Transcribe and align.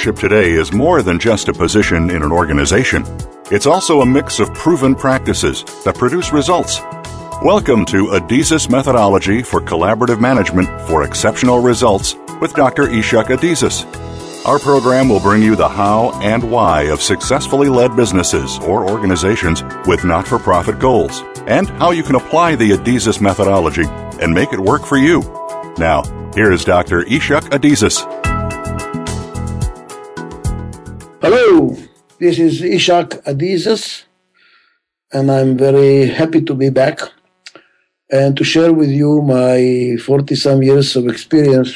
leadership 0.00 0.30
today 0.30 0.52
is 0.52 0.72
more 0.72 1.02
than 1.02 1.18
just 1.18 1.48
a 1.48 1.52
position 1.52 2.08
in 2.08 2.22
an 2.22 2.32
organization. 2.32 3.04
It's 3.50 3.66
also 3.66 4.00
a 4.00 4.06
mix 4.06 4.40
of 4.40 4.54
proven 4.54 4.94
practices 4.94 5.62
that 5.84 5.94
produce 5.94 6.32
results. 6.32 6.80
Welcome 7.42 7.84
to 7.86 8.06
Adizes 8.06 8.70
Methodology 8.70 9.42
for 9.42 9.60
Collaborative 9.60 10.18
Management 10.18 10.68
for 10.88 11.04
Exceptional 11.04 11.60
Results 11.60 12.14
with 12.40 12.54
Dr. 12.54 12.84
Ichak 12.84 13.26
Adizes. 13.26 13.84
Our 14.46 14.58
program 14.58 15.10
will 15.10 15.20
bring 15.20 15.42
you 15.42 15.54
the 15.54 15.68
how 15.68 16.18
and 16.22 16.50
why 16.50 16.84
of 16.84 17.02
successfully 17.02 17.68
led 17.68 17.94
businesses 17.94 18.58
or 18.60 18.88
organizations 18.88 19.62
with 19.86 20.02
not 20.02 20.26
for 20.26 20.38
profit 20.38 20.78
goals 20.78 21.20
and 21.46 21.68
how 21.68 21.90
you 21.90 22.02
can 22.02 22.14
apply 22.14 22.56
the 22.56 22.70
Adizes 22.70 23.20
methodology 23.20 23.84
and 23.84 24.32
make 24.32 24.54
it 24.54 24.60
work 24.60 24.86
for 24.86 24.96
you. 24.96 25.20
Now, 25.76 26.04
here 26.34 26.52
is 26.52 26.64
Dr. 26.64 27.02
Ichak 27.02 27.50
Adizes. 27.50 28.29
Hello, 31.32 31.76
this 32.18 32.40
is 32.40 32.60
Ichak 32.60 33.22
Adizes, 33.22 34.02
and 35.12 35.30
I'm 35.30 35.56
very 35.56 36.08
happy 36.08 36.42
to 36.42 36.54
be 36.54 36.70
back 36.70 36.98
and 38.10 38.36
to 38.36 38.42
share 38.42 38.72
with 38.72 38.90
you 38.90 39.22
my 39.22 39.96
40 40.04 40.34
some 40.34 40.60
years 40.64 40.96
of 40.96 41.06
experience 41.06 41.72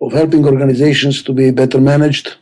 of 0.00 0.12
helping 0.12 0.46
organizations 0.46 1.24
to 1.24 1.32
be 1.32 1.50
better 1.50 1.80
managed 1.80 2.36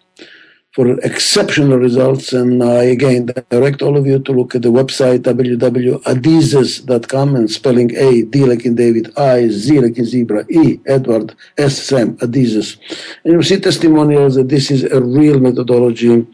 for 0.75 0.99
exceptional 1.01 1.79
results. 1.79 2.33
And 2.33 2.63
I 2.63 2.85
again 2.85 3.31
direct 3.51 3.83
all 3.83 3.97
of 3.97 4.07
you 4.07 4.21
to 4.21 4.33
look 4.33 4.55
at 4.55 4.63
the 4.63 4.71
website 4.71 5.21
www.adizes.com 5.21 7.37
and 7.37 7.51
spelling 7.51 7.97
A, 7.97 8.23
D 8.23 8.45
like 8.45 8.65
in 8.65 8.75
David, 8.75 9.17
I, 9.19 9.49
Z 9.49 9.81
like 9.81 9.99
in 9.99 10.05
zebra, 10.05 10.45
E, 10.51 10.81
Edward, 10.87 11.35
S, 11.57 11.83
Sam, 11.83 12.17
Adizes. 12.19 12.77
And 13.25 13.33
you'll 13.33 13.43
see 13.43 13.61
testimonials 13.61 14.37
that 14.37 14.49
this 14.49 14.71
is 14.71 14.85
a 14.85 15.01
real 15.01 15.41
methodology. 15.41 16.27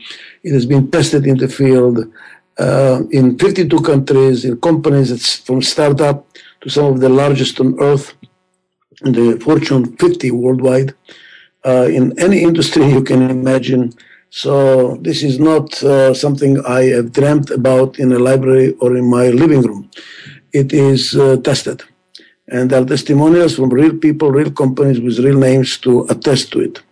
It 0.43 0.53
has 0.53 0.67
been 0.67 0.91
tested 0.91 1.27
in 1.27 1.39
the 1.39 1.49
field 1.49 2.05
uh, 2.59 3.03
in 3.11 3.39
52 3.39 3.81
countries, 3.81 4.45
in 4.45 4.61
companies 4.61 5.39
from 5.39 5.63
startup 5.63 6.27
to 6.61 6.71
some 6.71 6.87
of 6.87 7.01
the 7.01 7.09
largest 7.09 7.61
on 7.61 7.79
earth, 7.81 8.15
the 9.03 9.39
Fortune 9.43 9.97
50 9.97 10.31
worldwide, 10.31 10.95
uh, 11.65 11.89
in 11.91 12.19
any 12.19 12.43
industry 12.43 12.89
you 12.91 13.03
can 13.03 13.31
imagine. 13.31 13.93
So 14.37 14.97
this 15.01 15.23
is 15.23 15.39
not 15.39 15.81
uh, 15.85 16.13
something 16.13 16.53
I 16.67 16.87
have 16.97 17.13
dreamt 17.13 17.51
about 17.51 18.01
in 18.01 18.11
a 18.11 18.19
library 18.19 18.73
or 18.81 18.97
in 18.97 19.09
my 19.09 19.29
living 19.29 19.63
room. 19.63 19.89
It 20.53 20.73
is 20.73 21.15
uh, 21.15 21.37
tested. 21.37 21.85
And 22.49 22.69
there 22.69 22.83
are 22.83 22.85
testimonials 22.85 23.55
from 23.55 23.71
real 23.71 23.97
people, 23.97 24.33
real 24.33 24.51
companies 24.51 24.99
with 24.99 25.21
real 25.21 25.39
names 25.39 25.79
to 25.79 26.05
attest 26.11 26.51
to 26.53 26.63
it. 26.63 26.83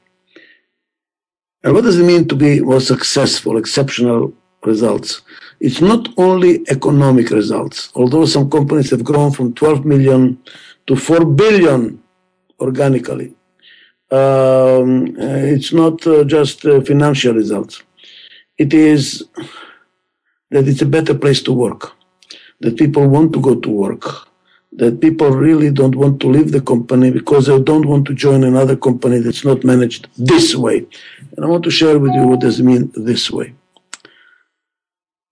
And 1.65 1.75
what 1.75 1.83
does 1.83 1.99
it 1.99 2.05
mean 2.05 2.29
to 2.29 2.37
be 2.37 2.61
more 2.61 2.81
successful, 2.81 3.57
exceptional 3.57 4.33
results? 4.63 5.23
It's 5.59 5.81
not 5.81 6.11
only 6.19 6.65
economic 6.69 7.31
results, 7.31 7.91
although 7.97 8.25
some 8.25 8.51
companies 8.51 8.91
have 8.91 9.03
grown 9.03 9.33
from 9.33 9.53
12 9.55 9.85
million 9.85 10.39
to 10.87 10.95
4 10.95 11.25
billion 11.25 12.01
organically 12.61 13.35
um, 14.13 15.17
it's 15.19 15.73
not 15.73 16.07
uh, 16.07 16.25
just 16.25 16.65
uh, 16.67 16.81
financial 16.83 17.35
results. 17.35 17.83
It 18.59 18.75
is 18.75 19.25
that 20.51 20.69
it's 20.69 20.83
a 20.83 20.87
better 20.87 21.15
place 21.15 21.43
to 21.43 21.53
work, 21.53 21.93
that 22.61 22.77
people 22.77 23.09
want 23.09 23.33
to 23.33 23.41
go 23.41 23.55
to 23.55 23.71
work, 23.71 24.29
that 24.73 25.01
people 25.01 25.31
really 25.31 25.71
don't 25.71 25.95
want 25.95 26.21
to 26.21 26.29
leave 26.29 26.53
the 26.53 26.61
company 26.61 27.11
because 27.11 27.47
they 27.47 27.59
don't 27.59 27.87
want 27.87 28.07
to 28.07 28.15
join 28.15 28.45
another 28.45 28.77
company 28.77 29.19
that's 29.19 29.45
not 29.45 29.65
managed 29.65 30.09
this 30.19 30.55
way. 30.55 30.87
And 31.37 31.45
I 31.45 31.49
want 31.49 31.65
to 31.65 31.71
share 31.71 31.99
with 31.99 32.13
you 32.13 32.27
what 32.27 32.41
does 32.41 32.61
it 32.61 32.65
mean 32.65 32.93
this 32.95 33.31
way. 33.31 33.55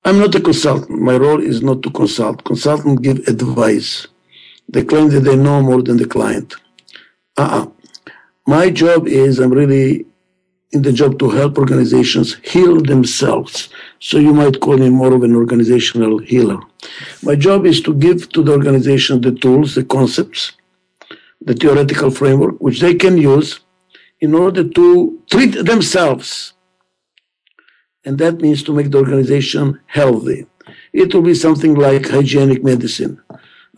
I'm 0.05 0.19
not 0.19 0.35
a 0.35 0.41
consultant. 0.41 1.03
My 1.03 1.17
role 1.17 1.43
is 1.43 1.63
not 1.63 1.83
to 1.83 1.91
consult. 1.91 2.45
Consultants 2.45 3.03
give 3.03 3.19
advice. 3.29 4.07
They 4.69 4.85
claim 4.85 5.11
that 5.11 5.21
they 5.21 5.37
know 5.37 5.61
more 5.63 5.83
than 5.83 5.99
the 5.99 6.07
client. 6.07 6.55
Uh-uh. 7.37 7.67
My 8.51 8.69
job 8.69 9.07
is 9.07 9.39
I'm 9.39 9.53
really 9.53 10.07
in 10.73 10.83
the 10.83 10.93
job 10.93 11.21
to 11.21 11.31
help 11.31 11.57
organizations 11.57 12.29
heal 12.43 12.81
themselves. 12.81 13.69
So 14.01 14.19
you 14.19 14.35
might 14.35 14.59
call 14.59 14.77
me 14.77 14.91
more 14.91 15.13
of 15.15 15.23
an 15.23 15.37
organizational 15.37 16.19
healer. 16.19 16.59
My 17.23 17.37
job 17.37 17.65
is 17.65 17.81
to 17.83 17.95
give 17.95 18.29
to 18.31 18.43
the 18.43 18.51
organization 18.51 19.21
the 19.21 19.31
tools, 19.31 19.77
the 19.77 19.85
concepts, 19.85 20.51
the 21.41 21.55
theoretical 21.55 22.11
framework, 22.11 22.57
which 22.61 22.81
they 22.81 22.95
can 22.95 23.17
use 23.19 23.61
in 24.21 24.35
order 24.35 24.65
to 24.69 25.23
treat 25.31 25.55
themselves. 25.65 26.55
And 28.05 28.19
that 28.19 28.41
means 28.41 28.65
to 28.65 28.75
make 28.75 28.91
the 28.91 28.99
organization 28.99 29.79
healthy. 29.87 30.47
It 30.93 31.15
will 31.15 31.23
be 31.23 31.37
something 31.37 31.75
like 31.77 32.09
hygienic 32.09 32.65
medicine. 32.65 33.23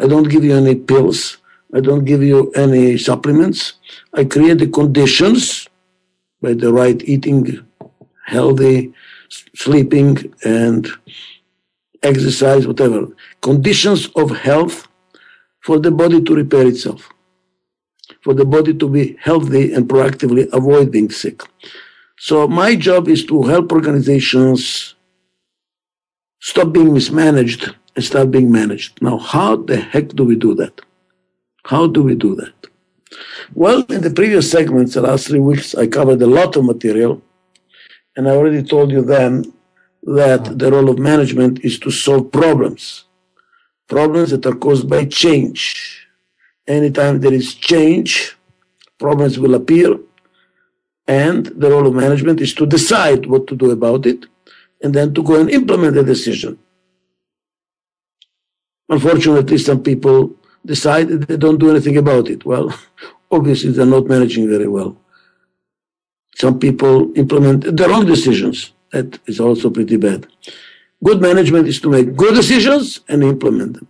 I 0.01 0.07
don't 0.07 0.31
give 0.31 0.45
you 0.45 0.57
any 0.57 0.77
pills. 0.77 1.42
I 1.75 1.81
don't 1.81 2.05
give 2.05 2.23
you 2.23 2.51
any 2.53 2.99
supplements. 2.99 3.75
I 4.13 4.25
create 4.25 4.59
the 4.59 4.67
conditions 4.67 5.69
by 6.43 6.55
the 6.55 6.73
right 6.73 7.03
eating, 7.05 7.67
healthy, 8.27 8.93
sleeping, 9.55 10.35
and 10.45 10.87
exercise, 12.03 12.67
whatever. 12.67 13.09
Conditions 13.41 14.09
of 14.17 14.37
health 14.37 14.87
for 15.61 15.79
the 15.79 15.91
body 15.91 16.21
to 16.23 16.35
repair 16.35 16.67
itself, 16.67 17.09
for 18.21 18.35
the 18.35 18.45
body 18.45 18.75
to 18.75 18.89
be 18.89 19.17
healthy 19.21 19.73
and 19.73 19.89
proactively 19.89 20.53
avoid 20.53 20.91
being 20.91 21.11
sick. 21.11 21.43
So 22.19 22.47
my 22.47 22.77
job 22.77 23.09
is 23.09 23.25
to 23.27 23.43
help 23.45 23.73
organizations 23.73 24.95
stop 26.41 26.73
being 26.73 26.93
mismanaged 26.93 27.75
and 27.97 28.05
start 28.05 28.31
being 28.31 28.51
managed. 28.51 29.01
Now, 29.01 29.19
how 29.19 29.57
the 29.57 29.77
heck 29.77 30.09
do 30.09 30.25
we 30.25 30.37
do 30.37 30.55
that? 30.57 30.81
How 31.65 31.87
do 31.87 32.03
we 32.03 32.15
do 32.15 32.35
that? 32.37 32.55
Well, 33.55 33.85
in 33.89 34.03
the 34.03 34.11
previous 34.11 34.51
segments, 34.51 34.95
the 34.95 35.03
last 35.03 35.29
three 35.29 35.39
weeks, 35.39 35.75
I 35.75 35.87
covered 35.87 36.21
a 36.23 36.27
lot 36.27 36.57
of 36.57 36.65
material, 36.65 37.23
and 38.17 38.29
I 38.29 38.33
already 38.33 38.63
told 38.63 38.91
you 38.91 39.03
then 39.03 39.53
that 40.03 40.59
the 40.59 40.71
role 40.71 40.89
of 40.89 40.99
management 40.99 41.61
is 41.65 41.79
to 41.81 41.91
solve 41.91 42.33
problems, 42.33 43.05
problems 43.89 44.31
that 44.31 44.47
are 44.47 44.55
caused 44.55 44.89
by 44.89 45.05
change. 45.05 46.09
Anytime 46.67 47.21
there 47.21 47.33
is 47.33 47.55
change, 47.55 48.37
problems 48.99 49.39
will 49.39 49.55
appear, 49.55 49.99
and 51.07 51.47
the 51.47 51.71
role 51.71 51.87
of 51.87 51.95
management 51.95 52.41
is 52.41 52.55
to 52.55 52.67
decide 52.67 53.27
what 53.27 53.47
to 53.49 53.55
do 53.57 53.71
about 53.71 54.07
it, 54.07 54.27
and 54.83 54.95
then 54.95 55.15
to 55.15 55.23
go 55.23 55.41
and 55.41 55.51
implement 55.51 55.95
the 55.95 56.03
decision. 56.03 56.59
Unfortunately, 58.89 59.59
some 59.59 59.83
people 59.83 60.35
decide 60.65 61.09
that 61.09 61.29
they 61.29 61.37
don't 61.37 61.59
do 61.59 61.71
anything 61.71 61.97
about 61.97 62.29
it. 62.29 62.45
Well, 62.45 62.75
obviously 63.31 63.73
they're 63.73 63.87
not 63.87 64.07
managing 64.07 64.49
very 64.49 64.69
well. 64.69 64.97
Some 66.35 66.59
people 66.59 67.13
implement 67.17 67.77
the 67.77 67.89
wrong 67.89 68.07
decisions. 68.07 68.73
That 68.91 69.19
is 69.27 69.41
also 69.41 69.71
pretty 69.71 69.97
bad. 69.97 70.27
Good 71.03 71.21
management 71.21 71.67
is 71.67 71.81
to 71.81 71.91
make 71.91 72.15
good 72.15 72.35
decisions 72.35 73.01
and 73.09 73.23
implement 73.23 73.75
them. 73.75 73.89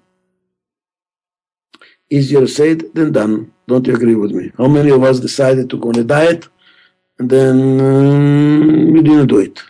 Easier 2.09 2.47
said 2.47 2.95
than 2.95 3.13
done. 3.13 3.53
Don't 3.67 3.87
you 3.87 3.95
agree 3.95 4.15
with 4.15 4.33
me? 4.33 4.53
How 4.59 4.69
many 4.69 4.91
of 4.91 5.03
us 5.03 5.21
decided 5.21 5.71
to 5.71 5.79
go 5.79 5.89
on 5.91 5.99
a 5.99 6.05
diet 6.05 6.49
and 7.19 7.29
then 7.31 7.81
um, 7.81 8.97
you 8.97 9.03
didn't 9.03 9.29
do 9.29 9.39
it? 9.39 9.61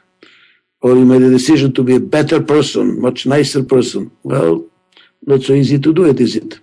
Or 0.81 0.91
you 0.97 1.05
made 1.05 1.23
a 1.23 1.31
decision 1.31 1.73
to 1.75 1.83
be 1.85 1.97
a 1.97 2.01
better 2.01 2.43
person, 2.43 3.01
much 3.01 3.27
nicer 3.27 3.63
person. 3.63 4.11
Well, 4.25 4.65
not 5.25 5.43
so 5.43 5.53
easy 5.53 5.79
to 5.79 5.95
do 5.95 6.05
it, 6.07 6.21
is 6.21 6.37
it? 6.37 6.59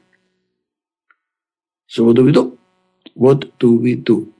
So 1.89 2.03
what 2.03 2.15
do 2.17 2.23
we 2.23 2.31
do? 2.31 2.57
What 3.15 3.57
do 3.57 3.75
we 3.75 3.95
do? 3.95 4.31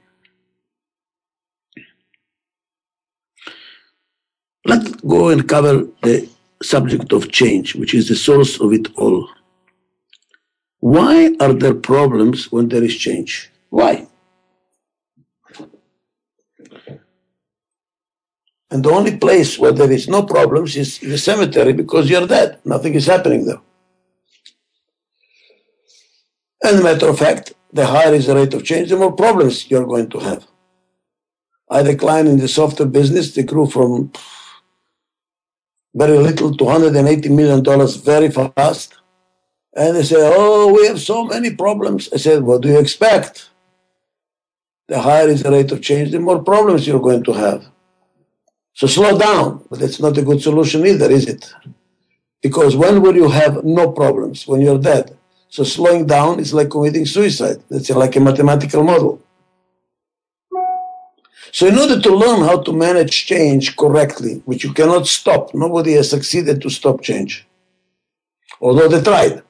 Let's 4.64 4.90
go 5.02 5.30
and 5.30 5.48
cover 5.48 5.88
the 6.02 6.28
subject 6.62 7.12
of 7.12 7.32
change, 7.32 7.74
which 7.74 7.92
is 7.92 8.08
the 8.08 8.14
source 8.14 8.60
of 8.60 8.72
it 8.72 8.86
all. 8.96 9.28
Why 10.78 11.34
are 11.40 11.52
there 11.52 11.74
problems 11.74 12.52
when 12.52 12.68
there 12.68 12.84
is 12.84 12.96
change? 12.96 13.50
Why? 13.68 14.06
And 18.70 18.84
the 18.84 18.90
only 18.90 19.16
place 19.16 19.58
where 19.58 19.72
there 19.72 19.90
is 19.90 20.06
no 20.06 20.22
problems 20.22 20.76
is 20.76 21.00
the 21.00 21.18
cemetery 21.18 21.72
because 21.72 22.08
you're 22.08 22.28
dead. 22.28 22.60
Nothing 22.64 22.94
is 22.94 23.06
happening 23.06 23.44
there. 23.44 23.60
As 26.62 26.78
a 26.78 26.82
matter 26.82 27.08
of 27.08 27.18
fact, 27.18 27.54
the 27.72 27.86
higher 27.86 28.12
is 28.12 28.26
the 28.26 28.34
rate 28.34 28.52
of 28.54 28.64
change, 28.64 28.90
the 28.90 28.96
more 28.96 29.12
problems 29.12 29.70
you're 29.70 29.86
going 29.86 30.10
to 30.10 30.18
have. 30.18 30.46
I 31.70 31.82
declined 31.82 32.28
in 32.28 32.38
the 32.38 32.48
software 32.48 32.88
business. 32.88 33.34
They 33.34 33.44
grew 33.44 33.66
from 33.66 34.12
very 35.94 36.18
little 36.18 36.54
to 36.56 36.64
$180 36.64 37.30
million 37.30 37.64
very 38.02 38.30
fast. 38.30 38.94
And 39.74 39.96
they 39.96 40.02
say, 40.02 40.16
oh, 40.18 40.72
we 40.74 40.86
have 40.88 41.00
so 41.00 41.24
many 41.24 41.54
problems. 41.54 42.08
I 42.12 42.16
said, 42.16 42.42
what 42.42 42.62
do 42.62 42.68
you 42.68 42.78
expect? 42.78 43.50
The 44.88 45.00
higher 45.00 45.28
is 45.28 45.44
the 45.44 45.52
rate 45.52 45.70
of 45.70 45.80
change, 45.80 46.10
the 46.10 46.18
more 46.18 46.42
problems 46.42 46.86
you're 46.86 47.00
going 47.00 47.22
to 47.24 47.32
have. 47.32 47.64
So 48.74 48.88
slow 48.88 49.16
down, 49.16 49.64
but 49.70 49.80
it's 49.80 50.00
not 50.00 50.18
a 50.18 50.22
good 50.22 50.42
solution 50.42 50.84
either, 50.86 51.10
is 51.10 51.26
it? 51.28 51.52
Because 52.42 52.74
when 52.74 53.00
will 53.00 53.14
you 53.14 53.28
have 53.28 53.62
no 53.62 53.92
problems? 53.92 54.48
When 54.48 54.60
you're 54.60 54.78
dead. 54.78 55.16
So 55.50 55.64
slowing 55.64 56.06
down 56.06 56.38
is 56.38 56.54
like 56.54 56.70
committing 56.70 57.06
suicide. 57.06 57.60
It's 57.70 57.90
like 57.90 58.14
a 58.14 58.20
mathematical 58.20 58.84
model. 58.84 59.20
So 61.52 61.66
in 61.66 61.76
order 61.76 62.00
to 62.00 62.14
learn 62.14 62.42
how 62.42 62.62
to 62.62 62.72
manage 62.72 63.26
change 63.26 63.76
correctly, 63.76 64.42
which 64.44 64.62
you 64.62 64.72
cannot 64.72 65.08
stop, 65.08 65.52
nobody 65.52 65.94
has 65.94 66.08
succeeded 66.08 66.62
to 66.62 66.70
stop 66.70 67.02
change. 67.02 67.46
Although 68.60 68.88
they 68.88 69.02
tried. 69.02 69.42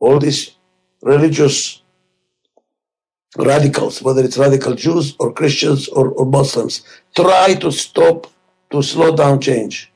All 0.00 0.18
these 0.18 0.56
religious 1.02 1.82
radicals, 3.36 4.02
whether 4.02 4.24
it's 4.24 4.36
radical 4.36 4.74
Jews 4.74 5.14
or 5.20 5.32
Christians 5.32 5.86
or, 5.88 6.08
or 6.08 6.26
Muslims, 6.26 6.82
try 7.14 7.54
to 7.54 7.70
stop, 7.70 8.26
to 8.72 8.82
slow 8.82 9.14
down 9.14 9.40
change. 9.40 9.92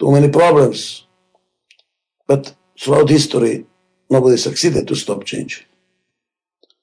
Too 0.00 0.10
many 0.10 0.28
problems. 0.28 1.06
But 2.26 2.52
throughout 2.78 3.08
history, 3.08 3.66
nobody 4.10 4.36
succeeded 4.36 4.88
to 4.88 4.94
stop 4.94 5.24
change. 5.24 5.66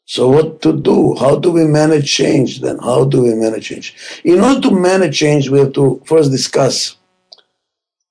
So 0.05 0.27
what 0.27 0.61
to 0.63 0.73
do? 0.73 1.15
How 1.15 1.37
do 1.37 1.51
we 1.51 1.63
manage 1.65 2.11
change 2.11 2.59
then? 2.59 2.79
How 2.79 3.05
do 3.05 3.23
we 3.23 3.33
manage 3.33 3.67
change? 3.67 3.95
In 4.23 4.41
order 4.41 4.59
to 4.67 4.71
manage 4.71 5.17
change, 5.17 5.49
we 5.49 5.59
have 5.59 5.73
to 5.73 6.01
first 6.05 6.31
discuss 6.31 6.97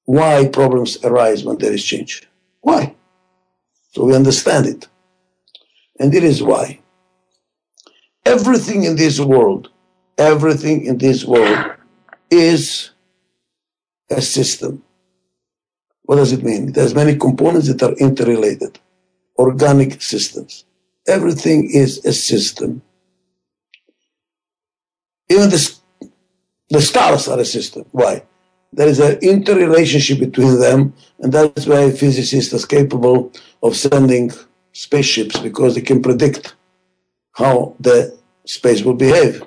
why 0.05 0.49
problems 0.49 1.03
arise 1.05 1.45
when 1.45 1.59
there 1.59 1.73
is 1.73 1.85
change. 1.85 2.27
Why? 2.63 2.95
So 3.93 4.05
we 4.05 4.15
understand 4.15 4.67
it. 4.67 4.89
And 5.99 6.15
it 6.15 6.25
is 6.25 6.43
why. 6.43 6.81
Everything 8.25 8.85
in 8.85 8.97
this 8.97 9.21
world, 9.21 9.69
everything 10.17 10.87
in 10.87 10.99
this 10.99 11.25
world 11.25 11.73
is 12.31 12.91
a 14.11 14.23
system. 14.23 14.83
What 16.11 16.17
does 16.17 16.33
it 16.33 16.43
mean? 16.43 16.75
Has 16.75 16.93
many 16.93 17.15
components 17.15 17.69
that 17.69 17.85
are 17.85 17.93
interrelated, 17.93 18.81
organic 19.39 20.03
systems. 20.03 20.65
Everything 21.07 21.71
is 21.71 22.05
a 22.05 22.13
system. 22.13 22.83
Even 25.29 25.51
the, 25.51 25.73
the 26.69 26.81
stars 26.81 27.29
are 27.29 27.39
a 27.39 27.45
system. 27.45 27.85
Why? 27.93 28.25
There 28.73 28.89
is 28.89 28.99
an 28.99 29.21
interrelationship 29.23 30.19
between 30.19 30.59
them, 30.59 30.95
and 31.21 31.33
that's 31.33 31.69
why 31.69 31.93
physicists 31.93 32.53
are 32.53 32.67
capable 32.67 33.31
of 33.63 33.77
sending 33.77 34.33
spaceships 34.73 35.39
because 35.39 35.77
they 35.77 35.81
can 35.81 36.03
predict 36.03 36.57
how 37.35 37.77
the 37.79 38.19
space 38.47 38.83
will 38.83 38.95
behave. 38.95 39.45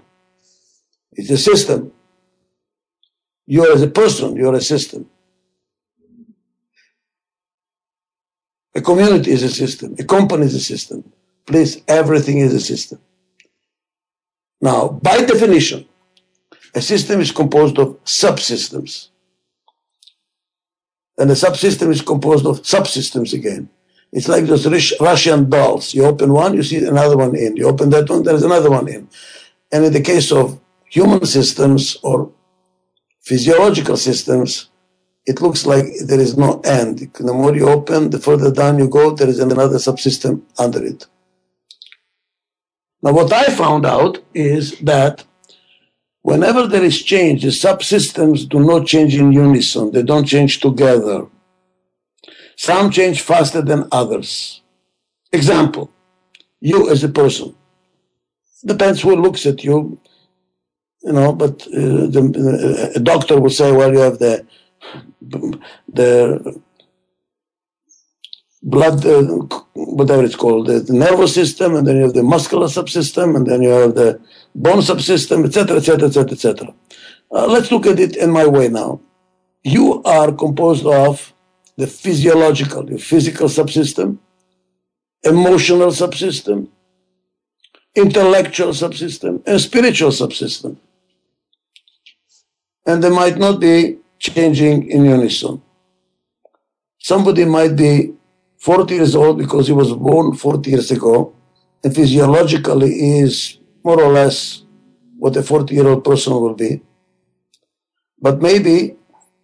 It's 1.12 1.30
a 1.30 1.38
system. 1.38 1.92
You 3.48 3.66
are 3.66 3.74
as 3.74 3.82
a 3.82 3.90
person, 3.90 4.38
you 4.38 4.48
are 4.48 4.56
a 4.56 4.62
system. 4.62 5.10
A 8.76 8.82
community 8.82 9.32
is 9.32 9.44
a 9.44 9.50
system. 9.50 9.96
A 10.00 10.04
company 10.04 10.46
is 10.46 10.56
a 10.56 10.60
system. 10.60 11.12
Please, 11.46 11.82
everything 11.88 12.40
is 12.40 12.54
a 12.54 12.60
system. 12.60 13.00
Now, 14.62 14.88
by 14.88 15.18
definition, 15.26 15.86
a 16.74 16.82
system 16.82 17.20
is 17.20 17.32
composed 17.32 17.78
of 17.78 18.04
subsystems. 18.04 19.10
And 21.18 21.30
a 21.30 21.36
subsystem 21.36 21.90
is 21.92 22.02
composed 22.02 22.46
of 22.46 22.62
subsystems 22.62 23.34
again. 23.34 23.70
It's 24.12 24.28
like 24.28 24.46
those 24.46 24.66
Russian 25.00 25.50
dolls. 25.50 25.94
You 25.94 26.06
open 26.06 26.34
one, 26.34 26.54
you 26.54 26.64
see 26.64 26.84
another 26.84 27.18
one 27.18 27.36
in. 27.36 27.58
You 27.58 27.68
open 27.68 27.90
that 27.92 28.10
one, 28.10 28.24
there's 28.24 28.44
another 28.44 28.70
one 28.70 28.88
in. 28.88 29.08
And 29.72 29.86
in 29.86 29.94
the 29.94 30.02
case 30.02 30.32
of 30.32 30.60
human 30.86 31.26
systems 31.26 31.98
or 32.04 32.32
physiological 33.22 33.98
systems, 33.98 34.70
it 35.26 35.42
looks 35.42 35.66
like 35.66 35.86
there 36.06 36.20
is 36.20 36.38
no 36.38 36.60
end. 36.62 37.00
The 37.14 37.34
more 37.34 37.56
you 37.56 37.70
open, 37.70 38.10
the 38.10 38.20
further 38.20 38.52
down 38.52 38.80
you 38.80 38.90
go, 38.90 39.12
there 39.12 39.30
is 39.30 39.40
another 39.40 39.78
subsystem 39.78 40.42
under 40.60 40.84
it. 40.84 41.08
Now, 43.02 43.14
what 43.14 43.32
I 43.32 43.46
found 43.46 43.86
out 43.86 44.20
is 44.34 44.80
that 44.80 45.26
whenever 46.22 46.68
there 46.68 46.84
is 46.84 47.02
change, 47.02 47.44
the 47.44 47.50
subsystems 47.50 48.48
do 48.48 48.60
not 48.60 48.88
change 48.88 49.16
in 49.16 49.32
unison, 49.32 49.92
they 49.92 50.04
don't 50.04 50.26
change 50.26 50.60
together. 50.60 51.28
Some 52.56 52.92
change 52.92 53.22
faster 53.22 53.62
than 53.62 53.88
others. 53.92 54.62
Example, 55.32 55.90
you 56.62 56.90
as 56.90 57.04
a 57.04 57.10
person. 57.10 57.56
Depends 58.66 59.02
who 59.02 59.16
looks 59.16 59.46
at 59.46 59.64
you, 59.64 60.00
you 61.02 61.12
know, 61.12 61.34
but 61.34 61.64
uh, 61.68 62.08
the, 62.14 62.92
uh, 62.96 62.98
a 62.98 63.00
doctor 63.02 63.42
will 63.42 63.50
say, 63.50 63.72
well, 63.72 63.92
you 63.92 64.00
have 64.00 64.20
the, 64.20 64.46
the 65.22 66.62
blood, 68.64 69.06
uh, 69.06 69.22
whatever 69.74 70.24
it's 70.24 70.36
called, 70.36 70.68
the, 70.68 70.80
the, 70.80 70.94
nervous 70.94 71.34
system, 71.34 71.76
and 71.76 71.86
then 71.86 71.98
you 71.98 72.04
have 72.04 72.14
the 72.14 72.24
muscular 72.24 72.68
subsystem, 72.68 73.36
and 73.36 73.46
then 73.46 73.62
you 73.62 73.70
have 73.70 73.96
the 73.96 74.20
bone 74.56 74.80
subsystem, 74.80 75.46
etc., 75.46 75.78
etc., 75.78 76.08
etc., 76.08 76.32
etc. 76.32 76.74
Let's 77.30 77.72
look 77.72 77.88
at 77.88 78.00
it 78.00 78.16
in 78.16 78.32
my 78.32 78.46
way 78.46 78.70
now. 78.70 79.02
You 79.64 80.04
are 80.04 80.32
composed 80.32 80.86
of 80.86 81.34
the 81.78 81.88
physiological, 81.88 82.90
your 82.90 83.00
physical 83.00 83.48
subsystem, 83.48 84.20
emotional 85.24 85.90
subsystem, 85.90 86.68
intellectual 87.96 88.70
subsystem, 88.70 89.42
and 89.48 89.60
spiritual 89.60 90.12
subsystem. 90.12 90.78
And 92.86 93.04
they 93.04 93.10
might 93.10 93.38
not 93.38 93.60
be 93.60 93.98
changing 94.24 94.90
in 94.90 95.06
unison. 95.06 95.62
Somebody 97.00 97.44
might 97.46 97.76
be 97.76 98.14
40 98.58 98.96
years 98.96 99.16
old 99.16 99.38
because 99.38 99.68
he 99.68 99.74
was 99.74 99.92
born 99.92 100.34
40 100.36 100.70
years 100.70 100.90
ago, 100.92 101.36
and 101.84 101.94
physiologically 101.94 103.20
is 103.20 103.60
more 103.84 104.02
or 104.02 104.12
less 104.12 104.64
what 105.18 105.36
a 105.36 105.44
40 105.44 105.76
year 105.76 105.88
old 105.88 106.04
person 106.06 106.34
will 106.34 106.54
be. 106.56 106.82
But 108.22 108.42
maybe 108.42 108.96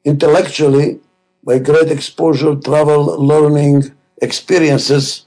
intellectually, 0.06 1.02
by 1.44 1.60
great 1.60 1.92
exposure, 1.92 2.56
travel, 2.56 3.04
learning, 3.32 3.92
experiences, 4.22 5.26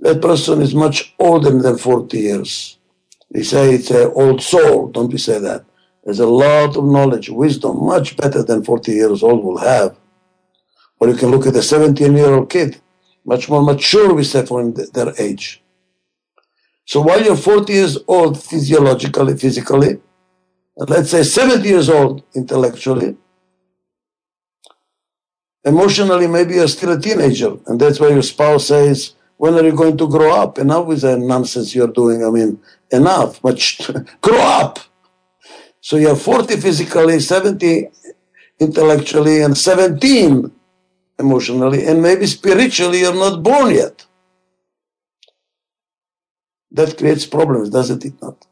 that 0.00 0.20
person 0.20 0.60
is 0.60 0.74
much 0.74 1.14
older 1.18 1.56
than 1.62 1.78
40 1.78 2.18
years. 2.18 2.78
We 3.30 3.44
say 3.44 3.74
it's 3.74 3.90
an 3.90 4.10
old 4.14 4.42
soul, 4.42 4.88
don't 4.88 5.12
we 5.12 5.18
say 5.18 5.38
that? 5.38 5.64
There's 6.08 6.20
a 6.20 6.26
lot 6.26 6.74
of 6.74 6.86
knowledge, 6.86 7.28
wisdom, 7.28 7.84
much 7.84 8.16
better 8.16 8.42
than 8.42 8.64
40 8.64 8.92
years 8.92 9.22
old 9.22 9.44
will 9.44 9.58
have. 9.58 9.94
Or 10.98 11.08
you 11.10 11.14
can 11.14 11.30
look 11.30 11.46
at 11.46 11.54
a 11.54 11.62
17 11.62 12.16
year 12.16 12.32
old 12.32 12.48
kid 12.48 12.80
much 13.26 13.50
more 13.50 13.62
mature, 13.62 14.14
we 14.14 14.24
say, 14.24 14.46
for 14.46 14.72
their 14.72 15.12
age. 15.18 15.62
So 16.86 17.02
while 17.02 17.22
you're 17.22 17.36
40 17.36 17.70
years 17.70 17.98
old 18.08 18.42
physiologically, 18.42 19.36
physically, 19.36 20.00
and 20.78 20.88
let's 20.88 21.10
say 21.10 21.22
70 21.22 21.68
years 21.68 21.90
old 21.90 22.22
intellectually, 22.34 23.14
emotionally, 25.62 26.26
maybe 26.26 26.54
you're 26.54 26.68
still 26.68 26.92
a 26.92 26.98
teenager. 26.98 27.58
And 27.66 27.78
that's 27.78 28.00
why 28.00 28.08
your 28.08 28.22
spouse 28.22 28.68
says, 28.68 29.12
when 29.36 29.52
are 29.56 29.62
you 29.62 29.76
going 29.76 29.98
to 29.98 30.08
grow 30.08 30.32
up? 30.32 30.56
Enough 30.56 30.86
with 30.86 31.02
that 31.02 31.18
nonsense 31.18 31.74
you're 31.74 31.86
doing. 31.86 32.24
I 32.24 32.30
mean, 32.30 32.58
enough, 32.90 33.42
but 33.42 33.60
grow 34.22 34.40
up. 34.40 34.78
So 35.88 35.96
you're 35.96 36.16
40 36.16 36.56
physically, 36.58 37.18
70 37.18 37.88
intellectually, 38.60 39.40
and 39.40 39.56
17 39.56 40.52
emotionally, 41.18 41.86
and 41.86 42.02
maybe 42.02 42.26
spiritually 42.26 43.00
you're 43.00 43.14
not 43.14 43.42
born 43.42 43.74
yet. 43.74 44.04
That 46.70 46.98
creates 46.98 47.24
problems, 47.24 47.70
doesn't 47.70 48.04
it 48.04 48.20
not? 48.20 48.46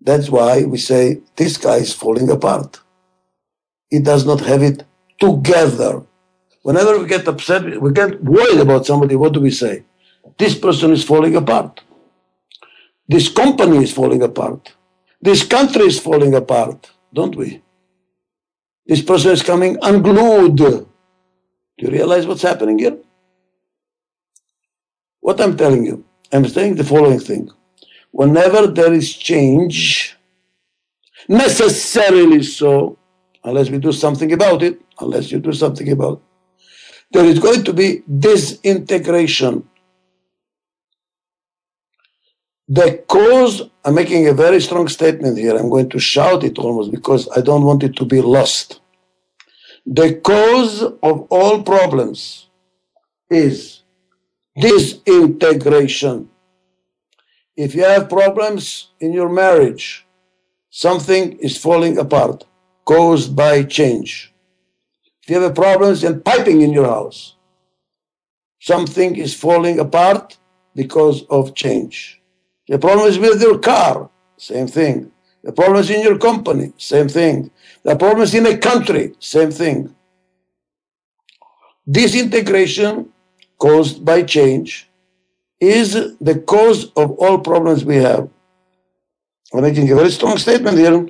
That's 0.00 0.30
why 0.30 0.64
we 0.64 0.78
say 0.78 1.20
this 1.36 1.58
guy 1.58 1.76
is 1.86 1.92
falling 1.92 2.30
apart. 2.30 2.80
He 3.90 3.98
does 3.98 4.24
not 4.24 4.40
have 4.40 4.62
it 4.62 4.84
together. 5.20 6.00
Whenever 6.62 6.98
we 6.98 7.06
get 7.06 7.28
upset, 7.28 7.78
we 7.78 7.92
get 7.92 8.24
worried 8.24 8.60
about 8.60 8.86
somebody, 8.86 9.16
what 9.16 9.34
do 9.34 9.40
we 9.40 9.50
say? 9.50 9.84
This 10.38 10.54
person 10.58 10.92
is 10.92 11.04
falling 11.04 11.36
apart. 11.36 11.82
This 13.06 13.28
company 13.28 13.82
is 13.82 13.92
falling 13.92 14.22
apart. 14.22 14.73
This 15.24 15.42
country 15.42 15.86
is 15.86 15.98
falling 15.98 16.34
apart, 16.34 16.90
don't 17.14 17.34
we? 17.34 17.62
This 18.84 19.00
person 19.00 19.30
is 19.30 19.42
coming 19.42 19.78
unglued. 19.80 20.56
Do 20.56 20.86
you 21.78 21.88
realize 21.88 22.26
what's 22.26 22.42
happening 22.42 22.78
here? 22.78 22.98
What 25.20 25.40
I'm 25.40 25.56
telling 25.56 25.86
you, 25.86 26.04
I'm 26.30 26.46
saying 26.46 26.74
the 26.74 26.84
following 26.84 27.20
thing. 27.20 27.48
Whenever 28.10 28.66
there 28.66 28.92
is 28.92 29.14
change, 29.14 30.14
necessarily 31.26 32.42
so, 32.42 32.98
unless 33.44 33.70
we 33.70 33.78
do 33.78 33.92
something 33.92 34.30
about 34.30 34.62
it, 34.62 34.78
unless 35.00 35.32
you 35.32 35.38
do 35.38 35.54
something 35.54 35.90
about 35.90 36.18
it, 36.18 36.24
there 37.12 37.24
is 37.24 37.38
going 37.38 37.64
to 37.64 37.72
be 37.72 38.02
disintegration. 38.18 39.66
The 42.68 43.04
cause, 43.08 43.62
I'm 43.84 43.94
making 43.94 44.26
a 44.26 44.32
very 44.32 44.60
strong 44.60 44.88
statement 44.88 45.36
here. 45.36 45.56
I'm 45.56 45.68
going 45.68 45.90
to 45.90 45.98
shout 45.98 46.44
it 46.44 46.58
almost 46.58 46.90
because 46.90 47.28
I 47.36 47.42
don't 47.42 47.64
want 47.64 47.82
it 47.82 47.94
to 47.96 48.06
be 48.06 48.22
lost. 48.22 48.80
The 49.84 50.14
cause 50.14 50.82
of 50.82 51.26
all 51.28 51.62
problems 51.62 52.48
is 53.28 53.82
disintegration. 54.58 56.30
If 57.54 57.74
you 57.74 57.84
have 57.84 58.08
problems 58.08 58.88
in 58.98 59.12
your 59.12 59.28
marriage, 59.28 60.06
something 60.70 61.38
is 61.38 61.58
falling 61.58 61.98
apart 61.98 62.44
caused 62.86 63.36
by 63.36 63.62
change. 63.62 64.32
If 65.22 65.30
you 65.30 65.40
have 65.40 65.54
problems 65.54 66.02
in 66.04 66.20
piping 66.20 66.62
in 66.62 66.72
your 66.72 66.86
house, 66.86 67.36
something 68.58 69.16
is 69.16 69.34
falling 69.34 69.78
apart 69.78 70.38
because 70.74 71.24
of 71.24 71.54
change. 71.54 72.22
The 72.68 72.78
problem 72.78 73.08
is 73.08 73.18
with 73.18 73.42
your 73.42 73.58
car, 73.58 74.10
same 74.36 74.66
thing. 74.66 75.12
The 75.42 75.52
problem 75.52 75.80
is 75.80 75.90
in 75.90 76.02
your 76.02 76.18
company, 76.18 76.72
same 76.78 77.08
thing. 77.08 77.50
The 77.82 77.96
problem 77.96 78.22
is 78.22 78.34
in 78.34 78.46
a 78.46 78.56
country, 78.56 79.14
same 79.18 79.50
thing. 79.50 79.94
Disintegration 81.90 83.12
caused 83.58 84.04
by 84.04 84.22
change 84.22 84.88
is 85.60 86.16
the 86.20 86.38
cause 86.46 86.90
of 86.92 87.12
all 87.12 87.38
problems 87.38 87.84
we 87.84 87.96
have. 87.96 88.28
I'm 89.52 89.62
making 89.62 89.90
a 89.90 89.94
very 89.94 90.10
strong 90.10 90.38
statement 90.38 90.78
here. 90.78 91.08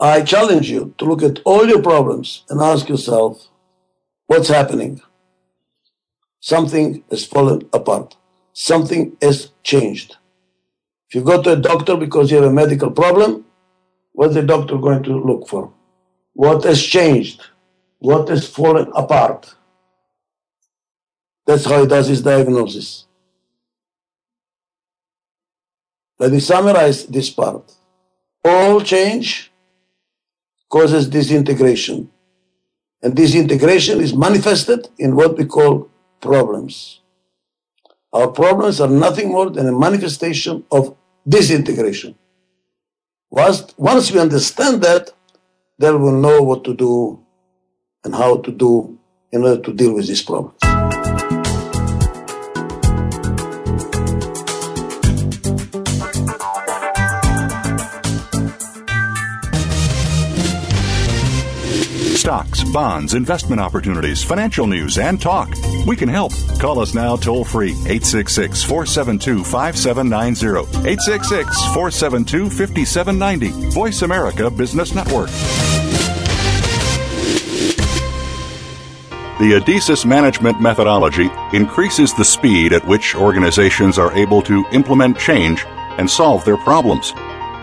I 0.00 0.22
challenge 0.22 0.70
you 0.70 0.94
to 0.98 1.04
look 1.04 1.22
at 1.22 1.40
all 1.44 1.68
your 1.68 1.82
problems 1.82 2.44
and 2.48 2.60
ask 2.60 2.88
yourself, 2.88 3.48
what's 4.26 4.48
happening? 4.48 5.00
Something 6.40 7.04
has 7.10 7.24
fallen 7.24 7.68
apart. 7.72 8.16
Something 8.52 9.16
has 9.22 9.50
changed. 9.62 10.16
If 11.08 11.16
you 11.16 11.22
go 11.22 11.42
to 11.42 11.52
a 11.52 11.56
doctor 11.56 11.96
because 11.96 12.30
you 12.30 12.38
have 12.38 12.50
a 12.50 12.52
medical 12.52 12.90
problem, 12.90 13.44
what's 14.12 14.34
the 14.34 14.42
doctor 14.42 14.78
going 14.78 15.02
to 15.04 15.18
look 15.18 15.48
for? 15.48 15.72
What 16.34 16.64
has 16.64 16.82
changed? 16.82 17.42
What 17.98 18.28
has 18.28 18.48
fallen 18.48 18.90
apart? 18.94 19.54
That's 21.46 21.64
how 21.64 21.82
he 21.82 21.86
does 21.86 22.08
his 22.08 22.22
diagnosis. 22.22 23.06
Let 26.18 26.32
me 26.32 26.40
summarize 26.40 27.06
this 27.06 27.30
part. 27.30 27.74
All 28.44 28.80
change 28.80 29.52
causes 30.70 31.08
disintegration. 31.08 32.10
And 33.02 33.14
disintegration 33.14 34.00
is 34.00 34.14
manifested 34.14 34.88
in 34.98 35.14
what 35.14 35.36
we 35.36 35.44
call 35.44 35.90
problems. 36.20 37.01
Our 38.12 38.28
problems 38.28 38.80
are 38.80 38.88
nothing 38.88 39.28
more 39.28 39.48
than 39.48 39.66
a 39.66 39.72
manifestation 39.72 40.64
of 40.70 40.94
disintegration. 41.26 42.14
Once, 43.30 43.74
once 43.78 44.12
we 44.12 44.20
understand 44.20 44.82
that, 44.82 45.10
then 45.78 46.02
we'll 46.02 46.20
know 46.20 46.42
what 46.42 46.64
to 46.64 46.74
do 46.74 47.24
and 48.04 48.14
how 48.14 48.36
to 48.36 48.52
do 48.52 48.98
in 49.30 49.42
order 49.44 49.62
to 49.62 49.72
deal 49.72 49.94
with 49.94 50.06
these 50.06 50.22
problems. 50.22 50.71
Bonds, 62.72 63.12
investment 63.12 63.60
opportunities, 63.60 64.24
financial 64.24 64.66
news, 64.66 64.96
and 64.96 65.20
talk. 65.20 65.54
We 65.86 65.94
can 65.94 66.08
help. 66.08 66.32
Call 66.58 66.80
us 66.80 66.94
now 66.94 67.16
toll 67.16 67.44
free 67.44 67.72
866 67.72 68.62
472 68.64 69.44
5790. 69.44 70.60
866 70.88 71.64
472 71.74 72.48
5790. 72.48 73.70
Voice 73.72 74.00
America 74.00 74.50
Business 74.50 74.94
Network. 74.94 75.28
The 79.38 79.54
ADIZES 79.54 80.06
management 80.06 80.60
methodology 80.60 81.28
increases 81.52 82.14
the 82.14 82.24
speed 82.24 82.72
at 82.72 82.86
which 82.86 83.14
organizations 83.14 83.98
are 83.98 84.12
able 84.12 84.40
to 84.42 84.64
implement 84.72 85.18
change 85.18 85.66
and 85.66 86.08
solve 86.08 86.44
their 86.44 86.56
problems. 86.58 87.12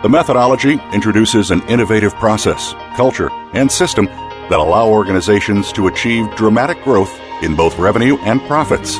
The 0.04 0.10
methodology 0.10 0.80
introduces 0.94 1.52
an 1.52 1.62
innovative 1.68 2.14
process, 2.16 2.74
culture, 2.96 3.30
and 3.54 3.72
system 3.72 4.08
that 4.50 4.60
allow 4.60 4.90
organizations 4.90 5.72
to 5.74 5.88
achieve 5.88 6.34
dramatic 6.36 6.82
growth 6.84 7.20
in 7.42 7.56
both 7.56 7.78
revenue 7.78 8.18
and 8.20 8.42
profits. 8.42 9.00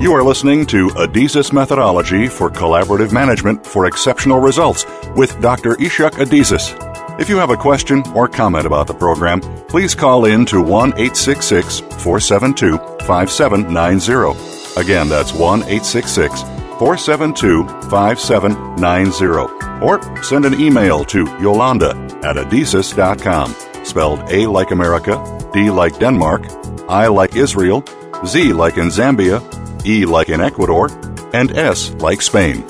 You 0.00 0.14
are 0.14 0.22
listening 0.22 0.64
to 0.66 0.88
Adizes 0.90 1.52
Methodology 1.52 2.28
for 2.28 2.48
Collaborative 2.48 3.12
Management 3.12 3.66
for 3.66 3.86
Exceptional 3.86 4.38
Results 4.40 4.86
with 5.16 5.38
Dr. 5.40 5.74
Ichak 5.74 6.12
Adizes. 6.12 6.87
If 7.18 7.28
you 7.28 7.36
have 7.38 7.50
a 7.50 7.56
question 7.56 8.04
or 8.14 8.28
comment 8.28 8.64
about 8.64 8.86
the 8.86 8.94
program, 8.94 9.40
please 9.66 9.92
call 9.92 10.24
in 10.26 10.46
to 10.46 10.62
1 10.62 10.90
866 10.90 11.80
472 11.80 12.78
5790. 13.04 14.80
Again, 14.80 15.08
that's 15.08 15.32
1 15.32 15.62
866 15.62 16.42
472 16.78 17.66
5790. 17.90 19.84
Or 19.84 20.22
send 20.22 20.44
an 20.44 20.60
email 20.60 21.04
to 21.06 21.24
Yolanda 21.40 21.90
at 22.22 22.36
adizes.com, 22.36 23.54
spelled 23.84 24.20
A 24.30 24.46
like 24.46 24.70
America, 24.70 25.50
D 25.52 25.70
like 25.70 25.98
Denmark, 25.98 26.46
I 26.88 27.08
like 27.08 27.34
Israel, 27.34 27.84
Z 28.26 28.52
like 28.52 28.76
in 28.76 28.88
Zambia, 28.88 29.42
E 29.84 30.06
like 30.06 30.28
in 30.28 30.40
Ecuador, 30.40 30.88
and 31.32 31.50
S 31.58 31.90
like 31.94 32.22
Spain. 32.22 32.64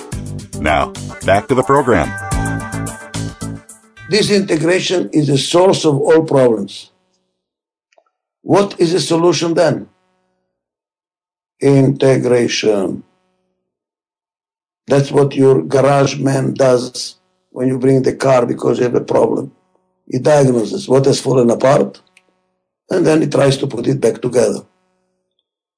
Now, 0.59 0.93
back 1.27 1.49
to 1.49 1.55
the 1.55 1.63
program. 1.63 2.28
Disintegration 4.11 5.11
is 5.13 5.27
the 5.27 5.37
source 5.37 5.85
of 5.85 5.97
all 5.97 6.25
problems. 6.25 6.93
What 8.43 8.81
is 8.81 8.93
the 8.93 9.01
solution 9.01 9.53
then? 9.55 9.89
Integration. 11.61 13.05
That's 14.87 15.13
what 15.13 15.35
your 15.37 15.63
garage 15.63 16.19
man 16.19 16.55
does 16.55 17.19
when 17.51 17.69
you 17.69 17.79
bring 17.79 18.03
the 18.03 18.17
car 18.17 18.47
because 18.47 18.79
you 18.79 18.85
have 18.85 18.95
a 18.95 19.05
problem. 19.05 19.55
He 20.07 20.19
diagnoses 20.19 20.89
what 20.89 21.05
has 21.05 21.21
fallen 21.21 21.51
apart 21.51 22.01
and 22.91 23.07
then 23.07 23.21
he 23.21 23.29
tries 23.29 23.59
to 23.59 23.67
put 23.67 23.87
it 23.87 24.01
back 24.01 24.23
together. 24.23 24.61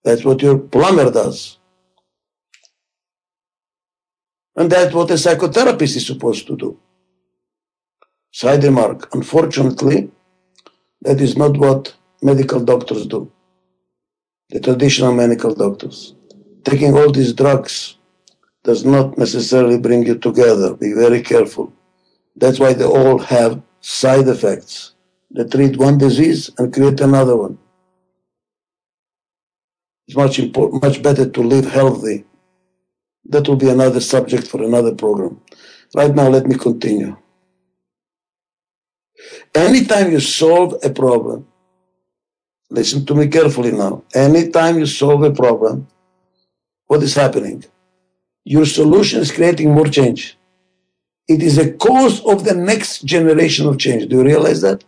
That's 0.04 0.24
what 0.24 0.40
your 0.40 0.58
plumber 0.58 1.10
does. 1.10 1.58
And 4.54 4.70
that's 4.70 4.94
what 4.94 5.10
a 5.10 5.14
psychotherapist 5.14 5.96
is 5.96 6.06
supposed 6.06 6.46
to 6.46 6.56
do. 6.56 6.78
Side 8.32 8.64
remark. 8.64 9.12
Unfortunately, 9.14 10.10
that 11.02 11.20
is 11.20 11.36
not 11.36 11.56
what 11.56 11.94
medical 12.22 12.60
doctors 12.60 13.06
do. 13.06 13.30
The 14.50 14.60
traditional 14.60 15.12
medical 15.14 15.54
doctors. 15.54 16.14
Taking 16.64 16.96
all 16.96 17.10
these 17.10 17.32
drugs 17.32 17.96
does 18.62 18.84
not 18.84 19.16
necessarily 19.16 19.78
bring 19.78 20.06
you 20.06 20.16
together. 20.16 20.74
Be 20.74 20.92
very 20.92 21.22
careful. 21.22 21.72
That's 22.36 22.58
why 22.58 22.72
they 22.72 22.84
all 22.84 23.18
have 23.18 23.62
side 23.80 24.28
effects. 24.28 24.94
They 25.30 25.44
treat 25.44 25.76
one 25.76 25.98
disease 25.98 26.50
and 26.58 26.72
create 26.72 27.00
another 27.00 27.36
one. 27.36 27.58
It's 30.06 30.16
much 30.16 30.40
much 30.82 31.02
better 31.02 31.28
to 31.28 31.40
live 31.40 31.70
healthy. 31.70 32.24
That 33.26 33.46
will 33.48 33.56
be 33.56 33.68
another 33.68 34.00
subject 34.00 34.46
for 34.48 34.62
another 34.62 34.94
program. 34.94 35.40
Right 35.94 36.14
now, 36.14 36.28
let 36.28 36.46
me 36.46 36.56
continue. 36.56 37.16
Anytime 39.54 40.12
you 40.12 40.20
solve 40.20 40.76
a 40.84 40.90
problem, 40.90 41.46
listen 42.70 43.04
to 43.06 43.14
me 43.14 43.26
carefully 43.28 43.72
now. 43.72 44.04
Anytime 44.14 44.78
you 44.78 44.86
solve 44.86 45.22
a 45.24 45.32
problem, 45.32 45.88
what 46.86 47.02
is 47.02 47.14
happening? 47.14 47.64
Your 48.44 48.66
solution 48.66 49.20
is 49.20 49.32
creating 49.32 49.72
more 49.72 49.86
change. 49.86 50.36
It 51.28 51.42
is 51.42 51.58
a 51.58 51.72
cause 51.72 52.24
of 52.24 52.44
the 52.44 52.54
next 52.54 53.04
generation 53.04 53.66
of 53.66 53.78
change. 53.78 54.08
Do 54.08 54.16
you 54.16 54.24
realize 54.24 54.60
that? 54.62 54.84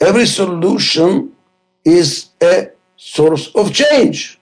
Every 0.00 0.26
solution 0.26 1.32
is 1.84 2.30
a 2.42 2.70
source 2.96 3.48
of 3.54 3.72
change. 3.72 4.38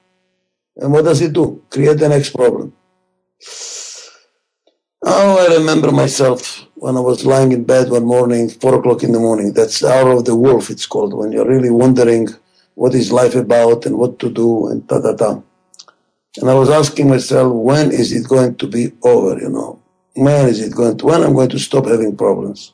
And 0.77 0.93
what 0.93 1.05
does 1.05 1.21
it 1.21 1.33
do? 1.33 1.63
Create 1.71 1.99
the 1.99 2.09
next 2.09 2.31
problem. 2.31 2.73
Oh, 5.05 5.39
I 5.39 5.57
remember 5.57 5.91
myself 5.91 6.67
when 6.83 6.97
I 6.97 7.01
was 7.01 7.25
lying 7.25 7.53
in 7.53 7.63
bed 7.63 7.91
one 7.91 8.05
morning, 8.05 8.49
four 8.49 8.75
o'clock 8.75 9.05
in 9.05 9.13
the 9.13 9.21
morning. 9.21 9.53
That's 9.53 9.79
the 9.79 9.87
hour 9.87 10.11
of 10.11 10.25
the 10.25 10.35
wolf, 10.35 10.69
it's 10.69 10.85
called, 10.85 11.15
when 11.15 11.31
you're 11.31 11.47
really 11.47 11.71
wondering 11.71 12.27
what 12.75 12.93
is 12.93 13.13
life 13.13 13.37
about 13.37 13.87
and 13.87 13.97
what 13.97 14.19
to 14.19 14.29
do 14.29 14.67
and 14.67 14.89
ta 14.89 15.01
ta 15.01 15.15
ta. 15.15 15.41
And 16.39 16.51
I 16.51 16.55
was 16.55 16.71
asking 16.71 17.09
myself, 17.09 17.53
when 17.53 17.93
is 17.93 18.11
it 18.11 18.27
going 18.27 18.57
to 18.57 18.67
be 18.67 18.91
over, 19.05 19.39
you 19.39 19.49
know? 19.49 19.81
When 20.17 20.49
is 20.49 20.59
it 20.59 20.75
going 20.75 20.99
to, 20.99 21.07
when 21.07 21.23
I'm 21.23 21.35
going 21.35 21.51
to 21.51 21.59
stop 21.61 21.87
having 21.87 22.17
problems? 22.17 22.73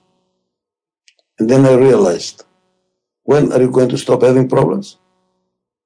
And 1.39 1.51
then 1.51 1.67
I 1.67 1.75
realized, 1.75 2.45
when 3.25 3.53
are 3.53 3.61
you 3.61 3.71
going 3.71 3.91
to 3.91 3.99
stop 3.99 4.23
having 4.23 4.49
problems? 4.49 4.97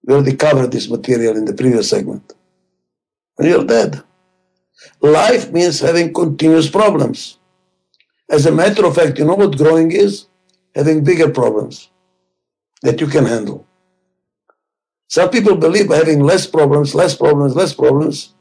We 0.04 0.14
already 0.14 0.36
covered 0.36 0.70
this 0.70 0.88
material 0.88 1.36
in 1.36 1.44
the 1.44 1.54
previous 1.54 1.90
segment. 1.90 2.34
When 3.34 3.48
you're 3.48 3.64
dead. 3.64 4.00
Life 5.00 5.50
means 5.50 5.80
having 5.80 6.14
continuous 6.14 6.70
problems. 6.70 7.38
As 8.32 8.46
a 8.46 8.52
matter 8.52 8.86
of 8.86 8.96
fact, 8.96 9.18
you 9.18 9.26
know 9.26 9.36
what 9.36 9.58
growing 9.58 9.92
is? 9.92 10.26
Having 10.74 11.04
bigger 11.04 11.30
problems 11.30 11.90
that 12.82 13.00
you 13.00 13.08
can 13.08 13.26
handle. 13.26 13.66
Some 15.08 15.30
people 15.30 15.56
believe 15.56 15.90
having 15.90 16.20
less 16.20 16.46
problems, 16.46 16.94
less 16.94 17.14
problems, 17.14 17.54
less 17.54 17.74
problems, 17.74 18.34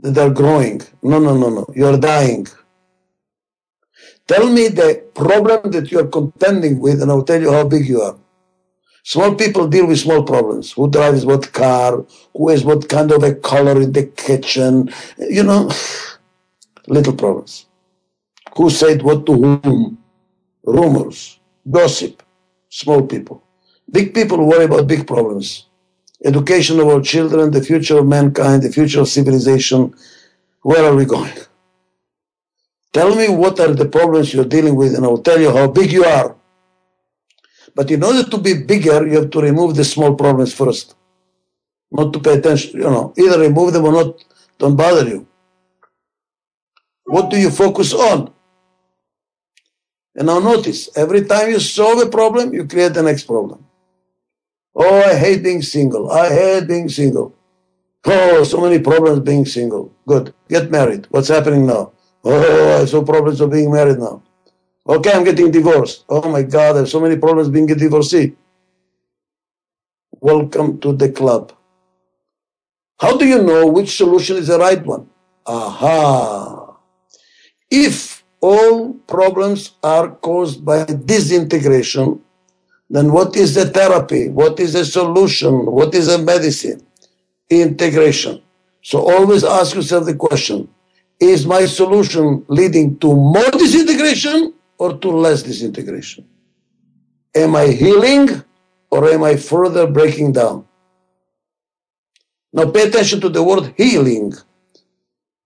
that 0.00 0.12
they're 0.12 0.30
growing. 0.42 0.82
No, 1.02 1.18
no, 1.18 1.36
no, 1.36 1.50
no. 1.50 1.66
You're 1.74 1.98
dying. 1.98 2.46
Tell 4.28 4.48
me 4.50 4.68
the 4.68 5.04
problem 5.14 5.72
that 5.72 5.90
you're 5.92 6.08
contending 6.08 6.80
with, 6.80 7.00
and 7.02 7.10
I'll 7.10 7.24
tell 7.24 7.40
you 7.40 7.52
how 7.52 7.64
big 7.64 7.88
you 7.88 8.02
are. 8.02 8.16
Small 9.04 9.34
people 9.36 9.68
deal 9.68 9.86
with 9.86 10.00
small 10.00 10.24
problems. 10.24 10.72
Who 10.72 10.90
drives 10.90 11.24
what 11.24 11.52
car? 11.52 12.04
Who 12.36 12.48
has 12.50 12.64
what 12.64 12.88
kind 12.88 13.12
of 13.12 13.22
a 13.22 13.34
color 13.34 13.80
in 13.80 13.92
the 13.92 14.04
kitchen? 14.04 14.92
You 15.18 15.44
know, 15.44 15.70
little 16.88 17.14
problems. 17.14 17.65
Who 18.56 18.70
said 18.70 19.02
what 19.02 19.26
to 19.26 19.32
whom? 19.32 19.98
Rumors, 20.64 21.38
gossip, 21.70 22.22
small 22.68 23.02
people. 23.06 23.42
Big 23.90 24.14
people 24.14 24.44
worry 24.44 24.64
about 24.64 24.86
big 24.86 25.06
problems. 25.06 25.66
Education 26.24 26.80
of 26.80 26.88
our 26.88 27.02
children, 27.02 27.50
the 27.50 27.62
future 27.62 27.98
of 27.98 28.06
mankind, 28.06 28.62
the 28.62 28.72
future 28.72 29.00
of 29.00 29.08
civilization. 29.08 29.94
Where 30.62 30.84
are 30.84 30.96
we 30.96 31.04
going? 31.04 31.34
Tell 32.92 33.14
me 33.14 33.28
what 33.28 33.60
are 33.60 33.74
the 33.74 33.88
problems 33.88 34.32
you're 34.32 34.46
dealing 34.46 34.74
with, 34.74 34.94
and 34.94 35.04
I'll 35.04 35.18
tell 35.18 35.38
you 35.38 35.50
how 35.50 35.68
big 35.68 35.92
you 35.92 36.04
are. 36.04 36.34
But 37.74 37.90
in 37.90 38.02
order 38.02 38.24
to 38.24 38.38
be 38.38 38.54
bigger, 38.54 39.06
you 39.06 39.16
have 39.20 39.30
to 39.30 39.40
remove 39.40 39.76
the 39.76 39.84
small 39.84 40.14
problems 40.14 40.54
first. 40.54 40.94
Not 41.92 42.12
to 42.14 42.20
pay 42.20 42.38
attention, 42.38 42.80
you 42.80 42.90
know, 42.90 43.12
either 43.18 43.38
remove 43.38 43.74
them 43.74 43.84
or 43.84 43.92
not, 43.92 44.24
don't 44.58 44.76
bother 44.76 45.06
you. 45.06 45.28
What 47.04 47.30
do 47.30 47.38
you 47.38 47.50
focus 47.50 47.92
on? 47.92 48.32
And 50.16 50.26
now 50.26 50.38
notice, 50.38 50.88
every 50.96 51.24
time 51.24 51.50
you 51.50 51.60
solve 51.60 52.00
a 52.00 52.08
problem, 52.08 52.54
you 52.54 52.66
create 52.66 52.94
the 52.94 53.02
next 53.02 53.24
problem. 53.24 53.66
Oh, 54.74 55.02
I 55.02 55.14
hate 55.14 55.42
being 55.42 55.62
single. 55.62 56.10
I 56.10 56.28
hate 56.28 56.66
being 56.66 56.88
single. 56.88 57.34
Oh, 58.06 58.44
so 58.44 58.60
many 58.60 58.78
problems 58.78 59.20
being 59.20 59.44
single. 59.44 59.92
Good. 60.06 60.32
Get 60.48 60.70
married. 60.70 61.06
What's 61.10 61.28
happening 61.28 61.66
now? 61.66 61.92
Oh, 62.24 62.74
I 62.74 62.78
have 62.80 62.88
so 62.88 63.04
problems 63.04 63.40
of 63.40 63.50
being 63.50 63.70
married 63.70 63.98
now. 63.98 64.22
Okay, 64.88 65.12
I'm 65.12 65.24
getting 65.24 65.50
divorced. 65.50 66.04
Oh 66.08 66.30
my 66.30 66.42
God, 66.42 66.76
I 66.76 66.78
have 66.80 66.88
so 66.88 67.00
many 67.00 67.16
problems 67.16 67.48
being 67.48 67.70
a 67.70 67.74
divorcee. 67.74 68.36
Welcome 70.20 70.78
to 70.80 70.92
the 70.92 71.10
club. 71.10 71.52
How 72.98 73.16
do 73.16 73.26
you 73.26 73.42
know 73.42 73.66
which 73.66 73.96
solution 73.96 74.36
is 74.36 74.46
the 74.46 74.58
right 74.58 74.82
one? 74.84 75.10
Aha. 75.44 76.76
If 77.70 78.15
all 78.40 78.94
problems 79.08 79.72
are 79.82 80.10
caused 80.10 80.64
by 80.64 80.84
disintegration, 80.84 82.20
then 82.88 83.12
what 83.12 83.36
is 83.36 83.54
the 83.54 83.66
therapy? 83.66 84.28
What 84.28 84.60
is 84.60 84.74
the 84.74 84.84
solution? 84.84 85.66
What 85.66 85.94
is 85.94 86.06
the 86.06 86.18
medicine? 86.18 86.86
Integration. 87.50 88.42
So 88.82 89.10
always 89.10 89.42
ask 89.42 89.74
yourself 89.74 90.06
the 90.06 90.14
question, 90.14 90.68
is 91.18 91.46
my 91.46 91.66
solution 91.66 92.44
leading 92.48 92.98
to 92.98 93.08
more 93.14 93.50
disintegration 93.50 94.54
or 94.78 94.98
to 94.98 95.08
less 95.08 95.42
disintegration? 95.42 96.28
Am 97.34 97.56
I 97.56 97.68
healing 97.68 98.42
or 98.90 99.08
am 99.08 99.24
I 99.24 99.36
further 99.36 99.86
breaking 99.86 100.32
down? 100.32 100.66
Now 102.52 102.70
pay 102.70 102.88
attention 102.88 103.20
to 103.22 103.28
the 103.28 103.42
word 103.42 103.74
healing. 103.76 104.32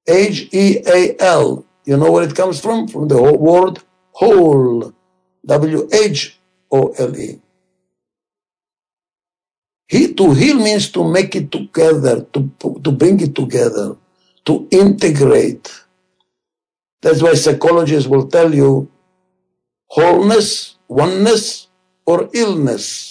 H 0.07 0.49
E 0.53 0.79
A 0.87 1.17
L. 1.21 1.65
You 1.85 1.97
know 1.97 2.13
where 2.13 2.25
it 2.25 2.35
comes 2.35 2.61
from? 2.61 2.89
From 2.89 3.09
the 3.09 3.21
word 3.21 3.79
whole. 4.13 4.95
W 5.47 5.89
H 5.93 6.39
O 6.71 6.89
L 6.99 7.17
E. 7.17 7.41
He, 9.89 10.15
to 10.15 10.33
heal 10.35 10.57
means 10.57 10.91
to 10.93 11.03
make 11.11 11.35
it 11.35 11.51
together, 11.51 12.23
to, 12.33 12.51
to 12.61 12.93
bring 12.93 13.21
it 13.21 13.35
together, 13.35 13.97
to 14.45 14.69
integrate. 14.71 15.73
That's 17.03 17.23
why 17.23 17.35
psychologists 17.35 18.09
will 18.09 18.29
tell 18.29 18.55
you 18.55 18.91
wholeness, 19.89 20.77
oneness, 20.89 21.69
or 22.07 22.31
illness? 22.35 23.10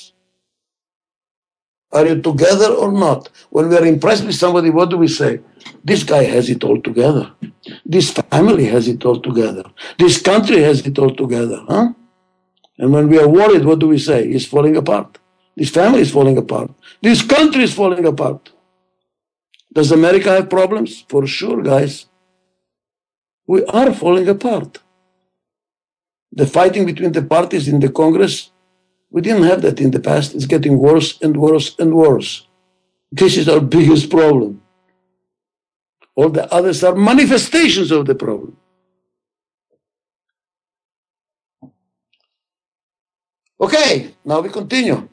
Are 1.91 2.05
you 2.05 2.21
together 2.21 2.67
or 2.67 2.91
not? 2.91 3.29
When 3.49 3.69
we 3.69 3.77
are 3.77 3.85
impressed 3.85 4.25
with 4.25 4.35
somebody, 4.35 4.69
what 4.69 4.89
do 4.89 4.97
we 4.97 5.07
say? 5.07 5.39
This 5.83 6.03
guy 6.03 6.23
has 6.23 6.49
it 6.49 6.63
all 6.63 6.79
together. 6.81 7.31
This 7.85 8.11
family 8.11 8.65
has 8.65 8.87
it 8.87 9.03
all 9.05 9.19
together. 9.19 9.63
This 9.97 10.21
country 10.21 10.61
has 10.61 10.85
it 10.85 10.99
all 10.99 11.15
together. 11.15 11.63
Huh? 11.67 11.93
And 12.77 12.93
when 12.93 13.09
we 13.09 13.19
are 13.19 13.27
worried, 13.27 13.65
what 13.65 13.79
do 13.79 13.87
we 13.87 13.97
say? 13.97 14.27
It's 14.27 14.45
falling 14.45 14.77
apart. 14.77 15.17
This 15.55 15.69
family 15.69 16.01
is 16.01 16.11
falling 16.11 16.37
apart. 16.37 16.71
This 17.01 17.21
country 17.21 17.63
is 17.63 17.73
falling 17.73 18.05
apart. 18.05 18.51
Does 19.73 19.91
America 19.91 20.29
have 20.29 20.49
problems? 20.49 21.05
For 21.09 21.25
sure, 21.27 21.61
guys. 21.61 22.05
We 23.47 23.65
are 23.65 23.93
falling 23.93 24.29
apart 24.29 24.79
the 26.31 26.45
fighting 26.45 26.85
between 26.85 27.11
the 27.11 27.21
parties 27.21 27.67
in 27.67 27.79
the 27.79 27.89
Congress, 27.89 28.51
we 29.11 29.21
didn't 29.21 29.43
have 29.43 29.61
that 29.63 29.79
in 29.79 29.91
the 29.91 29.99
past. 29.99 30.35
It's 30.35 30.45
getting 30.45 30.77
worse 30.77 31.19
and 31.21 31.37
worse 31.37 31.75
and 31.79 31.95
worse. 31.95 32.47
This 33.11 33.37
is 33.37 33.49
our 33.49 33.59
biggest 33.59 34.09
problem. 34.09 34.61
All 36.15 36.29
the 36.29 36.51
others 36.53 36.83
are 36.83 36.95
manifestations 36.95 37.91
of 37.91 38.05
the 38.05 38.15
problem. 38.15 38.57
Okay, 43.61 44.13
now 44.23 44.39
we 44.39 44.49
continue. 44.49 45.09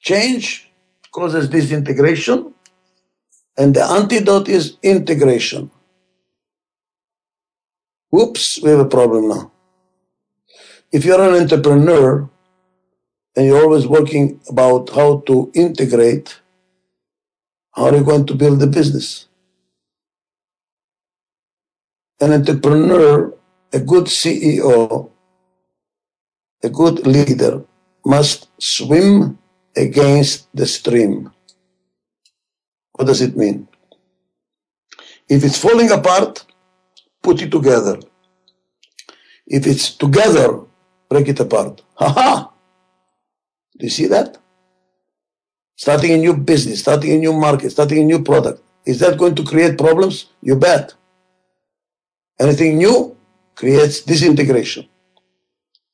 Change 0.00 0.70
causes 1.12 1.48
disintegration, 1.48 2.54
and 3.56 3.74
the 3.74 3.84
antidote 3.84 4.48
is 4.48 4.76
integration. 4.82 5.70
Whoops, 8.10 8.60
we 8.62 8.70
have 8.70 8.80
a 8.80 8.86
problem 8.88 9.28
now. 9.28 9.52
If 10.90 11.04
you're 11.04 11.20
an 11.20 11.42
entrepreneur 11.42 12.30
and 13.36 13.46
you're 13.46 13.62
always 13.62 13.86
working 13.86 14.40
about 14.48 14.90
how 14.90 15.20
to 15.26 15.50
integrate, 15.54 16.40
how 17.74 17.86
are 17.86 17.96
you 17.96 18.04
going 18.04 18.26
to 18.26 18.34
build 18.34 18.60
the 18.60 18.66
business? 18.66 19.28
An 22.20 22.32
entrepreneur, 22.32 23.34
a 23.72 23.80
good 23.80 24.06
CEO, 24.06 25.10
a 26.62 26.70
good 26.70 27.06
leader 27.06 27.64
must 28.04 28.48
swim 28.60 29.38
against 29.76 30.48
the 30.54 30.66
stream. 30.66 31.30
What 32.94 33.06
does 33.06 33.22
it 33.22 33.36
mean? 33.36 33.68
If 35.28 35.44
it's 35.44 35.58
falling 35.58 35.90
apart, 35.90 36.44
put 37.22 37.42
it 37.42 37.50
together. 37.50 37.98
If 39.46 39.66
it's 39.66 39.90
together, 39.96 40.60
break 41.08 41.28
it 41.28 41.40
apart. 41.40 41.82
Ha 41.94 42.08
ha! 42.08 42.52
Do 43.78 43.86
you 43.86 43.90
see 43.90 44.06
that? 44.06 44.38
Starting 45.76 46.12
a 46.12 46.16
new 46.16 46.36
business, 46.36 46.80
starting 46.80 47.12
a 47.12 47.18
new 47.18 47.32
market, 47.32 47.70
starting 47.70 47.98
a 47.98 48.04
new 48.04 48.22
product. 48.22 48.62
Is 48.84 48.98
that 49.00 49.18
going 49.18 49.34
to 49.36 49.44
create 49.44 49.78
problems? 49.78 50.26
You 50.40 50.56
bet. 50.56 50.94
Anything 52.40 52.78
new 52.78 53.16
creates 53.54 54.00
disintegration. 54.00 54.88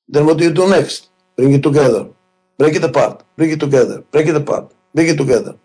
Then 0.09 0.27
what 0.27 0.39
do 0.39 0.45
you 0.45 0.53
do 0.53 0.69
next? 0.69 1.11
Bring 1.37 1.53
it 1.53 1.63
together. 1.63 2.09
Break 2.59 2.77
it 2.77 2.85
apart. 2.85 3.25
Bring 3.37 3.51
it 3.51 3.61
together. 3.61 4.03
Break 4.13 4.29
it 4.29 4.37
apart. 4.37 4.73
Bring 4.95 5.09
it 5.09 5.17
together. 5.17 5.57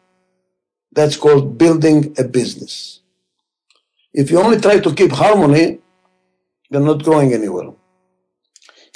That's 0.92 1.18
called 1.18 1.58
building 1.58 2.16
a 2.18 2.24
business. 2.24 3.02
If 4.14 4.32
you 4.32 4.40
only 4.42 4.60
try 4.60 4.80
to 4.80 4.94
keep 4.96 5.12
harmony, 5.12 5.80
you're 6.70 6.82
not 6.82 7.04
growing 7.04 7.34
anywhere. 7.34 7.72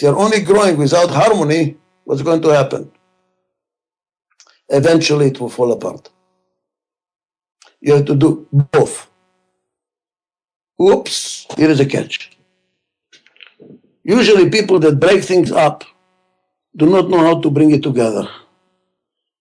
You're 0.04 0.20
only 0.20 0.42
growing 0.42 0.76
without 0.76 1.12
harmony, 1.12 1.78
what's 2.04 2.22
going 2.22 2.42
to 2.42 2.50
happen? 2.50 2.92
Eventually 4.68 5.28
it 5.28 5.40
will 5.40 5.48
fall 5.48 5.72
apart. 5.72 6.10
You 7.80 7.94
have 7.94 8.06
to 8.08 8.16
do 8.16 8.46
both. 8.52 9.10
Oops, 10.82 11.48
here 11.56 11.70
is 11.70 11.80
a 11.80 11.86
catch. 11.86 12.38
Usually 14.04 14.50
people 14.50 14.78
that 14.80 15.00
break 15.00 15.24
things 15.24 15.54
up 15.54 15.86
do 16.76 16.90
not 16.90 17.10
know 17.10 17.20
how 17.20 17.40
to 17.40 17.50
bring 17.50 17.72
it 17.72 17.82
together. 17.82 18.28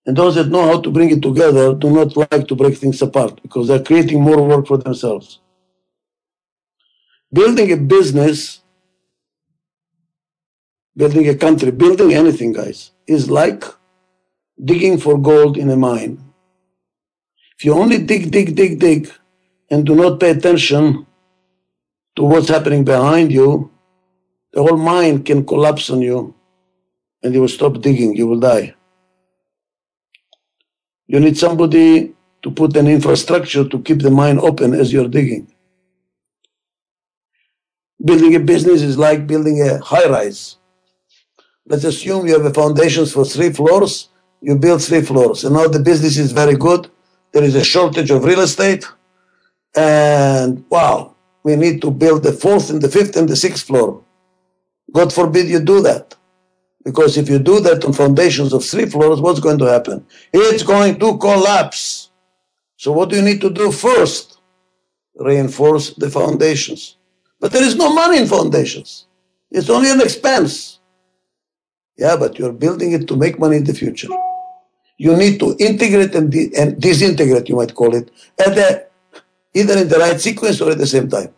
And 0.07 0.16
those 0.16 0.37
that 0.37 0.48
know 0.48 0.64
how 0.66 0.81
to 0.81 0.90
bring 0.92 1.11
it 1.11 1.22
together 1.22 1.75
do 1.75 1.90
not 1.90 2.16
like 2.16 2.46
to 2.46 2.55
break 2.55 2.79
things 2.79 3.03
apart 3.03 3.42
because 3.42 3.66
they're 3.66 3.83
creating 3.83 4.22
more 4.22 4.46
work 4.46 4.68
for 4.68 4.79
themselves. 4.79 5.40
Building 7.33 7.72
a 7.72 7.77
business, 7.77 8.62
building 10.96 11.28
a 11.28 11.35
country, 11.35 11.70
building 11.70 12.12
anything, 12.14 12.52
guys, 12.52 12.92
is 13.07 13.31
like 13.31 13.64
digging 14.62 14.98
for 14.98 15.18
gold 15.18 15.57
in 15.57 15.70
a 15.70 15.76
mine. 15.76 16.22
If 17.59 17.64
you 17.64 17.74
only 17.74 17.98
dig, 17.98 18.31
dig, 18.31 18.55
dig, 18.55 18.78
dig, 18.78 19.11
and 19.70 19.87
do 19.87 19.94
not 19.94 20.20
pay 20.20 20.31
attention 20.31 21.07
to 22.16 22.22
what's 22.22 22.48
happening 22.48 22.85
behind 22.85 23.33
you, 23.33 23.70
the 24.52 24.62
whole 24.62 24.76
mine 24.76 25.22
can 25.22 25.46
collapse 25.46 25.88
on 25.88 26.02
you 26.02 26.35
and 27.22 27.33
you 27.33 27.40
will 27.40 27.48
stop 27.48 27.81
digging, 27.81 28.14
you 28.16 28.26
will 28.26 28.40
die. 28.40 28.74
You 31.07 31.20
need 31.20 31.38
somebody 31.38 32.14
to 32.42 32.50
put 32.50 32.76
an 32.76 32.87
infrastructure 32.87 33.66
to 33.68 33.78
keep 33.83 34.02
the 34.02 34.11
mine 34.11 34.38
open 34.38 34.74
as 34.74 34.92
you're 34.92 35.09
digging. 35.09 35.52
Building 38.05 38.35
a 38.35 38.40
business 38.40 38.83
is 38.83 38.98
like 38.98 39.26
building 39.26 39.62
a 39.62 39.78
high 39.78 40.09
rise. 40.09 40.57
Let's 41.66 41.85
assume 41.85 42.27
you 42.27 42.35
have 42.35 42.44
a 42.44 42.53
foundations 42.53 43.12
for 43.12 43.25
three 43.25 43.53
floors, 43.53 44.09
you 44.40 44.57
build 44.57 44.83
three 44.83 45.03
floors, 45.03 45.44
and 45.44 45.55
now 45.55 45.68
the 45.68 45.79
business 45.79 46.18
is 46.18 46.33
very 46.33 46.57
good. 46.57 46.90
There 47.33 47.44
is 47.44 47.55
a 47.55 47.64
shortage 47.64 48.11
of 48.11 48.25
real 48.25 48.40
estate, 48.40 48.85
and 49.75 50.64
wow, 50.68 51.14
we 51.44 51.57
need 51.57 51.81
to 51.83 51.90
build 51.90 52.25
the 52.25 52.33
fourth 52.33 52.70
and 52.70 52.83
the 52.83 52.88
fifth 52.88 53.16
and 53.16 53.29
the 53.29 53.37
sixth 53.37 53.66
floor. 53.66 54.03
God 54.92 55.12
forbid 55.12 55.48
you 55.48 55.61
do 55.61 55.81
that. 55.83 56.16
Because 56.85 57.16
if 57.16 57.29
you 57.29 57.38
do 57.38 57.61
that 57.61 57.85
on 57.85 57.92
foundations 57.92 58.53
of 58.53 58.64
three 58.64 58.87
floors, 58.87 59.20
what's 59.20 59.40
going 59.40 59.59
to 59.59 59.66
happen? 59.66 60.05
It's 60.33 60.64
going 60.64 60.98
to 60.98 61.16
collapse. 61.16 62.11
So 62.77 62.90
what 62.90 63.09
do 63.09 63.16
you 63.16 63.22
need 63.22 63.40
to 63.40 63.51
do 63.51 63.70
first? 63.70 64.40
Reinforce 65.14 65.94
the 65.94 66.11
foundations. 66.11 66.96
But 67.38 67.53
there 67.53 67.62
is 67.62 67.77
no 67.77 67.94
money 67.94 68.18
in 68.18 68.27
foundations. 68.27 69.07
It's 69.51 69.70
only 69.70 69.90
an 69.90 70.01
expense. 70.01 70.81
Yeah, 71.96 72.16
but 72.16 72.38
you're 72.38 72.52
building 72.52 72.92
it 72.92 73.07
to 73.09 73.16
make 73.16 73.38
money 73.38 73.57
in 73.57 73.64
the 73.64 73.74
future. 73.74 74.09
You 74.98 75.16
need 75.16 75.38
to 75.40 75.57
integrate 75.59 76.14
and, 76.14 76.31
de- 76.31 76.52
and 76.57 76.81
disintegrate, 76.81 77.48
you 77.48 77.57
might 77.57 77.74
call 77.74 77.94
it, 77.94 78.11
at 78.38 78.55
the, 78.55 78.66
uh, 79.14 79.20
either 79.55 79.78
in 79.78 79.88
the 79.88 79.98
right 79.98 80.20
sequence 80.20 80.61
or 80.61 80.70
at 80.70 80.78
the 80.78 80.87
same 80.87 81.09
time. 81.09 81.35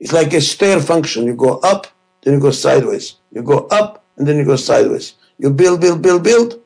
It's 0.00 0.12
like 0.12 0.32
a 0.32 0.40
stair 0.40 0.80
function. 0.80 1.26
You 1.26 1.34
go 1.34 1.58
up, 1.58 1.86
then 2.22 2.34
you 2.34 2.40
go 2.40 2.50
sideways. 2.50 3.16
You 3.32 3.42
go 3.42 3.66
up, 3.68 4.04
and 4.16 4.26
then 4.26 4.36
you 4.36 4.44
go 4.44 4.56
sideways. 4.56 5.14
You 5.38 5.50
build, 5.50 5.80
build, 5.80 6.02
build, 6.02 6.22
build, 6.22 6.60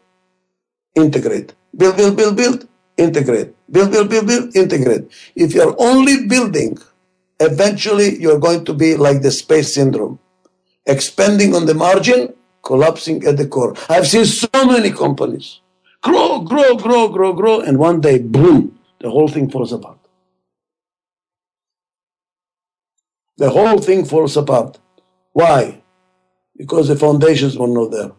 integrate. 0.95 1.55
Build, 1.77 1.97
build, 1.97 2.17
build, 2.17 2.37
build, 2.37 2.69
integrate. 2.97 3.55
Build, 3.71 3.93
build, 3.93 4.11
build, 4.11 4.27
build, 4.27 4.57
integrate. 4.57 5.11
If 5.35 5.55
you're 5.55 5.77
only 5.79 6.27
building, 6.27 6.79
eventually 7.41 8.21
you're 8.21 8.39
going 8.39 8.65
to 8.65 8.75
be 8.75 8.97
like 8.97 9.23
the 9.23 9.31
space 9.31 9.75
syndrome. 9.75 10.19
Expanding 10.87 11.55
on 11.55 11.67
the 11.67 11.75
margin, 11.75 12.35
collapsing 12.63 13.25
at 13.27 13.37
the 13.37 13.47
core. 13.47 13.75
I've 13.89 14.07
seen 14.07 14.25
so 14.25 14.49
many 14.55 14.91
companies 14.91 15.61
grow, 16.03 16.41
grow, 16.41 16.77
grow, 16.77 17.09
grow, 17.09 17.33
grow, 17.33 17.61
and 17.61 17.79
one 17.79 18.01
day, 18.01 18.19
boom, 18.19 18.79
the 19.01 19.11
whole 19.11 19.29
thing 19.29 19.51
falls 19.51 19.73
apart. 19.73 19.99
The 23.37 23.51
whole 23.51 23.79
thing 23.79 24.05
falls 24.05 24.37
apart. 24.37 24.79
Why? 25.33 25.83
Because 26.57 26.89
the 26.89 26.97
foundations 26.97 27.57
were 27.57 27.69
not 27.69 27.91
there. 27.91 28.13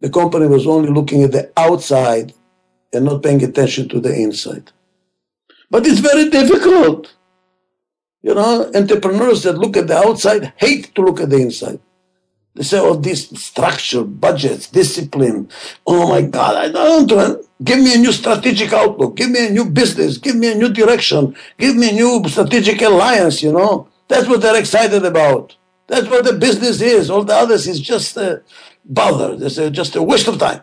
The 0.00 0.10
company 0.10 0.46
was 0.46 0.66
only 0.66 0.90
looking 0.90 1.24
at 1.24 1.32
the 1.32 1.50
outside 1.56 2.32
and 2.92 3.04
not 3.04 3.22
paying 3.22 3.42
attention 3.42 3.88
to 3.88 4.00
the 4.00 4.14
inside. 4.14 4.70
But 5.70 5.86
it's 5.86 5.98
very 5.98 6.30
difficult. 6.30 7.15
You 8.26 8.34
know, 8.34 8.68
entrepreneurs 8.74 9.44
that 9.44 9.56
look 9.56 9.76
at 9.76 9.86
the 9.86 9.96
outside 9.96 10.52
hate 10.56 10.92
to 10.96 11.02
look 11.02 11.20
at 11.20 11.30
the 11.30 11.36
inside. 11.36 11.78
They 12.56 12.64
say, 12.64 12.80
oh, 12.80 12.96
this 12.96 13.28
structure, 13.30 14.02
budgets, 14.02 14.66
discipline. 14.66 15.48
Oh 15.86 16.08
my 16.08 16.22
God, 16.22 16.56
I 16.56 16.68
don't 16.68 17.08
want 17.08 17.08
to. 17.08 17.48
Give 17.62 17.78
me 17.78 17.94
a 17.94 17.98
new 17.98 18.10
strategic 18.10 18.72
outlook. 18.72 19.14
Give 19.14 19.30
me 19.30 19.46
a 19.46 19.50
new 19.50 19.66
business. 19.70 20.18
Give 20.18 20.34
me 20.34 20.50
a 20.50 20.56
new 20.56 20.70
direction. 20.70 21.36
Give 21.56 21.76
me 21.76 21.90
a 21.90 21.92
new 21.92 22.28
strategic 22.28 22.82
alliance, 22.82 23.44
you 23.44 23.52
know. 23.52 23.86
That's 24.08 24.26
what 24.26 24.40
they're 24.40 24.58
excited 24.58 25.04
about. 25.04 25.56
That's 25.86 26.08
what 26.08 26.24
the 26.24 26.32
business 26.32 26.80
is. 26.80 27.10
All 27.10 27.22
the 27.22 27.34
others 27.34 27.68
is 27.68 27.80
just 27.80 28.16
a 28.16 28.42
bother. 28.84 29.36
It's 29.38 29.54
just 29.54 29.94
a 29.94 30.02
waste 30.02 30.26
of 30.26 30.38
time. 30.38 30.62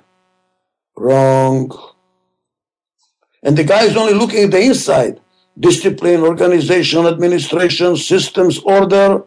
Wrong. 0.97 1.71
And 3.41 3.57
the 3.57 3.63
guy 3.63 3.83
is 3.85 3.95
only 3.95 4.15
looking 4.15 4.43
at 4.43 4.51
the 4.51 4.61
inside. 4.61 5.21
Discipline, 5.59 6.21
organization, 6.21 7.05
administration, 7.07 7.97
systems, 7.97 8.59
order 8.59 9.23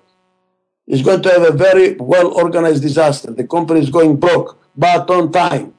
is 0.86 1.02
going 1.02 1.22
to 1.22 1.30
have 1.30 1.42
a 1.42 1.52
very 1.52 1.96
well 1.96 2.32
organized 2.34 2.82
disaster. 2.82 3.32
The 3.32 3.46
company 3.46 3.80
is 3.80 3.90
going 3.90 4.16
broke, 4.16 4.60
but 4.76 5.10
on 5.10 5.32
time. 5.32 5.74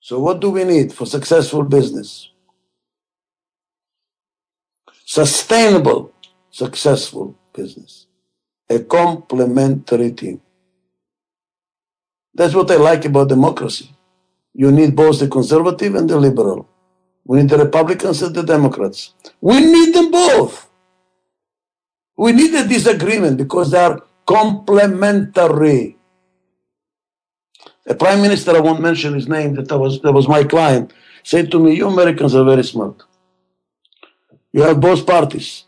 So, 0.00 0.20
what 0.20 0.40
do 0.40 0.50
we 0.50 0.64
need 0.64 0.92
for 0.92 1.06
successful 1.06 1.64
business? 1.64 2.30
Sustainable, 5.06 6.12
successful 6.50 7.36
business. 7.54 8.06
A 8.70 8.80
complementary 8.80 10.12
team. 10.12 10.40
That's 12.34 12.54
what 12.54 12.70
I 12.70 12.76
like 12.76 13.04
about 13.04 13.28
democracy. 13.28 13.90
You 14.54 14.72
need 14.72 14.96
both 14.96 15.20
the 15.20 15.28
conservative 15.28 15.94
and 15.96 16.10
the 16.10 16.18
liberal. 16.18 16.68
We 17.24 17.38
need 17.38 17.48
the 17.48 17.58
Republicans 17.58 18.22
and 18.22 18.34
the 18.34 18.42
Democrats. 18.42 19.14
We 19.40 19.60
need 19.60 19.94
them 19.94 20.10
both. 20.10 20.70
We 22.16 22.32
need 22.32 22.54
a 22.54 22.68
disagreement 22.68 23.38
because 23.38 23.70
they 23.70 23.78
are 23.78 24.02
complementary. 24.26 25.96
A 27.86 27.94
prime 27.94 28.22
minister, 28.22 28.56
I 28.56 28.60
won't 28.60 28.80
mention 28.80 29.14
his 29.14 29.28
name, 29.28 29.54
that 29.54 29.78
was, 29.78 30.00
that 30.02 30.12
was 30.12 30.28
my 30.28 30.44
client, 30.44 30.92
said 31.22 31.50
to 31.50 31.58
me, 31.58 31.74
You 31.74 31.88
Americans 31.88 32.34
are 32.34 32.44
very 32.44 32.64
smart. 32.64 33.02
You 34.52 34.62
have 34.62 34.80
both 34.80 35.06
parties. 35.06 35.64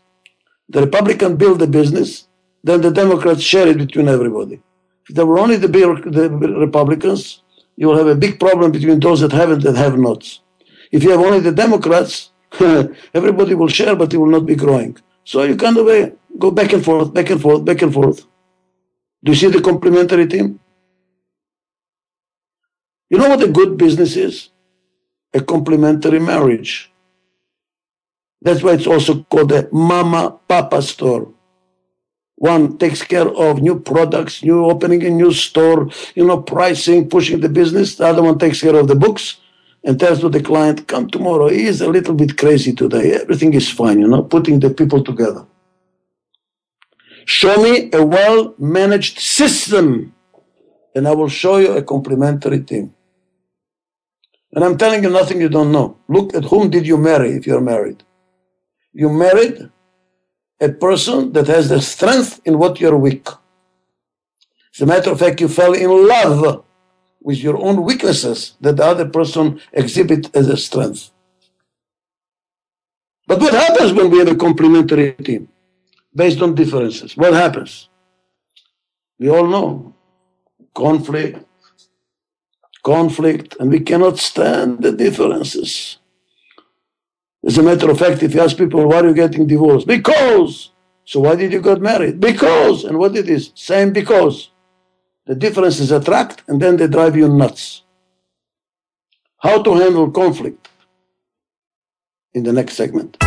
The 0.69 0.81
Republicans 0.81 1.37
build 1.37 1.59
the 1.59 1.67
business, 1.67 2.27
then 2.63 2.81
the 2.81 2.91
Democrats 2.91 3.41
share 3.41 3.67
it 3.67 3.77
between 3.77 4.07
everybody. 4.07 4.61
If 5.09 5.15
there 5.15 5.25
were 5.25 5.39
only 5.39 5.57
the, 5.57 5.67
the 5.67 6.29
Republicans, 6.59 7.43
you 7.75 7.87
will 7.87 7.97
have 7.97 8.07
a 8.07 8.15
big 8.15 8.39
problem 8.39 8.71
between 8.71 8.99
those 8.99 9.21
that 9.21 9.31
have 9.31 9.51
and 9.51 9.61
that 9.61 9.75
have 9.75 9.97
nots. 9.97 10.41
If 10.91 11.03
you 11.03 11.11
have 11.11 11.19
only 11.19 11.39
the 11.39 11.51
Democrats, 11.51 12.31
everybody 13.13 13.55
will 13.55 13.67
share, 13.67 13.95
but 13.95 14.13
it 14.13 14.17
will 14.17 14.27
not 14.27 14.45
be 14.45 14.55
growing. 14.55 14.97
So 15.23 15.43
you 15.43 15.55
kind 15.57 15.77
of 15.77 16.13
go 16.37 16.51
back 16.51 16.73
and 16.73 16.83
forth, 16.83 17.13
back 17.13 17.29
and 17.29 17.41
forth, 17.41 17.65
back 17.65 17.81
and 17.81 17.93
forth. 17.93 18.25
Do 19.23 19.31
you 19.31 19.35
see 19.35 19.47
the 19.49 19.61
complementary 19.61 20.27
team? 20.27 20.59
You 23.09 23.17
know 23.17 23.29
what 23.29 23.43
a 23.43 23.47
good 23.47 23.77
business 23.77 24.15
is? 24.15 24.49
A 25.33 25.41
complementary 25.41 26.19
marriage. 26.19 26.91
That's 28.41 28.63
why 28.63 28.73
it's 28.73 28.87
also 28.87 29.23
called 29.23 29.51
a 29.51 29.67
mama 29.71 30.39
papa 30.47 30.81
store. 30.81 31.33
One 32.35 32.77
takes 32.77 33.01
care 33.03 33.27
of 33.27 33.61
new 33.61 33.79
products, 33.79 34.43
new 34.43 34.65
opening 34.65 35.03
a 35.03 35.09
new 35.09 35.33
store, 35.33 35.89
you 36.13 36.25
know, 36.25 36.41
pricing, 36.41 37.09
pushing 37.09 37.39
the 37.39 37.49
business. 37.49 37.95
The 37.95 38.05
other 38.05 38.21
one 38.21 38.37
takes 38.37 38.61
care 38.61 38.75
of 38.75 38.87
the 38.87 38.95
books 38.95 39.37
and 39.83 39.99
tells 39.99 40.19
to 40.19 40.29
the 40.29 40.41
client, 40.41 40.87
come 40.87 41.09
tomorrow. 41.09 41.47
He 41.49 41.65
is 41.65 41.81
a 41.81 41.89
little 41.89 42.13
bit 42.13 42.37
crazy 42.37 42.73
today. 42.73 43.13
Everything 43.13 43.53
is 43.53 43.69
fine, 43.69 43.99
you 43.99 44.07
know, 44.07 44.23
putting 44.23 44.59
the 44.59 44.69
people 44.69 45.03
together. 45.03 45.45
Show 47.25 47.61
me 47.61 47.89
a 47.93 48.05
well 48.05 48.55
managed 48.57 49.19
system, 49.19 50.13
and 50.95 51.07
I 51.07 51.13
will 51.13 51.29
show 51.29 51.57
you 51.57 51.71
a 51.73 51.83
complementary 51.83 52.61
team. 52.61 52.93
And 54.53 54.63
I'm 54.63 54.77
telling 54.77 55.03
you 55.03 55.09
nothing 55.09 55.41
you 55.41 55.49
don't 55.49 55.71
know. 55.71 55.97
Look 56.07 56.33
at 56.33 56.45
whom 56.45 56.69
did 56.69 56.87
you 56.87 56.97
marry 56.97 57.31
if 57.31 57.45
you're 57.45 57.61
married. 57.61 58.03
You 58.93 59.09
married 59.09 59.69
a 60.59 60.69
person 60.69 61.33
that 61.33 61.47
has 61.47 61.69
the 61.69 61.81
strength 61.81 62.41
in 62.45 62.57
what 62.57 62.79
you're 62.79 62.97
weak. 62.97 63.27
As 64.73 64.81
a 64.81 64.85
matter 64.85 65.11
of 65.11 65.19
fact, 65.19 65.41
you 65.41 65.47
fell 65.47 65.73
in 65.73 66.07
love 66.07 66.65
with 67.27 67.39
your 67.39 67.57
own 67.67 67.83
weaknesses 67.83 68.39
that 68.61 68.77
the 68.77 68.85
other 68.91 69.07
person 69.17 69.45
exhibit 69.73 70.33
as 70.33 70.47
a 70.47 70.55
strength. 70.55 71.11
But 73.29 73.41
what 73.41 73.53
happens 73.53 73.91
when 73.91 74.09
we 74.09 74.19
have 74.19 74.29
a 74.29 74.35
complementary 74.47 75.11
team 75.11 75.49
based 76.15 76.41
on 76.41 76.55
differences? 76.55 77.17
What 77.17 77.33
happens? 77.33 77.89
We 79.19 79.27
all 79.29 79.45
know 79.45 79.93
conflict, 80.73 81.43
conflict, 82.81 83.57
and 83.59 83.69
we 83.71 83.81
cannot 83.81 84.17
stand 84.19 84.81
the 84.81 84.93
differences. 84.93 85.97
As 87.45 87.57
a 87.57 87.63
matter 87.63 87.91
of 87.91 87.99
fact, 87.99 88.23
if 88.23 88.33
you 88.35 88.41
ask 88.41 88.55
people, 88.55 88.87
why 88.87 89.01
are 89.01 89.07
you 89.09 89.13
getting 89.13 89.45
divorced? 89.45 89.85
Because. 89.85 90.71
So 91.03 91.19
why 91.19 91.35
did 91.35 91.51
you 91.51 91.61
get 91.61 91.81
married? 91.81 92.21
Because. 92.21 92.85
And 92.85 92.97
what 92.97 93.17
it 93.17 93.27
is? 93.27 93.51
Same 93.53 93.91
because. 93.91 94.51
The 95.27 95.35
differences 95.35 95.91
attract 95.91 96.43
and 96.47 96.61
then 96.61 96.77
they 96.77 96.87
drive 96.87 97.17
you 97.17 97.27
nuts. 97.27 97.83
How 99.39 99.61
to 99.61 99.73
handle 99.73 100.09
conflict 100.09 100.69
in 102.33 102.43
the 102.43 102.53
next 102.53 102.75
segment. 102.75 103.17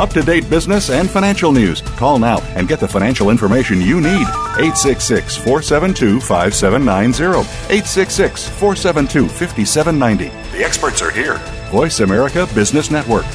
Up 0.00 0.08
to 0.08 0.22
date 0.22 0.48
business 0.48 0.88
and 0.88 1.10
financial 1.10 1.52
news. 1.52 1.82
Call 1.82 2.18
now 2.18 2.40
and 2.56 2.66
get 2.66 2.80
the 2.80 2.88
financial 2.88 3.28
information 3.28 3.82
you 3.82 4.00
need. 4.00 4.26
866 4.56 5.36
472 5.36 6.20
5790. 6.20 7.40
866 7.68 8.48
472 8.48 9.28
5790. 9.28 10.56
The 10.56 10.64
experts 10.64 11.02
are 11.02 11.10
here. 11.10 11.36
Voice 11.70 12.00
America 12.00 12.48
Business 12.54 12.90
Network. 12.90 13.26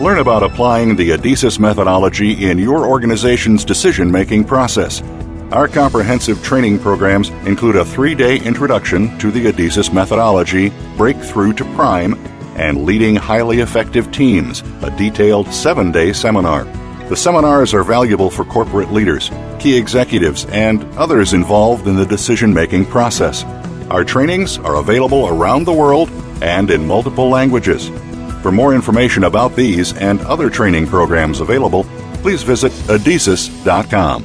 Learn 0.00 0.18
about 0.18 0.44
applying 0.44 0.94
the 0.94 1.10
ADIZES 1.10 1.58
methodology 1.58 2.48
in 2.48 2.56
your 2.56 2.86
organization's 2.86 3.64
decision 3.64 4.08
making 4.08 4.44
process. 4.44 5.02
Our 5.50 5.66
comprehensive 5.66 6.44
training 6.44 6.78
programs 6.78 7.30
include 7.44 7.74
a 7.74 7.84
three 7.84 8.14
day 8.14 8.38
introduction 8.38 9.18
to 9.18 9.32
the 9.32 9.46
ADIZES 9.46 9.92
methodology, 9.92 10.70
Breakthrough 10.96 11.54
to 11.54 11.64
Prime, 11.74 12.14
and 12.56 12.84
Leading 12.84 13.14
Highly 13.14 13.60
Effective 13.60 14.10
Teams, 14.10 14.62
a 14.82 14.90
detailed 14.96 15.52
seven 15.52 15.92
day 15.92 16.12
seminar. 16.12 16.64
The 17.08 17.16
seminars 17.16 17.72
are 17.72 17.84
valuable 17.84 18.30
for 18.30 18.44
corporate 18.44 18.92
leaders, 18.92 19.30
key 19.60 19.76
executives, 19.76 20.44
and 20.46 20.82
others 20.96 21.34
involved 21.34 21.86
in 21.86 21.94
the 21.94 22.04
decision 22.04 22.52
making 22.52 22.86
process. 22.86 23.44
Our 23.90 24.04
trainings 24.04 24.58
are 24.58 24.76
available 24.76 25.28
around 25.28 25.64
the 25.64 25.72
world 25.72 26.10
and 26.42 26.70
in 26.70 26.86
multiple 26.86 27.28
languages. 27.28 27.88
For 28.42 28.50
more 28.50 28.74
information 28.74 29.24
about 29.24 29.54
these 29.54 29.92
and 29.96 30.20
other 30.22 30.50
training 30.50 30.88
programs 30.88 31.40
available, 31.40 31.84
please 32.22 32.42
visit 32.42 32.72
adizes.com. 32.88 34.24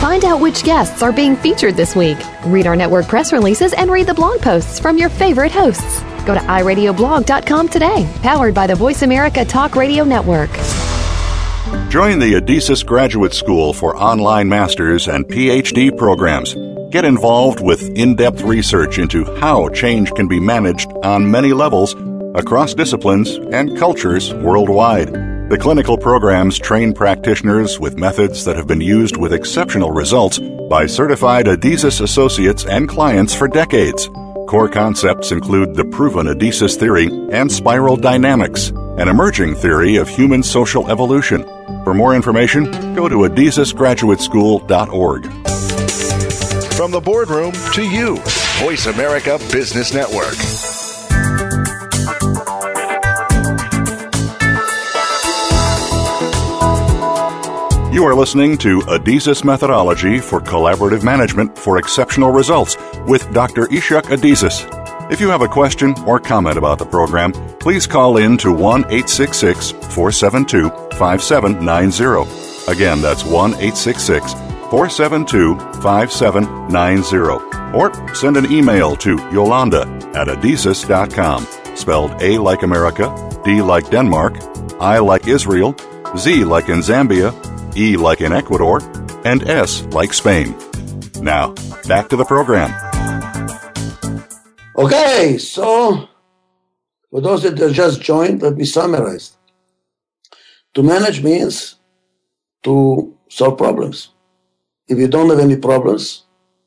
Find 0.00 0.24
out 0.24 0.40
which 0.40 0.62
guests 0.62 1.02
are 1.02 1.12
being 1.12 1.34
featured 1.34 1.74
this 1.74 1.96
week. 1.96 2.18
Read 2.44 2.66
our 2.66 2.76
network 2.76 3.08
press 3.08 3.32
releases 3.32 3.72
and 3.72 3.90
read 3.90 4.06
the 4.06 4.14
blog 4.14 4.40
posts 4.40 4.78
from 4.78 4.98
your 4.98 5.08
favorite 5.08 5.50
hosts. 5.50 6.02
Go 6.24 6.34
to 6.34 6.40
iradioblog.com 6.40 7.68
today, 7.68 8.08
powered 8.22 8.54
by 8.54 8.66
the 8.66 8.74
Voice 8.74 9.02
America 9.02 9.44
Talk 9.44 9.76
Radio 9.76 10.04
Network. 10.04 10.50
Join 11.90 12.18
the 12.18 12.34
Adizes 12.34 12.84
Graduate 12.84 13.34
School 13.34 13.72
for 13.72 13.96
online 13.96 14.48
masters 14.48 15.06
and 15.06 15.24
PhD 15.26 15.96
programs. 15.96 16.54
Get 16.90 17.04
involved 17.04 17.60
with 17.60 17.82
in 17.90 18.16
depth 18.16 18.42
research 18.42 18.98
into 18.98 19.24
how 19.36 19.68
change 19.68 20.12
can 20.12 20.26
be 20.26 20.40
managed 20.40 20.90
on 21.04 21.30
many 21.30 21.52
levels 21.52 21.94
across 22.34 22.74
disciplines 22.74 23.36
and 23.52 23.76
cultures 23.78 24.32
worldwide. 24.34 25.12
The 25.50 25.58
clinical 25.60 25.98
programs 25.98 26.58
train 26.58 26.94
practitioners 26.94 27.78
with 27.78 27.98
methods 27.98 28.44
that 28.44 28.56
have 28.56 28.66
been 28.66 28.80
used 28.80 29.16
with 29.16 29.32
exceptional 29.32 29.92
results 29.92 30.40
by 30.70 30.86
certified 30.86 31.46
Adizes 31.46 32.00
associates 32.00 32.64
and 32.64 32.88
clients 32.88 33.34
for 33.34 33.46
decades. 33.46 34.08
Core 34.46 34.68
concepts 34.68 35.32
include 35.32 35.74
the 35.74 35.84
proven 35.86 36.26
Adizes 36.26 36.76
theory 36.78 37.06
and 37.32 37.50
spiral 37.50 37.96
dynamics, 37.96 38.68
an 38.98 39.08
emerging 39.08 39.54
theory 39.54 39.96
of 39.96 40.08
human 40.08 40.42
social 40.42 40.90
evolution. 40.90 41.44
For 41.84 41.94
more 41.94 42.14
information, 42.14 42.70
go 42.94 43.08
to 43.08 43.16
adizesgraduateschool.org. 43.28 45.24
From 46.74 46.90
the 46.90 47.00
boardroom 47.00 47.52
to 47.72 47.82
you, 47.82 48.16
Voice 48.58 48.86
America 48.86 49.38
Business 49.50 49.94
Network. 49.94 50.73
You 57.94 58.02
are 58.06 58.14
listening 58.16 58.58
to 58.58 58.80
Adizes 58.80 59.44
Methodology 59.44 60.18
for 60.18 60.40
Collaborative 60.40 61.04
Management 61.04 61.56
for 61.56 61.78
Exceptional 61.78 62.32
Results 62.32 62.76
with 63.06 63.32
Dr. 63.32 63.66
Ichak 63.66 64.06
Adizes. 64.06 64.66
If 65.12 65.20
you 65.20 65.28
have 65.28 65.42
a 65.42 65.46
question 65.46 65.94
or 66.04 66.18
comment 66.18 66.58
about 66.58 66.80
the 66.80 66.86
program, 66.86 67.30
please 67.60 67.86
call 67.86 68.16
in 68.16 68.36
to 68.38 68.50
1 68.52 68.80
866 68.86 69.70
472 69.70 70.70
5790. 70.96 72.68
Again, 72.68 73.00
that's 73.00 73.22
1 73.22 73.50
866 73.52 74.32
472 74.32 75.56
5790. 75.80 77.78
Or 77.78 78.12
send 78.12 78.36
an 78.36 78.50
email 78.50 78.96
to 78.96 79.18
Yolanda 79.30 79.82
at 80.16 80.26
adizes.com, 80.26 81.46
spelled 81.76 82.20
A 82.20 82.38
like 82.38 82.64
America, 82.64 83.40
D 83.44 83.62
like 83.62 83.88
Denmark, 83.88 84.34
I 84.80 84.98
like 84.98 85.28
Israel, 85.28 85.76
Z 86.16 86.44
like 86.44 86.68
in 86.68 86.80
Zambia, 86.80 87.32
E 87.76 87.96
like 87.96 88.20
in 88.20 88.32
Ecuador, 88.32 88.80
and 89.24 89.48
S 89.48 89.82
like 89.92 90.12
Spain. 90.12 90.54
Now, 91.20 91.54
back 91.88 92.08
to 92.10 92.16
the 92.16 92.24
program. 92.24 92.70
Okay, 94.76 95.38
so 95.38 96.08
for 97.10 97.20
those 97.20 97.42
that 97.44 97.58
have 97.58 97.72
just 97.72 98.00
joined, 98.00 98.42
let 98.42 98.56
me 98.56 98.64
summarize. 98.64 99.36
To 100.74 100.82
manage 100.82 101.22
means 101.22 101.76
to 102.64 103.16
solve 103.28 103.56
problems. 103.56 104.10
If 104.88 104.98
you 104.98 105.08
don't 105.08 105.30
have 105.30 105.38
any 105.38 105.56
problems, 105.56 106.24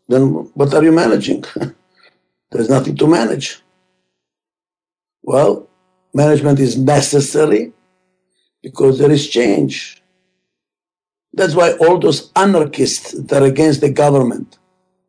then 0.07 0.29
what 0.53 0.73
are 0.73 0.83
you 0.83 0.91
managing? 0.91 1.43
There's 2.51 2.69
nothing 2.69 2.95
to 2.95 3.07
manage. 3.07 3.61
Well, 5.21 5.67
management 6.13 6.59
is 6.59 6.77
necessary 6.77 7.73
because 8.63 8.99
there 8.99 9.11
is 9.11 9.27
change. 9.27 9.96
That's 11.38 11.54
why 11.54 11.73
all 11.73 12.00
those 12.00 12.32
anarchists 12.36 13.12
that 13.12 13.43
are 13.43 13.45
against 13.45 13.82
the 13.82 13.91
government, 13.91 14.58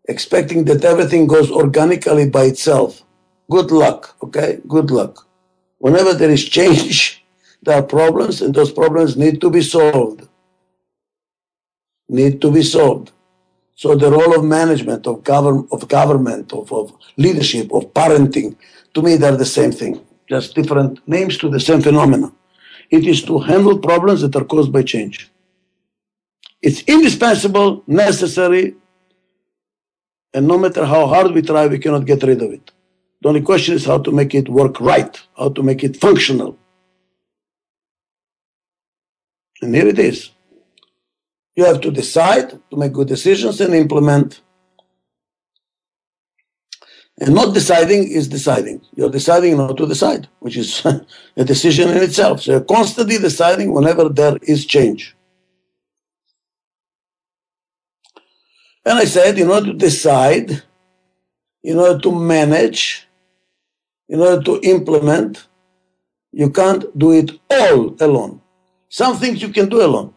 expecting 0.05 0.65
that 0.67 0.85
everything 0.85 1.27
goes 1.27 1.51
organically 1.51 2.29
by 2.29 2.45
itself, 2.45 3.03
good 3.51 3.71
luck, 3.71 4.15
okay? 4.23 4.61
Good 4.69 4.91
luck. 4.91 5.27
Whenever 5.79 6.13
there 6.13 6.29
is 6.29 6.45
change, 6.47 7.25
there 7.63 7.79
are 7.79 7.83
problems, 7.83 8.43
and 8.43 8.55
those 8.55 8.71
problems 8.71 9.17
need 9.17 9.41
to 9.41 9.49
be 9.49 9.63
solved. 9.63 10.29
Need 12.11 12.43
to 12.43 12.53
be 12.53 12.63
solved. 12.63 13.13
So 13.75 13.95
the 13.95 14.11
role 14.11 14.37
of 14.39 14.45
management, 14.45 15.07
of, 15.07 15.25
govern, 15.25 15.67
of 15.73 15.89
government, 15.89 16.53
of, 16.53 16.71
of 16.71 16.93
leadership, 17.17 17.73
of 17.73 17.95
parenting, 17.95 18.55
to 18.93 19.01
me, 19.01 19.17
they're 19.17 19.35
the 19.35 19.47
same 19.59 19.73
thing, 19.73 20.05
just 20.29 20.55
different 20.55 21.01
names 21.09 21.39
to 21.39 21.49
the 21.49 21.61
same 21.61 21.81
phenomena. 21.81 22.31
It 22.91 23.07
is 23.07 23.23
to 23.23 23.39
handle 23.39 23.79
problems 23.79 24.21
that 24.21 24.37
are 24.37 24.45
caused 24.45 24.75
by 24.75 24.83
change. 24.83 25.31
It's 26.61 26.83
indispensable, 26.83 27.85
necessary, 27.87 28.75
and 30.35 30.47
no 30.47 30.59
matter 30.59 30.85
how 30.85 31.07
hard 31.07 31.33
we 31.33 31.43
try, 31.43 31.67
we 31.67 31.79
cannot 31.79 32.05
get 32.05 32.23
rid 32.23 32.43
of 32.43 32.53
it. 32.53 32.71
The 33.23 33.29
only 33.29 33.43
question 33.43 33.75
is 33.75 33.85
how 33.85 33.99
to 33.99 34.13
make 34.13 34.35
it 34.35 34.49
work 34.49 34.81
right, 34.81 35.21
how 35.37 35.49
to 35.51 35.63
make 35.63 35.83
it 35.83 35.97
functional. 35.97 36.59
And 39.63 39.75
here 39.75 39.89
it 39.89 39.99
is. 39.99 40.31
You 41.57 41.65
have 41.65 41.81
to 41.81 41.91
decide 41.91 42.51
to 42.71 42.77
make 42.77 42.93
good 42.93 43.09
decisions 43.09 43.61
and 43.61 43.75
implement. 43.75 44.41
And 47.21 47.35
not 47.35 47.53
deciding 47.53 48.13
is 48.13 48.29
deciding. 48.29 48.81
You're 48.95 49.11
deciding 49.11 49.57
not 49.57 49.77
to 49.79 49.87
decide, 49.87 50.29
which 50.39 50.57
is 50.57 50.85
a 51.37 51.45
decision 51.45 51.89
in 51.89 51.97
itself. 51.97 52.43
So 52.43 52.53
you're 52.53 52.61
constantly 52.61 53.19
deciding 53.19 53.73
whenever 53.73 54.09
there 54.09 54.37
is 54.43 54.67
change. 54.67 55.17
And 58.89 58.99
I 58.99 59.05
said, 59.05 59.39
in 59.39 59.49
order 59.51 59.67
to 59.73 59.79
decide, 59.89 60.63
in 61.63 61.79
order 61.79 61.99
to 62.01 62.11
manage, 62.11 63.07
in 64.09 64.21
order 64.21 64.43
to 64.43 64.61
implement. 64.63 65.47
You 66.33 66.51
can't 66.51 66.87
do 66.99 67.13
it 67.13 67.31
all 67.51 67.95
alone. 68.01 68.41
Some 68.89 69.17
things 69.17 69.43
you 69.43 69.51
can 69.51 69.69
do 69.69 69.83
alone. 69.85 70.15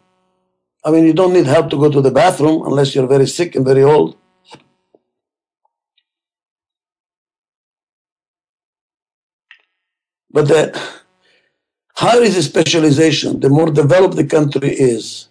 I 0.84 0.92
mean, 0.92 1.06
you 1.06 1.14
don't 1.14 1.34
need 1.34 1.46
help 1.46 1.70
to 1.72 1.78
go 1.78 1.92
to 1.92 2.02
the 2.02 2.12
bathroom 2.12 2.66
unless 2.66 2.96
you're 2.96 3.08
very 3.08 3.28
sick 3.28 3.56
and 3.56 3.66
very 3.66 3.84
old. 3.84 4.18
But 10.34 10.48
the 10.48 10.82
higher 11.96 12.22
is 12.22 12.36
the 12.36 12.44
specialization, 12.44 13.42
the 13.42 13.50
more 13.50 13.70
developed 13.70 14.16
the 14.16 14.26
country 14.26 14.70
is, 14.70 15.28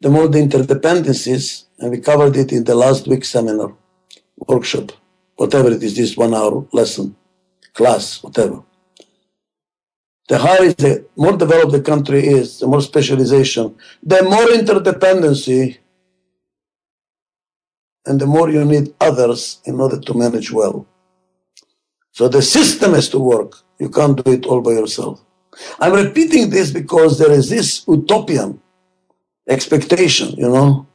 the 0.00 0.10
more 0.10 0.28
the 0.28 0.38
interdependencies, 0.38 1.63
and 1.78 1.90
we 1.90 1.98
covered 1.98 2.36
it 2.36 2.52
in 2.52 2.64
the 2.64 2.74
last 2.74 3.06
week's 3.06 3.30
seminar, 3.30 3.74
workshop, 4.48 4.92
whatever 5.36 5.70
it 5.70 5.82
is, 5.82 5.96
this 5.96 6.16
one 6.16 6.34
hour 6.34 6.66
lesson, 6.72 7.16
class, 7.72 8.22
whatever. 8.22 8.62
The 10.28 10.38
higher 10.38 10.72
the 10.72 11.06
more 11.16 11.36
developed 11.36 11.72
the 11.72 11.82
country 11.82 12.26
is, 12.26 12.60
the 12.60 12.66
more 12.66 12.80
specialization, 12.80 13.76
the 14.02 14.22
more 14.22 14.46
interdependency, 14.46 15.78
and 18.06 18.20
the 18.20 18.26
more 18.26 18.50
you 18.50 18.64
need 18.64 18.94
others 19.00 19.60
in 19.64 19.80
order 19.80 20.00
to 20.00 20.14
manage 20.14 20.50
well. 20.50 20.86
So 22.12 22.28
the 22.28 22.42
system 22.42 22.94
has 22.94 23.08
to 23.10 23.18
work. 23.18 23.56
You 23.78 23.88
can't 23.88 24.22
do 24.22 24.32
it 24.32 24.46
all 24.46 24.60
by 24.60 24.72
yourself. 24.72 25.20
I'm 25.80 25.92
repeating 25.92 26.50
this 26.50 26.70
because 26.70 27.18
there 27.18 27.32
is 27.32 27.50
this 27.50 27.84
utopian 27.86 28.60
expectation, 29.48 30.30
you 30.36 30.48
know, 30.48 30.86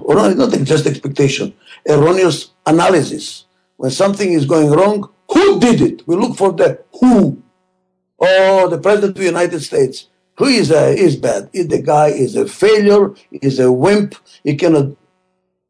or 0.00 0.14
not, 0.14 0.52
just 0.64 0.86
expectation, 0.86 1.54
erroneous 1.88 2.50
analysis. 2.66 3.44
When 3.76 3.90
something 3.90 4.32
is 4.32 4.44
going 4.44 4.70
wrong, 4.70 5.08
who 5.30 5.60
did 5.60 5.80
it? 5.80 6.06
We 6.06 6.16
look 6.16 6.36
for 6.36 6.52
the 6.52 6.82
who. 7.00 7.42
Oh, 8.18 8.68
the 8.68 8.78
president 8.78 9.10
of 9.10 9.18
the 9.18 9.24
United 9.24 9.60
States. 9.60 10.08
Who 10.38 10.46
is 10.46 10.70
a, 10.70 10.94
is 10.94 11.16
bad? 11.16 11.50
Is 11.52 11.68
the 11.68 11.82
guy 11.82 12.08
is 12.08 12.36
a 12.36 12.46
failure? 12.46 13.14
Is 13.30 13.58
a 13.58 13.70
wimp? 13.70 14.14
He 14.44 14.56
cannot. 14.56 14.96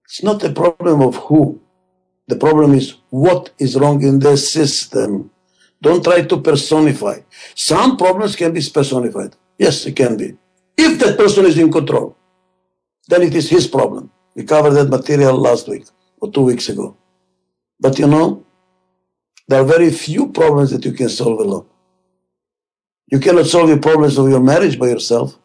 It's 0.05 0.23
not 0.23 0.43
a 0.45 0.53
problem 0.53 1.03
of 1.03 1.17
who. 1.17 1.61
The 2.29 2.37
problem 2.37 2.75
is 2.75 2.97
what 3.09 3.51
is 3.59 3.77
wrong 3.77 4.03
in 4.03 4.19
the 4.19 4.37
system. 4.37 5.31
Don't 5.81 6.05
try 6.05 6.23
to 6.23 6.41
personify. 6.41 7.21
Some 7.55 7.97
problems 7.97 8.37
can 8.37 8.53
be 8.53 8.61
personified. 8.61 9.37
Yes, 9.59 9.87
it 9.87 9.97
can 9.97 10.17
be. 10.17 10.37
If 10.77 10.99
that 11.01 11.17
person 11.17 11.47
is 11.47 11.59
in 11.59 11.73
control, 11.73 12.17
then 13.09 13.23
it 13.23 13.35
is 13.35 13.49
his 13.51 13.67
problem. 13.67 14.11
We 14.35 14.45
covered 14.45 14.73
that 14.73 14.89
material 14.89 15.37
last 15.37 15.69
week 15.69 15.87
or 16.21 16.31
two 16.31 16.43
weeks 16.43 16.69
ago. 16.69 16.97
But 17.81 17.99
you 17.99 18.07
know, 18.07 18.47
there 19.49 19.63
are 19.63 19.65
very 19.65 19.91
few 19.91 20.31
problems 20.31 20.71
that 20.71 20.85
you 20.85 20.93
can 20.93 21.09
solve 21.09 21.41
alone. 21.41 21.67
You 23.11 23.19
cannot 23.19 23.47
solve 23.47 23.71
your 23.71 23.79
problems 23.79 24.19
of 24.19 24.29
your 24.29 24.41
marriage 24.41 24.79
by 24.79 24.89
yourself. 24.89 25.39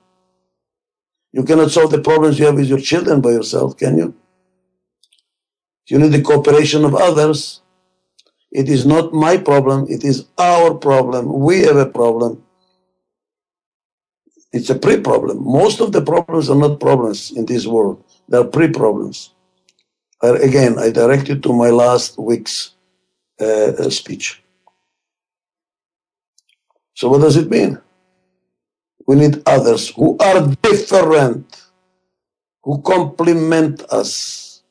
You 1.31 1.43
cannot 1.43 1.71
solve 1.71 1.91
the 1.91 2.01
problems 2.01 2.37
you 2.37 2.45
have 2.45 2.55
with 2.55 2.67
your 2.67 2.79
children 2.79 3.21
by 3.21 3.31
yourself, 3.31 3.77
can 3.77 3.97
you? 3.97 4.13
You 5.87 5.99
need 5.99 6.11
the 6.11 6.21
cooperation 6.21 6.85
of 6.85 6.95
others. 6.95 7.61
It 8.51 8.69
is 8.69 8.85
not 8.85 9.13
my 9.13 9.37
problem, 9.37 9.87
it 9.89 10.03
is 10.03 10.25
our 10.37 10.75
problem. 10.75 11.39
We 11.39 11.61
have 11.61 11.77
a 11.77 11.87
problem. 11.87 12.42
It's 14.53 14.69
a 14.69 14.75
pre 14.75 14.99
problem. 15.01 15.43
Most 15.43 15.81
of 15.81 15.91
the 15.91 16.01
problems 16.01 16.49
are 16.49 16.55
not 16.55 16.79
problems 16.79 17.31
in 17.31 17.45
this 17.45 17.65
world, 17.65 18.03
they 18.29 18.37
are 18.37 18.45
pre 18.45 18.69
problems. 18.69 19.31
Again, 20.21 20.79
I 20.79 20.89
direct 20.89 21.27
you 21.27 21.37
to 21.39 21.51
my 21.51 21.69
last 21.69 22.17
week's 22.17 22.75
uh, 23.41 23.89
speech. 23.89 24.41
So, 26.93 27.09
what 27.09 27.19
does 27.21 27.35
it 27.35 27.49
mean? 27.49 27.79
We 29.05 29.17
need 29.17 29.41
others 29.45 29.89
who 29.89 30.17
are 30.19 30.47
different, 30.61 31.61
who 32.63 32.81
complement 32.81 33.83
us 33.91 34.63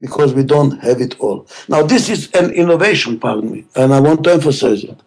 because 0.00 0.34
we 0.34 0.42
don't 0.42 0.82
have 0.82 1.00
it 1.00 1.20
all. 1.20 1.46
Now, 1.68 1.82
this 1.82 2.08
is 2.08 2.30
an 2.32 2.50
innovation, 2.50 3.20
pardon 3.20 3.52
me, 3.52 3.64
and 3.76 3.94
I 3.94 4.00
want 4.00 4.24
to 4.24 4.32
emphasize 4.32 4.82
it. 4.82 4.98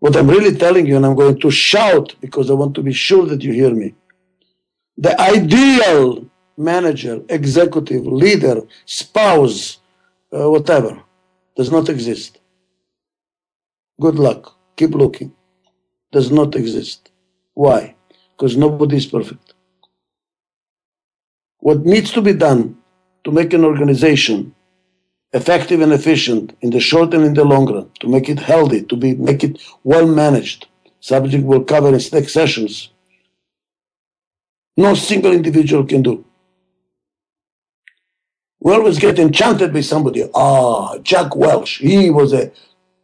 What 0.00 0.16
I'm 0.16 0.28
really 0.28 0.56
telling 0.56 0.86
you, 0.86 0.96
and 0.96 1.06
I'm 1.06 1.14
going 1.14 1.40
to 1.40 1.50
shout 1.50 2.14
because 2.20 2.50
I 2.50 2.54
want 2.54 2.74
to 2.74 2.82
be 2.82 2.92
sure 2.92 3.26
that 3.26 3.42
you 3.42 3.52
hear 3.52 3.74
me. 3.74 3.94
The 4.98 5.18
ideal 5.20 6.26
manager, 6.56 7.22
executive, 7.28 8.06
leader, 8.06 8.62
spouse, 8.84 9.78
uh, 10.32 10.50
whatever, 10.50 11.02
does 11.56 11.70
not 11.72 11.88
exist. 11.88 12.40
Good 14.00 14.16
luck. 14.16 14.56
Keep 14.76 14.90
looking. 14.90 15.32
Does 16.12 16.30
not 16.30 16.54
exist. 16.54 17.10
Why? 17.54 17.94
Because 18.36 18.56
nobody 18.56 18.96
is 18.96 19.06
perfect. 19.06 19.54
What 21.58 21.84
needs 21.86 22.10
to 22.12 22.20
be 22.20 22.34
done 22.34 22.76
to 23.24 23.32
make 23.32 23.52
an 23.52 23.64
organization 23.64 24.53
effective 25.34 25.80
and 25.82 25.92
efficient 25.92 26.56
in 26.62 26.70
the 26.70 26.80
short 26.80 27.12
and 27.12 27.24
in 27.24 27.34
the 27.34 27.44
long 27.44 27.66
run, 27.72 27.90
to 28.00 28.08
make 28.08 28.28
it 28.28 28.38
healthy, 28.38 28.82
to 28.82 28.96
be 28.96 29.14
make 29.14 29.44
it 29.44 29.60
well 29.82 30.06
managed. 30.06 30.66
Subject 31.00 31.44
we'll 31.44 31.64
cover 31.64 31.88
in 31.88 32.00
next 32.12 32.32
sessions. 32.32 32.90
No 34.76 34.94
single 34.94 35.32
individual 35.32 35.84
can 35.84 36.02
do. 36.02 36.24
We 38.60 38.72
always 38.72 38.98
get 38.98 39.18
enchanted 39.18 39.74
by 39.74 39.82
somebody. 39.82 40.28
Ah, 40.34 40.96
Jack 40.98 41.36
Welch, 41.36 41.72
he 41.88 42.08
was 42.08 42.32
a 42.32 42.50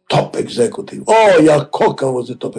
top 0.09 0.35
executive. 0.35 1.03
Oh, 1.07 1.37
Iacocca 1.39 2.11
was 2.11 2.31
a 2.31 2.35
top. 2.35 2.55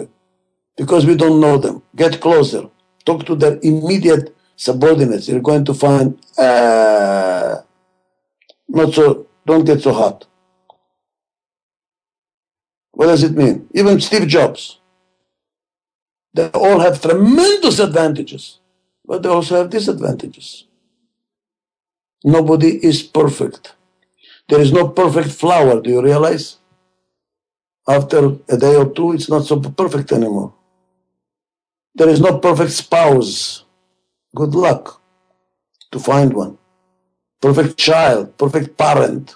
Because 0.77 1.05
we 1.05 1.15
don't 1.15 1.41
know 1.41 1.57
them. 1.57 1.83
Get 1.95 2.21
closer. 2.21 2.69
Talk 3.05 3.25
to 3.25 3.35
their 3.35 3.59
immediate 3.61 4.33
subordinates, 4.55 5.27
you're 5.27 5.41
going 5.41 5.65
to 5.65 5.73
find 5.73 6.19
uh, 6.37 7.61
not 8.69 8.93
so, 8.93 9.27
don't 9.45 9.65
get 9.65 9.81
so 9.81 9.93
hot. 9.93 10.25
What 12.91 13.07
does 13.07 13.23
it 13.23 13.33
mean? 13.33 13.67
Even 13.73 13.99
Steve 13.99 14.27
Jobs. 14.27 14.79
They 16.33 16.49
all 16.49 16.79
have 16.79 17.01
tremendous 17.01 17.79
advantages, 17.79 18.59
but 19.05 19.23
they 19.23 19.29
also 19.29 19.57
have 19.57 19.69
disadvantages. 19.69 20.65
Nobody 22.23 22.83
is 22.85 23.03
perfect. 23.03 23.75
There 24.49 24.61
is 24.61 24.71
no 24.71 24.89
perfect 24.89 25.29
flower, 25.31 25.81
do 25.81 25.89
you 25.89 26.01
realize? 26.01 26.57
After 27.87 28.37
a 28.49 28.57
day 28.57 28.75
or 28.75 28.89
two, 28.93 29.13
it's 29.13 29.29
not 29.29 29.45
so 29.45 29.59
perfect 29.59 30.11
anymore. 30.11 30.53
There 31.95 32.09
is 32.09 32.21
no 32.21 32.39
perfect 32.39 32.71
spouse. 32.71 33.65
Good 34.35 34.55
luck 34.55 35.01
to 35.91 35.99
find 35.99 36.33
one. 36.33 36.57
Perfect 37.43 37.77
child, 37.77 38.37
perfect 38.37 38.77
parent. 38.77 39.35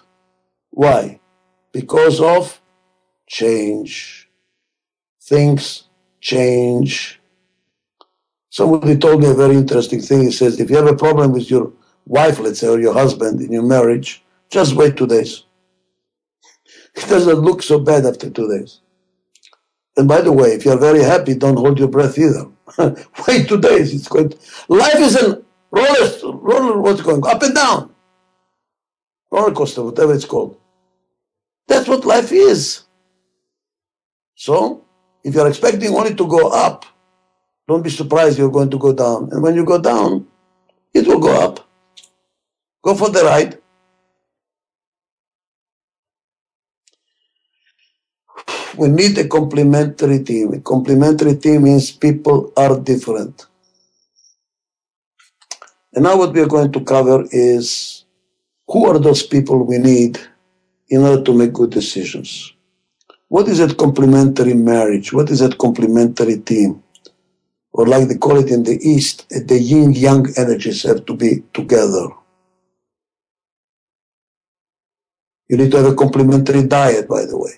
Why? 0.70 1.20
Because 1.74 2.22
of 2.22 2.62
change. 3.28 4.30
Things 5.22 5.90
change. 6.22 7.20
Somebody 8.50 8.98
told 8.98 9.22
me 9.22 9.30
a 9.30 9.34
very 9.34 9.58
interesting 9.58 10.00
thing. 10.00 10.22
He 10.22 10.32
says, 10.32 10.58
if 10.58 10.70
you 10.70 10.78
have 10.78 10.88
a 10.88 10.96
problem 10.96 11.34
with 11.34 11.52
your 11.52 11.74
wife, 12.06 12.40
let's 12.40 12.62
say, 12.62 12.70
or 12.70 12.80
your 12.80 12.94
husband 12.94 13.42
in 13.42 13.52
your 13.52 13.64
marriage, 13.64 14.24
just 14.50 14.78
wait 14.78 14.96
two 14.96 15.08
days. 15.08 15.44
It 16.96 17.10
doesn't 17.10 17.40
look 17.40 17.62
so 17.62 17.78
bad 17.78 18.06
after 18.06 18.30
two 18.30 18.48
days. 18.48 18.80
And 19.98 20.08
by 20.08 20.22
the 20.22 20.32
way, 20.32 20.54
if 20.54 20.64
you're 20.64 20.80
very 20.80 21.04
happy, 21.04 21.36
don't 21.36 21.58
hold 21.58 21.78
your 21.78 21.90
breath 21.90 22.18
either. 22.18 22.46
Wait 23.28 23.50
two 23.50 23.60
days. 23.60 23.94
It's 23.94 24.08
going. 24.08 24.34
Life 24.70 24.96
is 24.96 25.16
a 25.16 25.44
roller, 25.72 26.10
roller. 26.24 26.80
What's 26.80 27.02
going 27.02 27.26
up 27.26 27.44
and 27.44 27.54
down? 27.54 27.94
Roller 29.38 29.54
coaster, 29.54 29.84
whatever 29.84 30.14
it's 30.14 30.26
called. 30.26 30.58
That's 31.68 31.88
what 31.88 32.06
life 32.06 32.32
is. 32.32 32.84
So, 34.36 34.84
if 35.24 35.36
you're 35.36 35.48
expecting 35.48 35.94
only 35.94 36.16
to 36.16 36.28
go 36.28 36.50
up, 36.50 36.86
don't 37.68 37.84
be 37.84 37.92
surprised 37.92 38.40
you're 38.40 38.50
going 38.50 38.72
to 38.72 38.80
go 38.80 38.94
down. 38.94 39.30
And 39.32 39.44
when 39.44 39.56
you 39.56 39.64
go 39.64 39.80
down, 39.80 40.28
it 40.94 41.06
will 41.06 41.20
go 41.20 41.40
up. 41.40 41.70
Go 42.82 42.96
for 42.96 43.10
the 43.10 43.24
ride. 43.24 43.60
we 48.78 48.88
need 48.90 49.18
a 49.18 49.28
complementary 49.28 50.24
team. 50.24 50.54
A 50.54 50.60
complementary 50.60 51.36
team 51.36 51.64
means 51.64 51.92
people 51.92 52.54
are 52.56 52.80
different. 52.80 53.48
And 55.94 56.04
now 56.04 56.16
what 56.18 56.34
we 56.34 56.42
are 56.42 56.48
going 56.48 56.72
to 56.72 56.82
cover 56.82 57.26
is 57.32 58.06
who 58.68 58.86
are 58.86 59.00
those 59.00 59.24
people 59.24 59.64
we 59.64 59.78
need 59.78 60.20
in 60.90 61.02
order 61.02 61.24
to 61.24 61.34
make 61.34 61.54
good 61.54 61.70
decisions? 61.70 62.54
What 63.30 63.48
is 63.48 63.58
that 63.60 63.78
complementary 63.78 64.54
marriage? 64.54 65.12
What 65.12 65.30
is 65.30 65.40
that 65.40 65.58
complementary 65.58 66.38
team? 66.40 66.84
Or 67.74 67.86
like 67.86 68.08
they 68.08 68.18
call 68.18 68.38
it 68.38 68.50
in 68.50 68.64
the 68.64 68.80
East, 68.82 69.30
the 69.30 69.60
yin 69.60 69.94
yang 69.94 70.28
energies 70.38 70.84
have 70.84 71.06
to 71.06 71.14
be 71.14 71.44
together. 71.54 72.08
You 75.50 75.58
need 75.58 75.72
to 75.72 75.78
have 75.78 75.92
a 75.94 75.96
complementary 75.96 76.64
diet, 76.64 77.08
by 77.08 77.26
the 77.26 77.38
way. 77.38 77.52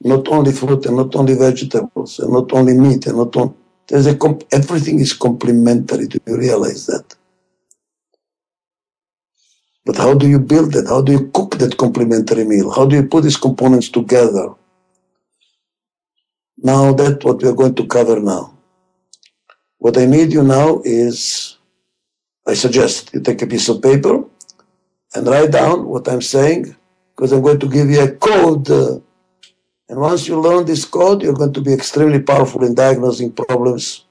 Not 0.00 0.28
only 0.28 0.52
fruit 0.52 0.86
and 0.86 0.96
not 0.96 1.14
only 1.16 1.34
vegetables 1.34 2.18
and 2.18 2.32
not 2.32 2.52
only 2.52 2.74
meat 2.74 3.06
and 3.06 3.16
not 3.16 3.34
on. 3.36 3.54
There's 3.88 4.06
a 4.06 4.16
comp- 4.16 4.44
everything 4.52 5.00
is 5.00 5.12
complementary. 5.12 6.06
Do 6.06 6.18
you 6.26 6.36
realize 6.36 6.86
that? 6.86 7.16
But 9.84 9.96
how 9.96 10.14
do 10.14 10.28
you 10.28 10.38
build 10.38 10.76
it? 10.76 10.86
How 10.86 11.02
do 11.02 11.12
you 11.12 11.30
cook 11.34 11.56
that 11.58 11.76
complementary 11.76 12.44
meal? 12.44 12.70
How 12.70 12.86
do 12.86 12.94
you 12.96 13.08
put 13.08 13.24
these 13.24 13.36
components 13.36 13.88
together? 13.88 14.54
Now 16.58 16.92
that's 16.92 17.24
what 17.24 17.42
we're 17.42 17.54
going 17.54 17.74
to 17.74 17.86
cover 17.86 18.20
now. 18.20 18.56
What 19.78 19.98
I 19.98 20.06
need 20.06 20.32
you 20.32 20.44
now 20.44 20.80
is, 20.84 21.58
I 22.46 22.54
suggest 22.54 23.12
you 23.12 23.20
take 23.20 23.42
a 23.42 23.46
piece 23.48 23.68
of 23.68 23.82
paper 23.82 24.24
and 25.14 25.26
write 25.26 25.50
down 25.50 25.86
what 25.86 26.08
I'm 26.08 26.22
saying, 26.22 26.76
because 27.14 27.32
I'm 27.32 27.42
going 27.42 27.58
to 27.58 27.68
give 27.68 27.90
you 27.90 28.02
a 28.02 28.12
code. 28.12 28.68
And 28.68 30.00
once 30.00 30.28
you 30.28 30.40
learn 30.40 30.64
this 30.64 30.84
code, 30.84 31.22
you're 31.22 31.34
going 31.34 31.52
to 31.52 31.60
be 31.60 31.72
extremely 31.72 32.20
powerful 32.20 32.64
in 32.64 32.74
diagnosing 32.76 33.32
problems 33.32 34.04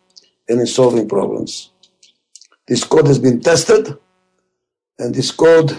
and 0.50 0.60
in 0.60 0.68
solving 0.68 1.08
problems. 1.08 1.72
This 2.68 2.84
code 2.84 3.08
has 3.08 3.18
been 3.18 3.40
tested, 3.40 3.98
and 5.02 5.16
this 5.16 5.32
code 5.32 5.72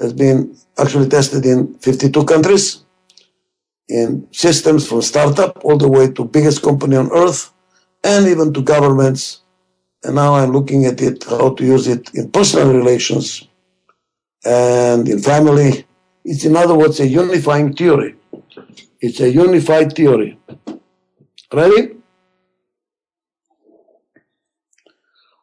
has 0.00 0.12
been 0.12 0.56
actually 0.78 1.08
tested 1.08 1.44
in 1.44 1.74
52 1.74 2.24
countries, 2.24 2.84
in 3.88 4.26
systems 4.32 4.88
from 4.88 5.02
startup 5.02 5.62
all 5.64 5.76
the 5.76 5.88
way 5.88 6.10
to 6.10 6.24
biggest 6.24 6.62
company 6.62 6.96
on 6.96 7.12
earth, 7.12 7.52
and 8.02 8.26
even 8.26 8.52
to 8.54 8.62
governments. 8.62 9.42
And 10.02 10.14
now 10.16 10.34
I'm 10.34 10.50
looking 10.50 10.86
at 10.86 11.00
it, 11.02 11.24
how 11.24 11.54
to 11.54 11.64
use 11.64 11.86
it 11.88 12.12
in 12.14 12.30
personal 12.30 12.72
relations 12.72 13.46
and 14.44 15.08
in 15.08 15.20
family. 15.20 15.86
It's, 16.24 16.44
in 16.44 16.56
other 16.56 16.74
words, 16.74 17.00
a 17.00 17.06
unifying 17.06 17.74
theory. 17.74 18.16
It's 19.00 19.20
a 19.20 19.30
unified 19.30 19.94
theory. 19.94 20.38
Ready? 21.52 21.96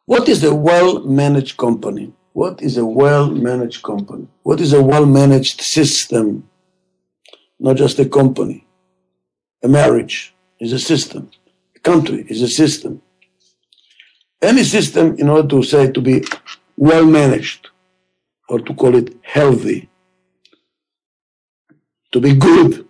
What 0.06 0.28
is 0.28 0.42
a 0.42 0.52
well 0.54 1.04
managed 1.04 1.56
company? 1.56 2.12
What 2.32 2.62
is 2.62 2.78
a 2.78 2.84
well 2.84 3.30
managed 3.30 3.82
company? 3.82 4.26
What 4.42 4.60
is 4.60 4.72
a 4.72 4.82
well 4.82 5.06
managed 5.06 5.60
system? 5.60 6.48
Not 7.60 7.76
just 7.76 7.98
a 7.98 8.08
company. 8.08 8.66
A 9.62 9.68
marriage 9.68 10.34
is 10.58 10.72
a 10.72 10.78
system. 10.78 11.30
A 11.76 11.80
country 11.80 12.24
is 12.28 12.42
a 12.42 12.48
system. 12.48 13.02
Any 14.40 14.64
system, 14.64 15.16
in 15.18 15.28
order 15.28 15.48
to 15.48 15.62
say 15.62 15.90
to 15.92 16.00
be 16.00 16.24
well 16.76 17.04
managed, 17.04 17.68
or 18.48 18.58
to 18.60 18.74
call 18.74 18.96
it 18.96 19.14
healthy, 19.22 19.88
to 22.10 22.20
be 22.20 22.34
good, 22.34 22.88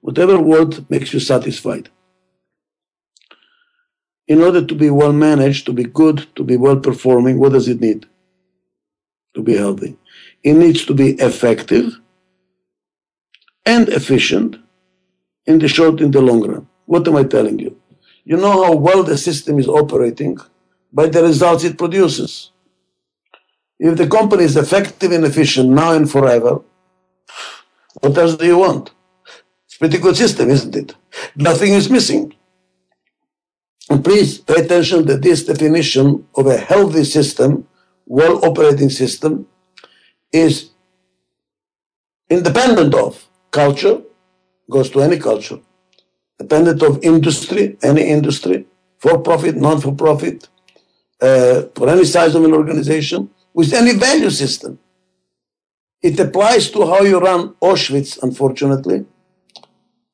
whatever 0.00 0.40
word 0.40 0.88
makes 0.88 1.12
you 1.12 1.20
satisfied. 1.20 1.90
In 4.26 4.40
order 4.40 4.64
to 4.64 4.74
be 4.74 4.88
well 4.88 5.12
managed, 5.12 5.66
to 5.66 5.72
be 5.72 5.84
good, 5.84 6.26
to 6.36 6.42
be 6.42 6.56
well 6.56 6.78
performing, 6.78 7.38
what 7.38 7.52
does 7.52 7.68
it 7.68 7.80
need? 7.80 8.06
To 9.34 9.42
be 9.42 9.56
healthy. 9.56 9.96
It 10.42 10.54
needs 10.54 10.84
to 10.86 10.94
be 10.94 11.12
effective 11.14 12.00
and 13.66 13.88
efficient 13.88 14.56
in 15.46 15.58
the 15.58 15.68
short 15.68 16.00
in 16.00 16.10
the 16.10 16.20
long 16.20 16.46
run. 16.46 16.68
What 16.86 17.06
am 17.08 17.16
I 17.16 17.24
telling 17.24 17.58
you? 17.58 17.76
You 18.24 18.36
know 18.36 18.64
how 18.64 18.74
well 18.76 19.02
the 19.02 19.18
system 19.18 19.58
is 19.58 19.68
operating 19.68 20.38
by 20.92 21.08
the 21.08 21.22
results 21.22 21.64
it 21.64 21.76
produces. 21.76 22.50
If 23.78 23.96
the 23.96 24.06
company 24.06 24.44
is 24.44 24.56
effective 24.56 25.12
and 25.12 25.24
efficient 25.24 25.68
now 25.70 25.92
and 25.92 26.10
forever, 26.10 26.60
what 28.00 28.16
else 28.16 28.36
do 28.36 28.46
you 28.46 28.58
want? 28.58 28.92
It's 29.66 29.76
pretty 29.76 29.98
good 29.98 30.16
system, 30.16 30.48
isn't 30.50 30.76
it? 30.76 30.94
Nothing 31.36 31.72
is 31.72 31.90
missing. 31.90 32.34
And 33.90 34.02
please 34.02 34.38
pay 34.38 34.62
attention 34.64 35.04
that 35.06 35.22
this 35.22 35.44
definition 35.44 36.26
of 36.34 36.46
a 36.46 36.56
healthy 36.56 37.04
system, 37.04 37.66
well 38.06 38.44
operating 38.44 38.90
system, 38.90 39.46
is 40.32 40.70
independent 42.28 42.94
of 42.94 43.28
culture, 43.50 44.02
goes 44.70 44.90
to 44.90 45.00
any 45.00 45.18
culture, 45.18 45.60
dependent 46.38 46.82
of 46.82 47.02
industry, 47.02 47.76
any 47.82 48.02
industry, 48.08 48.66
for 48.98 49.18
profit, 49.18 49.56
non 49.56 49.80
for 49.80 49.94
profit, 49.94 50.48
uh, 51.20 51.62
for 51.74 51.88
any 51.88 52.04
size 52.04 52.34
of 52.34 52.44
an 52.44 52.52
organization, 52.52 53.30
with 53.52 53.72
any 53.72 53.94
value 53.94 54.30
system. 54.30 54.78
It 56.02 56.18
applies 56.20 56.70
to 56.72 56.86
how 56.86 57.02
you 57.02 57.18
run 57.18 57.54
Auschwitz, 57.62 58.22
unfortunately, 58.22 59.06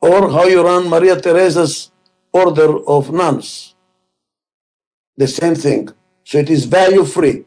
or 0.01 0.31
how 0.31 0.45
you 0.45 0.63
run 0.63 0.89
Maria 0.89 1.17
Theresa's 1.17 1.91
order 2.33 2.79
of 2.87 3.13
nuns. 3.13 3.75
The 5.17 5.27
same 5.27 5.55
thing. 5.55 5.89
So 6.25 6.39
it 6.39 6.49
is 6.49 6.65
value 6.65 7.05
free. 7.05 7.45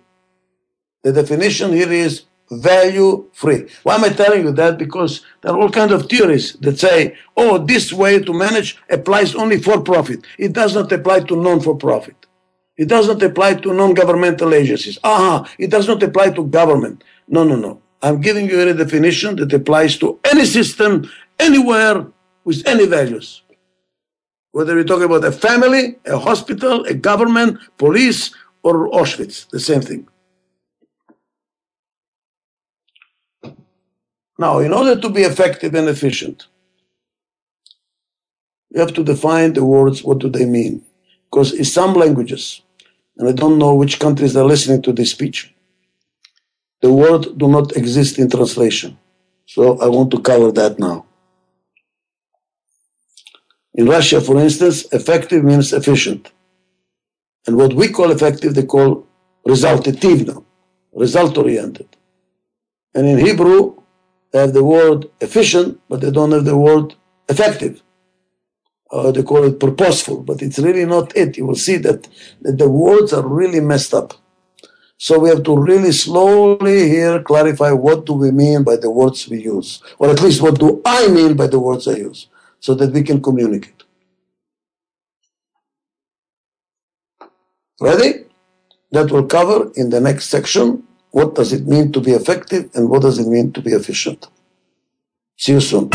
The 1.03 1.11
definition 1.11 1.73
here 1.73 1.91
is 1.91 2.23
value 2.49 3.29
free. 3.33 3.67
Why 3.83 3.95
am 3.95 4.03
I 4.03 4.09
telling 4.09 4.45
you 4.45 4.51
that? 4.53 4.77
Because 4.77 5.21
there 5.41 5.53
are 5.53 5.59
all 5.59 5.69
kinds 5.69 5.91
of 5.91 6.07
theories 6.07 6.53
that 6.61 6.79
say, 6.79 7.15
oh, 7.35 7.57
this 7.57 7.91
way 7.91 8.19
to 8.19 8.33
manage 8.33 8.77
applies 8.89 9.35
only 9.35 9.59
for 9.59 9.81
profit. 9.81 10.25
It 10.37 10.53
does 10.53 10.75
not 10.75 10.91
apply 10.91 11.21
to 11.21 11.35
non 11.35 11.59
for 11.61 11.75
profit. 11.75 12.15
It 12.77 12.87
does 12.87 13.07
not 13.07 13.21
apply 13.21 13.55
to 13.55 13.73
non-governmental 13.73 14.53
agencies. 14.53 14.97
Aha, 15.03 15.47
it 15.59 15.69
does 15.69 15.87
not 15.87 16.01
apply 16.01 16.31
to 16.31 16.45
government. 16.45 17.03
No, 17.27 17.43
no, 17.43 17.55
no. 17.55 17.81
I'm 18.01 18.19
giving 18.19 18.49
you 18.49 18.59
a 18.61 18.73
definition 18.73 19.35
that 19.37 19.53
applies 19.53 19.97
to 19.99 20.19
any 20.31 20.45
system, 20.45 21.09
anywhere, 21.39 22.07
with 22.43 22.67
any 22.67 22.85
values. 22.87 23.43
Whether 24.51 24.75
we're 24.75 24.83
talking 24.83 25.05
about 25.05 25.23
a 25.23 25.31
family, 25.31 25.97
a 26.05 26.17
hospital, 26.17 26.83
a 26.85 26.93
government, 26.93 27.59
police, 27.77 28.33
or 28.63 28.89
Auschwitz, 28.89 29.49
the 29.49 29.59
same 29.59 29.81
thing. 29.81 30.07
Now, 34.43 34.59
in 34.59 34.73
order 34.73 34.95
to 34.99 35.09
be 35.17 35.21
effective 35.21 35.73
and 35.73 35.87
efficient, 35.87 36.47
you 38.71 38.79
have 38.81 38.93
to 38.95 39.03
define 39.13 39.53
the 39.53 39.63
words, 39.63 40.03
what 40.03 40.19
do 40.19 40.27
they 40.29 40.45
mean? 40.45 40.75
Because 41.25 41.53
in 41.53 41.63
some 41.63 41.93
languages, 41.93 42.61
and 43.17 43.29
I 43.29 43.31
don't 43.31 43.57
know 43.57 43.73
which 43.73 44.01
countries 44.05 44.35
are 44.35 44.51
listening 44.53 44.81
to 44.81 44.91
this 44.91 45.11
speech, 45.11 45.37
the 46.81 46.91
word 46.91 47.37
do 47.37 47.47
not 47.47 47.77
exist 47.77 48.19
in 48.19 48.29
translation. 48.29 48.97
So 49.45 49.79
I 49.79 49.87
want 49.87 50.11
to 50.11 50.19
cover 50.19 50.51
that 50.51 50.77
now. 50.77 51.05
In 53.75 53.85
Russia, 53.87 54.19
for 54.19 54.37
instance, 54.41 54.77
effective 54.91 55.41
means 55.45 55.71
efficient. 55.71 56.23
And 57.47 57.55
what 57.55 57.73
we 57.73 57.87
call 57.87 58.11
effective, 58.11 58.55
they 58.55 58.65
call 58.65 59.07
resultativno, 59.47 60.43
result 60.91 61.37
oriented. 61.37 61.87
And 62.93 63.07
in 63.07 63.19
Hebrew, 63.19 63.82
they 64.33 64.39
have 64.39 64.53
the 64.53 64.63
word 64.63 65.09
efficient, 65.21 65.79
but 65.87 66.01
they 66.01 66.11
don't 66.11 66.31
have 66.31 66.43
the 66.43 66.57
word 66.57 66.95
effective 67.29 67.81
uh, 68.93 69.11
they 69.11 69.23
call 69.23 69.43
it 69.43 69.59
purposeful, 69.59 70.21
but 70.21 70.41
it's 70.41 70.59
really 70.59 70.85
not 70.85 71.15
it. 71.17 71.35
You 71.35 71.47
will 71.47 71.55
see 71.55 71.77
that, 71.77 72.07
that 72.41 72.59
the 72.59 72.69
words 72.69 73.11
are 73.11 73.27
really 73.27 73.59
messed 73.59 73.93
up. 73.93 74.13
So 74.97 75.17
we 75.19 75.29
have 75.29 75.43
to 75.43 75.57
really 75.57 75.91
slowly 75.91 76.87
here 76.87 77.21
clarify 77.23 77.71
what 77.71 78.05
do 78.05 78.13
we 78.13 78.31
mean 78.31 78.63
by 78.63 78.75
the 78.77 78.91
words 78.91 79.27
we 79.27 79.41
use, 79.41 79.81
or 79.97 80.11
at 80.11 80.21
least 80.21 80.41
what 80.41 80.59
do 80.59 80.79
I 80.85 81.07
mean 81.07 81.35
by 81.35 81.47
the 81.47 81.59
words 81.59 81.87
I 81.87 81.95
use, 81.95 82.27
so 82.59 82.75
that 82.75 82.93
we 82.93 83.01
can 83.01 83.21
communicate. 83.21 83.83
Ready? 87.81 88.25
That 88.91 89.09
will 89.11 89.25
cover 89.25 89.71
in 89.75 89.89
the 89.89 89.99
next 89.99 90.29
section 90.29 90.83
what 91.13 91.35
does 91.35 91.53
it 91.53 91.67
mean 91.67 91.91
to 91.91 92.01
be 92.01 92.11
effective 92.11 92.71
and 92.73 92.89
what 92.89 93.03
does 93.03 93.19
it 93.19 93.27
mean 93.27 93.53
to 93.53 93.61
be 93.61 93.71
efficient. 93.71 94.27
See 95.37 95.53
you 95.53 95.61
soon. 95.61 95.89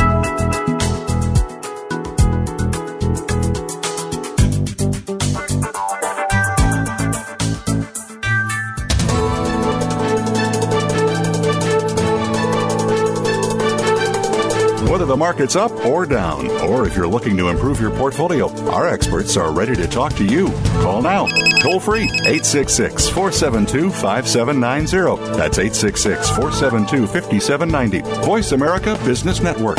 The 15.09 15.16
market's 15.16 15.56
up 15.56 15.72
or 15.86 16.04
down, 16.04 16.50
or 16.68 16.86
if 16.86 16.94
you're 16.94 17.09
looking 17.09 17.34
to 17.38 17.48
improve 17.48 17.80
your 17.80 17.90
portfolio, 17.90 18.50
our 18.68 18.86
experts 18.86 19.38
are 19.38 19.50
ready 19.50 19.74
to 19.74 19.88
talk 19.88 20.12
to 20.16 20.24
you. 20.26 20.48
Call 20.82 21.00
now, 21.00 21.26
toll 21.62 21.80
free, 21.80 22.02
866 22.02 23.09
472 23.09 23.88
5790. 23.90 25.34
That's 25.34 25.59
866 25.59 26.28
472 26.28 27.06
5790. 27.06 28.26
Voice 28.26 28.52
America 28.52 29.00
Business 29.06 29.40
Network. 29.40 29.78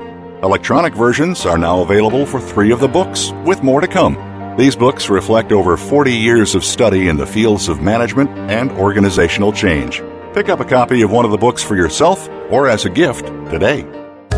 Electronic 0.44 0.94
versions 0.94 1.44
are 1.46 1.58
now 1.58 1.82
available 1.82 2.24
for 2.26 2.40
three 2.40 2.70
of 2.70 2.78
the 2.78 2.86
books, 2.86 3.32
with 3.44 3.64
more 3.64 3.80
to 3.80 3.88
come. 3.88 4.16
These 4.56 4.76
books 4.76 5.08
reflect 5.08 5.50
over 5.50 5.76
40 5.76 6.12
years 6.12 6.54
of 6.54 6.64
study 6.64 7.08
in 7.08 7.16
the 7.16 7.26
fields 7.26 7.68
of 7.68 7.82
management 7.82 8.30
and 8.50 8.70
organizational 8.72 9.52
change. 9.52 10.00
Pick 10.32 10.48
up 10.48 10.60
a 10.60 10.64
copy 10.64 11.02
of 11.02 11.10
one 11.10 11.24
of 11.24 11.32
the 11.32 11.38
books 11.38 11.64
for 11.64 11.74
yourself 11.74 12.28
or 12.50 12.68
as 12.68 12.84
a 12.84 12.90
gift 12.90 13.26
today. 13.50 13.84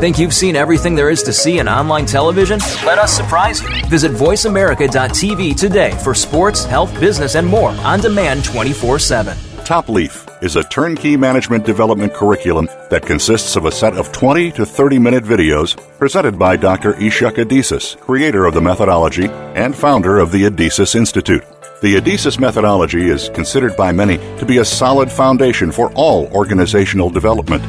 Think 0.01 0.19
you've 0.19 0.35
seen 0.35 0.57
everything 0.57 0.95
there 0.95 1.09
is 1.09 1.23
to 1.23 1.33
see 1.33 1.61
in 1.61 1.69
online 1.69 2.05
television? 2.05 2.59
Let 2.85 2.99
us 2.99 3.17
surprise 3.17 3.63
you. 3.63 3.69
Visit 3.87 4.13
VoiceAmerica.tv 4.13 5.57
today 5.57 5.93
for 6.03 6.15
sports, 6.15 6.65
health, 6.65 6.99
business, 7.01 7.37
and 7.37 7.47
more 7.47 7.71
on 7.71 8.01
demand 8.01 8.45
24 8.45 8.99
7. 8.99 9.37
Top 9.65 9.89
Leaf 9.89 10.29
is 10.43 10.57
a 10.57 10.65
turnkey 10.65 11.17
management 11.17 11.65
development 11.65 12.13
curriculum 12.13 12.69
that 12.91 13.07
consists 13.07 13.57
of 13.57 13.65
a 13.65 13.73
set 13.73 13.95
of 13.95 14.13
20 14.13 14.51
to 14.53 14.67
30 14.67 14.99
minute 14.99 15.25
videos 15.25 15.75
presented 15.99 16.39
by 16.39 16.57
Dr. 16.57 16.93
Ichak 16.95 17.37
Adizes, 17.37 17.99
creator 17.99 18.45
of 18.45 18.53
the 18.53 18.61
methodology 18.61 19.29
and 19.55 19.75
founder 19.75 20.19
of 20.19 20.33
the 20.33 20.43
Adizes 20.43 20.95
Institute. 20.95 21.45
The 21.81 21.97
Adizes 21.97 22.39
methodology 22.39 23.09
is 23.09 23.31
considered 23.31 23.77
by 23.77 23.93
many 23.93 24.19
to 24.39 24.45
be 24.45 24.59
a 24.59 24.65
solid 24.65 25.11
foundation 25.11 25.73
for 25.73 25.91
all 25.95 26.27
organizational 26.35 27.09
development. 27.09 27.65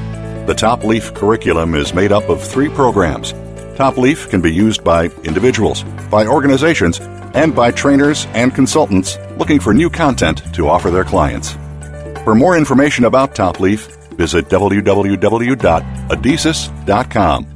The 0.45 0.53
Top 0.53 0.83
Leaf 0.83 1.11
curriculum 1.15 1.73
is 1.73 1.95
made 1.95 2.11
up 2.11 2.29
of 2.29 2.39
three 2.39 2.69
programs. 2.69 3.33
Top 3.75 3.97
Leaf 3.97 4.29
can 4.29 4.41
be 4.41 4.53
used 4.53 4.83
by 4.83 5.05
individuals, 5.23 5.81
by 6.11 6.27
organizations, 6.27 6.99
and 7.33 7.55
by 7.55 7.71
trainers 7.71 8.27
and 8.35 8.53
consultants 8.53 9.17
looking 9.39 9.59
for 9.59 9.73
new 9.73 9.89
content 9.89 10.43
to 10.53 10.69
offer 10.69 10.91
their 10.91 11.03
clients. 11.03 11.53
For 12.23 12.35
more 12.35 12.55
information 12.55 13.05
about 13.05 13.33
Top 13.33 13.59
Leaf, 13.59 13.87
visit 14.11 14.47
www.adizes.com. 14.47 17.47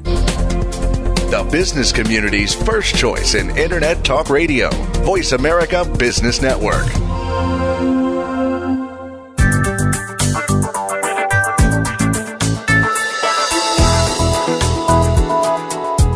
The 1.29 1.47
business 1.51 1.91
community's 1.91 2.55
first 2.55 2.95
choice 2.95 3.35
in 3.35 3.55
Internet 3.55 4.03
Talk 4.03 4.31
Radio, 4.31 4.71
Voice 5.03 5.33
America 5.33 5.85
Business 5.99 6.41
Network. 6.41 6.87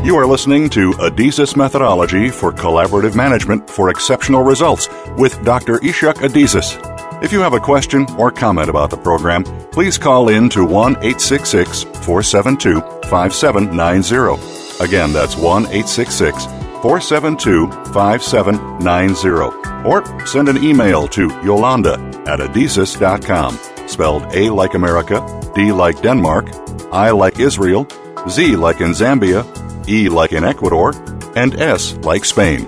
You 0.04 0.18
are 0.18 0.28
listening 0.28 0.70
to 0.72 0.92
Adizes 0.92 1.56
Methodology 1.56 2.30
for 2.30 2.52
Collaborative 2.52 3.16
Management 3.16 3.70
for 3.70 3.90
Exceptional 3.90 4.44
Results 4.44 4.90
with 5.18 5.42
Dr. 5.46 5.78
Ichak 5.78 6.16
Adizes. 6.16 6.78
If 7.24 7.32
you 7.32 7.40
have 7.40 7.54
a 7.54 7.60
question 7.62 8.06
or 8.18 8.30
comment 8.30 8.70
about 8.70 8.90
the 8.90 8.98
program, 8.98 9.46
please 9.72 9.98
call 9.98 10.28
in 10.28 10.50
to 10.50 10.66
1 10.66 10.98
866 10.98 11.84
472 11.84 12.82
5790. 13.08 14.84
Again, 14.84 15.14
that's 15.14 15.38
1 15.38 15.68
866 15.68 16.48
472 16.82 17.72
5790. 17.94 19.88
Or 19.88 20.28
send 20.28 20.50
an 20.50 20.62
email 20.62 21.08
to 21.08 21.30
Yolanda 21.46 21.94
at 22.28 22.42
adizes.com, 22.42 23.88
spelled 23.88 24.24
A 24.36 24.50
like 24.50 24.74
America, 24.74 25.22
D 25.56 25.72
like 25.72 26.02
Denmark, 26.02 26.50
I 26.92 27.12
like 27.12 27.40
Israel, 27.40 27.88
Z 28.28 28.58
like 28.58 28.82
in 28.82 28.92
Zambia, 28.92 29.63
E 29.88 30.10
like 30.10 30.32
in 30.32 30.44
Ecuador, 30.44 30.94
and 31.36 31.60
S 31.60 31.96
like 32.04 32.26
Spain. 32.26 32.68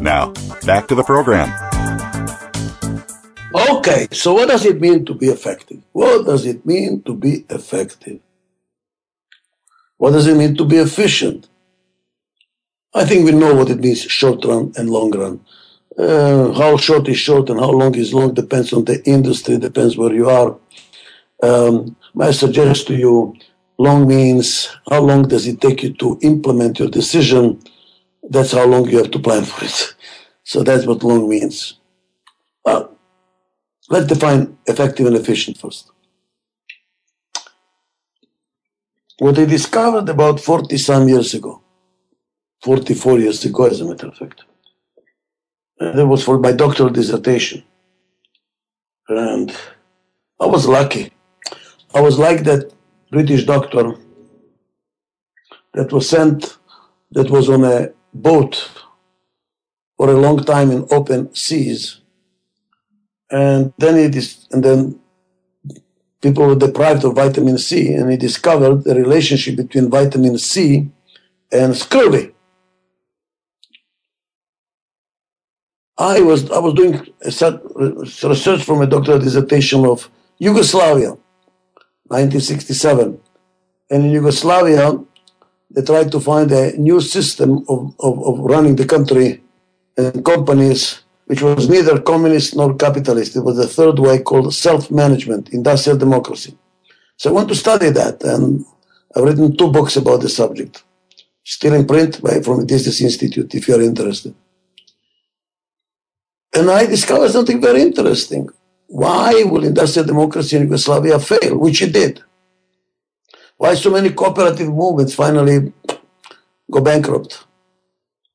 Now, 0.00 0.32
back 0.64 0.88
to 0.88 0.94
the 0.94 1.04
program. 1.04 1.48
Okay, 3.52 4.08
so 4.12 4.34
what 4.34 4.48
does 4.48 4.64
it 4.64 4.80
mean 4.80 5.04
to 5.04 5.14
be 5.14 5.26
effective? 5.26 5.82
What 5.92 6.24
does 6.26 6.46
it 6.46 6.64
mean 6.64 7.02
to 7.02 7.14
be 7.14 7.44
effective? 7.50 8.20
What 9.96 10.12
does 10.12 10.26
it 10.26 10.36
mean 10.36 10.56
to 10.56 10.64
be 10.64 10.76
efficient? 10.76 11.48
I 12.94 13.04
think 13.04 13.24
we 13.24 13.32
know 13.32 13.54
what 13.54 13.70
it 13.70 13.80
means 13.80 14.02
short 14.02 14.44
run 14.44 14.72
and 14.76 14.88
long 14.88 15.10
run. 15.10 15.44
Uh, 15.98 16.52
how 16.52 16.76
short 16.76 17.08
is 17.08 17.18
short 17.18 17.50
and 17.50 17.60
how 17.60 17.70
long 17.70 17.94
is 17.94 18.14
long 18.14 18.32
depends 18.32 18.72
on 18.72 18.84
the 18.84 19.04
industry, 19.04 19.58
depends 19.58 19.96
where 19.96 20.14
you 20.14 20.28
are. 20.28 20.56
Um, 21.42 21.96
I 22.18 22.30
suggest 22.30 22.86
to 22.86 22.94
you 22.94 23.36
Long 23.80 24.06
means 24.06 24.76
how 24.90 25.00
long 25.00 25.22
does 25.26 25.46
it 25.46 25.58
take 25.58 25.82
you 25.82 25.94
to 25.94 26.18
implement 26.20 26.78
your 26.78 26.90
decision? 26.90 27.62
That's 28.22 28.52
how 28.52 28.66
long 28.66 28.86
you 28.90 28.98
have 28.98 29.10
to 29.12 29.18
plan 29.18 29.44
for 29.44 29.64
it. 29.64 29.94
So 30.44 30.62
that's 30.62 30.84
what 30.84 31.02
long 31.02 31.26
means. 31.26 31.78
Well, 32.62 32.94
let's 33.88 34.06
define 34.06 34.58
effective 34.66 35.06
and 35.06 35.16
efficient 35.16 35.56
first. 35.56 35.90
What 39.18 39.38
I 39.38 39.46
discovered 39.46 40.10
about 40.10 40.40
40 40.40 40.76
some 40.76 41.08
years 41.08 41.32
ago, 41.32 41.62
44 42.62 43.18
years 43.20 43.42
ago, 43.46 43.64
as 43.64 43.80
a 43.80 43.86
matter 43.86 44.08
of 44.08 44.16
fact, 44.18 44.42
uh, 45.80 45.92
that 45.92 46.06
was 46.06 46.22
for 46.22 46.38
my 46.38 46.52
doctoral 46.52 46.90
dissertation. 46.90 47.62
And 49.08 49.56
I 50.38 50.44
was 50.44 50.66
lucky. 50.66 51.14
I 51.94 52.02
was 52.02 52.18
like 52.18 52.44
that 52.44 52.74
British 53.10 53.44
doctor 53.44 53.94
that 55.74 55.92
was 55.92 56.08
sent, 56.08 56.58
that 57.12 57.30
was 57.30 57.48
on 57.48 57.64
a 57.64 57.90
boat 58.14 58.70
for 59.96 60.10
a 60.10 60.20
long 60.20 60.42
time 60.44 60.70
in 60.70 60.86
open 60.90 61.34
seas. 61.34 62.00
And 63.30 63.72
then 63.78 63.96
it 63.96 64.16
is, 64.16 64.46
and 64.50 64.64
then 64.64 65.00
people 66.20 66.46
were 66.46 66.56
deprived 66.56 67.04
of 67.04 67.14
vitamin 67.14 67.58
C, 67.58 67.92
and 67.94 68.10
he 68.10 68.16
discovered 68.16 68.84
the 68.84 68.94
relationship 68.94 69.56
between 69.56 69.90
vitamin 69.90 70.38
C 70.38 70.88
and 71.52 71.76
scurvy. 71.76 72.34
I 75.98 76.20
was 76.20 76.50
I 76.50 76.58
was 76.58 76.74
doing 76.74 77.06
research 77.24 78.62
from 78.64 78.80
a 78.80 78.86
doctoral 78.86 79.18
dissertation 79.18 79.84
of 79.84 80.10
Yugoslavia, 80.38 81.16
1967. 82.10 83.20
And 83.90 84.04
in 84.04 84.10
Yugoslavia, 84.10 84.98
they 85.70 85.82
tried 85.82 86.10
to 86.10 86.20
find 86.20 86.50
a 86.50 86.76
new 86.76 87.00
system 87.00 87.64
of, 87.68 87.94
of, 88.00 88.14
of 88.28 88.38
running 88.40 88.74
the 88.74 88.84
country 88.84 89.40
and 89.96 90.24
companies, 90.24 91.02
which 91.26 91.42
was 91.42 91.68
neither 91.68 92.00
communist 92.00 92.56
nor 92.56 92.74
capitalist. 92.74 93.36
It 93.36 93.44
was 93.44 93.58
a 93.58 93.68
third 93.68 94.00
way 94.00 94.18
called 94.18 94.52
self-management, 94.52 95.50
industrial 95.50 95.98
democracy. 95.98 96.58
So 97.16 97.30
I 97.30 97.32
want 97.32 97.48
to 97.50 97.54
study 97.54 97.90
that, 97.90 98.22
and 98.24 98.64
I've 99.14 99.22
written 99.22 99.56
two 99.56 99.70
books 99.70 99.96
about 99.96 100.22
the 100.22 100.28
subject, 100.28 100.82
still 101.44 101.74
in 101.74 101.86
print 101.86 102.20
by, 102.20 102.40
from 102.40 102.60
the 102.60 102.66
Business 102.66 103.00
Institute, 103.00 103.54
if 103.54 103.68
you're 103.68 103.82
interested. 103.82 104.34
And 106.52 106.68
I 106.68 106.86
discovered 106.86 107.30
something 107.30 107.60
very 107.60 107.82
interesting. 107.82 108.48
Why 108.90 109.44
will 109.44 109.64
industrial 109.64 110.04
democracy 110.04 110.56
in 110.56 110.62
Yugoslavia 110.64 111.20
fail, 111.20 111.56
which 111.56 111.80
it 111.80 111.92
did? 111.92 112.24
Why 113.56 113.74
so 113.74 113.88
many 113.88 114.10
cooperative 114.10 114.66
movements 114.68 115.14
finally 115.14 115.72
go 116.68 116.80
bankrupt? 116.80 117.44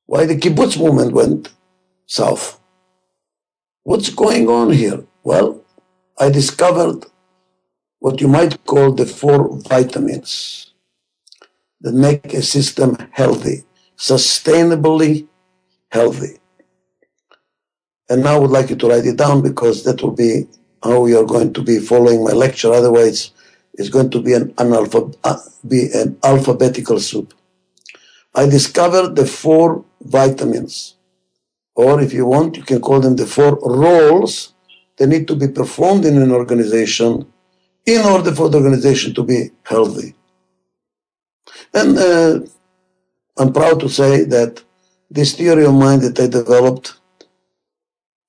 Why 0.06 0.26
the 0.26 0.38
kibbutz 0.38 0.80
movement 0.80 1.12
went 1.12 1.52
south? 2.06 2.58
What's 3.84 4.10
going 4.10 4.48
on 4.48 4.72
here? 4.72 5.04
Well, 5.26 5.62
I 6.18 6.30
discovered 6.30 7.06
what 8.00 8.22
you 8.22 8.30
might 8.30 8.64
call 8.64 8.94
the 8.94 9.06
four 9.06 9.58
vitamins 9.58 10.72
that 11.82 11.94
make 11.94 12.34
a 12.34 12.42
system 12.42 12.96
healthy, 13.12 13.66
sustainably 13.98 15.28
healthy. 15.92 16.40
And 18.10 18.24
now 18.24 18.36
I 18.36 18.40
would 18.40 18.52
like 18.52 18.70
you 18.70 18.76
to 18.76 18.88
write 18.88 19.06
it 19.06 19.18
down 19.18 19.42
because 19.42 19.84
that 19.84 20.02
will 20.02 20.12
be 20.12 20.48
how 20.84 21.06
you 21.08 21.20
are 21.20 21.26
going 21.26 21.54
to 21.54 21.62
be 21.62 21.80
following 21.80 22.24
my 22.24 22.32
lecture. 22.32 22.72
Otherwise, 22.72 23.32
it's 23.74 23.90
going 23.90 24.10
to 24.12 24.22
be 24.22 24.34
an, 24.34 24.54
uh, 24.58 25.38
be 25.68 25.90
an 25.94 26.18
alphabetical 26.24 27.00
soup. 27.00 27.34
I 28.36 28.46
discovered 28.48 29.16
the 29.16 29.26
four 29.26 29.86
vitamins, 30.02 30.96
or 31.74 32.02
if 32.02 32.14
you 32.14 32.26
want, 32.26 32.58
you 32.58 32.64
can 32.64 32.82
call 32.82 33.00
them 33.00 33.16
the 33.16 33.26
four 33.26 33.58
roles 33.62 34.54
that 34.98 35.08
need 35.08 35.28
to 35.28 35.36
be 35.36 35.48
performed 35.48 36.06
in 36.06 36.22
an 36.22 36.32
organization 36.32 37.26
in 37.86 38.02
order 38.06 38.34
for 38.34 38.50
the 38.50 38.58
organization 38.58 39.14
to 39.14 39.24
be 39.24 39.52
healthy. 39.64 40.16
And 41.74 41.98
uh, 41.98 42.40
I'm 43.38 43.52
proud 43.54 43.80
to 43.82 43.90
say 43.90 44.24
that 44.26 44.64
this 45.10 45.34
theory 45.34 45.66
of 45.66 45.74
mind 45.74 46.02
that 46.02 46.20
I 46.20 46.28
developed 46.28 47.00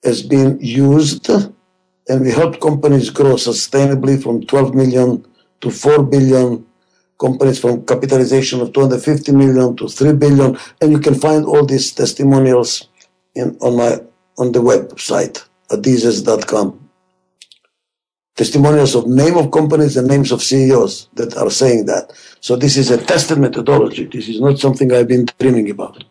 has 0.06 0.22
been 0.22 0.58
used 0.60 1.28
and 2.08 2.20
we 2.24 2.30
helped 2.30 2.60
companies 2.60 3.10
grow 3.10 3.34
sustainably 3.34 4.22
from 4.22 4.46
12 4.46 4.74
million 4.74 5.26
to 5.60 5.70
4 5.70 6.04
billion 6.04 6.64
companies 7.18 7.58
from 7.58 7.84
capitalization 7.84 8.60
of 8.60 8.72
250 8.72 9.32
million 9.32 9.76
to 9.76 9.88
3 9.88 10.12
billion 10.14 10.56
and 10.80 10.92
you 10.92 11.00
can 11.00 11.14
find 11.14 11.44
all 11.44 11.64
these 11.66 11.92
testimonials 11.92 12.88
in, 13.34 13.56
on 13.60 13.76
my 13.76 14.00
on 14.38 14.52
the 14.52 14.60
website 14.60 15.44
adizes.com 15.70 16.86
testimonials 18.36 18.94
of 18.94 19.06
name 19.06 19.36
of 19.36 19.50
companies 19.50 19.96
and 19.96 20.06
names 20.06 20.30
of 20.30 20.42
CEOs 20.42 21.08
that 21.14 21.36
are 21.36 21.50
saying 21.50 21.86
that. 21.86 22.12
So 22.40 22.54
this 22.54 22.76
is 22.76 22.90
a 22.90 22.98
tested 22.98 23.38
methodology. 23.38 24.04
This 24.04 24.28
is 24.28 24.40
not 24.40 24.58
something 24.58 24.92
I've 24.92 25.08
been 25.08 25.26
dreaming 25.38 25.70
about. 25.70 26.04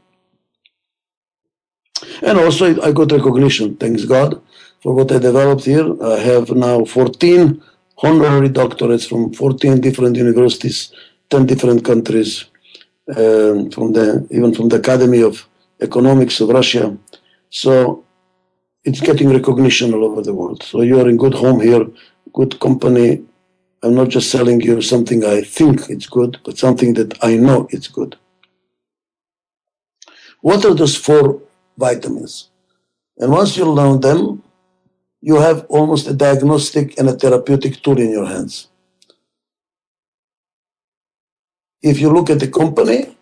And 2.25 2.37
also 2.39 2.63
I 2.81 2.91
got 2.91 3.11
recognition, 3.11 3.75
thanks 3.77 4.03
God, 4.05 4.41
for 4.81 4.93
what 4.97 5.11
I 5.11 5.19
developed 5.19 5.65
here. 5.65 5.87
I 6.03 6.17
have 6.31 6.45
now 6.67 6.83
14 6.85 7.61
honorary 7.99 8.49
doctorates 8.49 9.07
from 9.07 9.31
14 9.33 9.79
different 9.79 10.15
universities, 10.17 10.91
10 11.29 11.45
different 11.45 11.85
countries, 11.85 12.45
um, 13.15 13.69
from 13.71 13.93
the 13.93 14.27
even 14.31 14.53
from 14.53 14.69
the 14.69 14.77
Academy 14.77 15.21
of 15.21 15.47
Economics 15.81 16.41
of 16.41 16.49
Russia. 16.49 16.97
So 17.49 18.03
it's 18.83 19.01
getting 19.01 19.29
recognition 19.29 19.93
all 19.93 20.03
over 20.03 20.21
the 20.21 20.33
world. 20.33 20.63
So 20.63 20.81
you 20.81 20.99
are 20.99 21.07
in 21.07 21.17
good 21.17 21.35
home 21.35 21.61
here 21.61 21.85
good 22.35 22.59
company. 22.59 23.23
I'm 23.81 23.95
not 23.95 24.09
just 24.09 24.29
selling 24.29 24.59
you 24.61 24.81
something 24.81 25.23
I 25.23 25.41
think 25.41 25.89
it's 25.89 26.07
good, 26.07 26.39
but 26.43 26.57
something 26.57 26.93
that 26.95 27.11
I 27.23 27.37
know 27.37 27.67
it's 27.71 27.87
good. 27.87 28.17
What 30.41 30.65
are 30.65 30.73
those 30.73 30.97
four 30.97 31.41
vitamins? 31.77 32.49
And 33.17 33.31
once 33.31 33.55
you 33.57 33.65
learn 33.65 34.01
them, 34.01 34.43
you 35.21 35.35
have 35.35 35.65
almost 35.69 36.07
a 36.07 36.13
diagnostic 36.13 36.97
and 36.99 37.09
a 37.09 37.13
therapeutic 37.13 37.81
tool 37.81 37.99
in 37.99 38.11
your 38.11 38.27
hands. 38.27 38.67
If 41.81 41.99
you 41.99 42.11
look 42.11 42.29
at 42.29 42.39
the 42.39 42.47
company, 42.47 43.15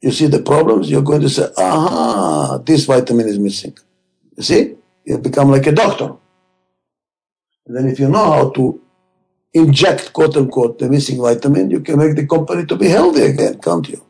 you 0.00 0.12
see 0.12 0.26
the 0.26 0.42
problems, 0.42 0.90
you're 0.90 1.02
going 1.02 1.20
to 1.22 1.28
say, 1.28 1.48
aha, 1.56 2.58
this 2.58 2.84
vitamin 2.84 3.28
is 3.28 3.38
missing. 3.38 3.76
You 4.36 4.42
see? 4.42 4.74
You 5.04 5.18
become 5.18 5.50
like 5.50 5.66
a 5.66 5.72
doctor. 5.72 6.14
And 7.66 7.76
then 7.76 7.86
if 7.88 7.98
you 7.98 8.08
know 8.08 8.32
how 8.32 8.50
to 8.50 8.80
inject, 9.52 10.12
quote 10.12 10.36
unquote, 10.36 10.78
the 10.78 10.88
missing 10.88 11.20
vitamin, 11.20 11.70
you 11.70 11.80
can 11.80 11.98
make 11.98 12.16
the 12.16 12.26
company 12.26 12.66
to 12.66 12.76
be 12.76 12.88
healthy 12.88 13.22
again, 13.22 13.58
can't 13.60 13.88
you? 13.88 14.04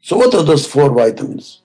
So 0.00 0.16
what 0.16 0.34
are 0.34 0.42
those 0.42 0.66
four 0.66 0.90
vitamins? 0.92 1.63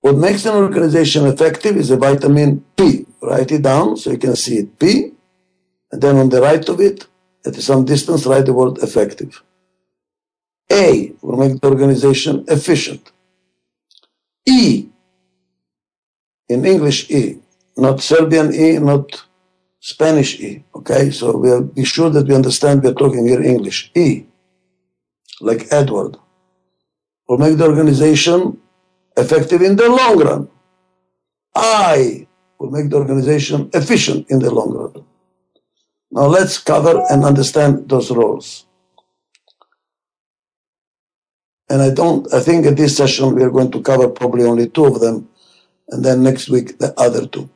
What 0.00 0.16
makes 0.16 0.46
an 0.46 0.54
organization 0.54 1.26
effective 1.26 1.76
is 1.76 1.90
a 1.90 1.96
vitamin 1.96 2.64
P. 2.76 3.06
Write 3.22 3.52
it 3.52 3.62
down 3.62 3.96
so 3.96 4.10
you 4.10 4.18
can 4.18 4.34
see 4.34 4.58
it. 4.58 4.78
P. 4.78 5.12
And 5.92 6.00
then 6.00 6.16
on 6.16 6.28
the 6.30 6.40
right 6.40 6.66
of 6.68 6.80
it, 6.80 7.06
at 7.44 7.54
some 7.56 7.84
distance, 7.84 8.26
write 8.26 8.46
the 8.46 8.52
word 8.52 8.78
effective. 8.78 9.42
A 10.70 11.12
will 11.20 11.36
make 11.36 11.60
the 11.60 11.68
organization 11.68 12.44
efficient. 12.48 13.10
E 14.46 14.88
in 16.48 16.64
English 16.64 17.10
E, 17.10 17.38
not 17.76 18.00
Serbian 18.00 18.52
E, 18.54 18.78
not 18.78 19.24
Spanish 19.80 20.40
E. 20.40 20.64
Okay, 20.74 21.10
so 21.10 21.36
we'll 21.36 21.62
be 21.62 21.84
sure 21.84 22.10
that 22.10 22.26
we 22.26 22.34
understand 22.34 22.82
we're 22.82 22.92
talking 22.94 23.26
here 23.26 23.42
English. 23.42 23.90
E, 23.94 24.24
like 25.40 25.66
Edward, 25.70 26.16
will 27.26 27.38
make 27.38 27.56
the 27.56 27.66
organization 27.66 28.58
effective 29.16 29.62
in 29.62 29.76
the 29.76 29.88
long 29.88 30.18
run. 30.18 30.48
I 31.54 32.26
will 32.58 32.70
make 32.70 32.90
the 32.90 32.96
organization 32.96 33.70
efficient 33.74 34.30
in 34.30 34.38
the 34.38 34.50
long 34.50 34.72
run. 34.72 35.04
Now 36.10 36.26
let's 36.26 36.58
cover 36.58 37.02
and 37.10 37.24
understand 37.24 37.88
those 37.88 38.10
roles. 38.10 38.66
And 41.68 41.80
I 41.82 41.90
don't, 41.90 42.32
I 42.34 42.40
think 42.40 42.66
in 42.66 42.74
this 42.74 42.96
session 42.96 43.34
we 43.34 43.44
are 43.44 43.50
going 43.50 43.70
to 43.70 43.80
cover 43.80 44.08
probably 44.08 44.44
only 44.44 44.68
two 44.68 44.86
of 44.86 45.00
them 45.00 45.28
and 45.88 46.04
then 46.04 46.22
next 46.22 46.48
week 46.48 46.78
the 46.78 46.92
other 46.98 47.26
two. 47.26 47.48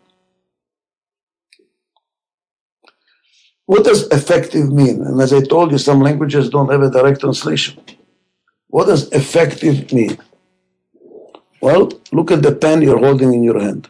What 3.67 3.85
does 3.85 4.07
effective 4.09 4.71
mean? 4.71 5.03
And 5.03 5.21
as 5.21 5.33
I 5.33 5.41
told 5.41 5.73
you, 5.73 5.79
some 5.79 6.01
languages 6.01 6.51
don't 6.51 6.71
have 6.71 6.83
a 6.83 6.91
direct 6.91 7.21
translation. 7.21 7.83
What 8.69 8.87
does 8.87 9.11
effective 9.13 9.91
mean? 9.93 10.19
Well, 11.65 11.89
look 12.13 12.31
at 12.31 12.43
the 12.43 12.55
pen 12.55 12.83
you're 12.83 12.99
holding 12.99 13.33
in 13.33 13.43
your 13.43 13.59
hand. 13.59 13.89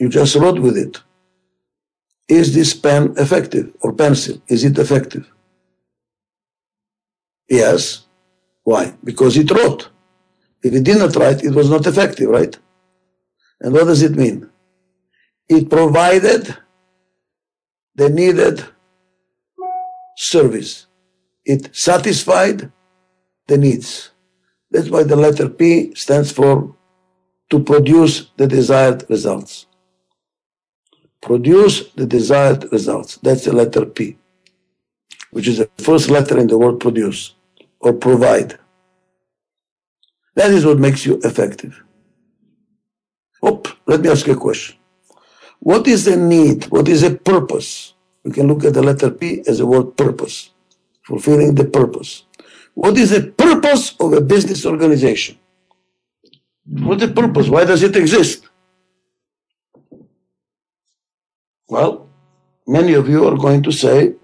You 0.00 0.08
just 0.08 0.34
wrote 0.34 0.58
with 0.58 0.78
it. 0.78 1.02
Is 2.28 2.54
this 2.54 2.72
pen 2.72 3.12
effective 3.18 3.74
or 3.82 3.92
pencil? 3.92 4.40
Is 4.48 4.64
it 4.64 4.78
effective? 4.78 5.30
Yes. 7.46 8.06
Why? 8.64 8.94
Because 9.04 9.36
it 9.36 9.50
wrote. 9.50 9.90
If 10.62 10.72
it 10.72 10.82
did 10.82 10.96
not 10.96 11.14
write, 11.14 11.44
it 11.44 11.54
was 11.54 11.68
not 11.68 11.86
effective, 11.86 12.30
right? 12.30 12.58
And 13.60 13.74
what 13.74 13.84
does 13.84 14.00
it 14.00 14.16
mean? 14.16 14.48
It 15.46 15.68
provided 15.68 16.56
the 17.94 18.08
needed 18.08 18.64
service. 20.16 20.86
It 21.44 21.76
satisfied 21.76 22.72
the 23.46 23.58
needs. 23.58 24.15
That's 24.70 24.90
why 24.90 25.04
the 25.04 25.16
letter 25.16 25.48
P 25.48 25.94
stands 25.94 26.32
for 26.32 26.74
to 27.50 27.58
produce 27.60 28.30
the 28.36 28.46
desired 28.46 29.08
results. 29.08 29.66
Produce 31.22 31.90
the 31.90 32.06
desired 32.06 32.70
results. 32.72 33.16
That's 33.22 33.44
the 33.44 33.52
letter 33.52 33.86
P, 33.86 34.16
which 35.30 35.48
is 35.48 35.58
the 35.58 35.70
first 35.78 36.10
letter 36.10 36.38
in 36.38 36.48
the 36.48 36.58
word 36.58 36.80
produce 36.80 37.34
or 37.80 37.92
provide. 37.92 38.58
That 40.34 40.50
is 40.50 40.66
what 40.66 40.78
makes 40.78 41.06
you 41.06 41.18
effective. 41.24 41.82
Oh, 43.42 43.62
let 43.86 44.00
me 44.00 44.10
ask 44.10 44.26
you 44.26 44.34
a 44.34 44.36
question. 44.36 44.76
What 45.60 45.88
is 45.88 46.04
the 46.04 46.16
need? 46.16 46.64
What 46.66 46.88
is 46.88 47.02
a 47.02 47.14
purpose? 47.14 47.94
We 48.22 48.32
can 48.32 48.46
look 48.48 48.64
at 48.64 48.74
the 48.74 48.82
letter 48.82 49.10
P 49.10 49.42
as 49.46 49.60
a 49.60 49.66
word 49.66 49.96
purpose, 49.96 50.50
fulfilling 51.02 51.54
the 51.54 51.64
purpose. 51.64 52.25
What 52.76 52.98
is 52.98 53.08
the 53.08 53.22
purpose 53.32 53.96
of 53.98 54.12
a 54.12 54.20
business 54.20 54.66
organization? 54.66 55.38
What's 56.66 57.00
the 57.00 57.08
purpose? 57.08 57.48
Why 57.48 57.64
does 57.64 57.82
it 57.82 57.96
exist? 57.96 58.48
Well, 61.68 62.06
many 62.66 62.92
of 62.92 63.08
you 63.08 63.26
are 63.26 63.36
going 63.36 63.62
to 63.62 63.72
say 63.72 64.14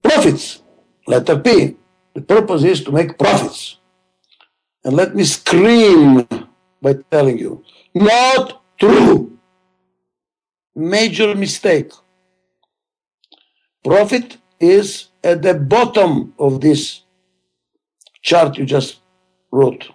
profits. 0.00 0.62
Letter 1.08 1.38
P. 1.40 1.76
The 2.14 2.20
purpose 2.22 2.62
is 2.62 2.84
to 2.84 2.92
make 2.92 3.18
profits. 3.18 3.78
And 4.84 4.94
let 4.94 5.16
me 5.16 5.24
scream 5.24 6.28
by 6.80 6.94
telling 7.10 7.38
you, 7.38 7.64
not 7.92 8.62
true. 8.78 9.36
Major 10.76 11.34
mistake. 11.34 11.90
Profit 13.82 14.36
is 14.60 15.08
at 15.24 15.42
the 15.42 15.54
bottom 15.54 16.34
of 16.38 16.60
this 16.60 17.03
chart 18.24 18.58
you 18.58 18.64
just 18.64 19.00
wrote. 19.52 19.88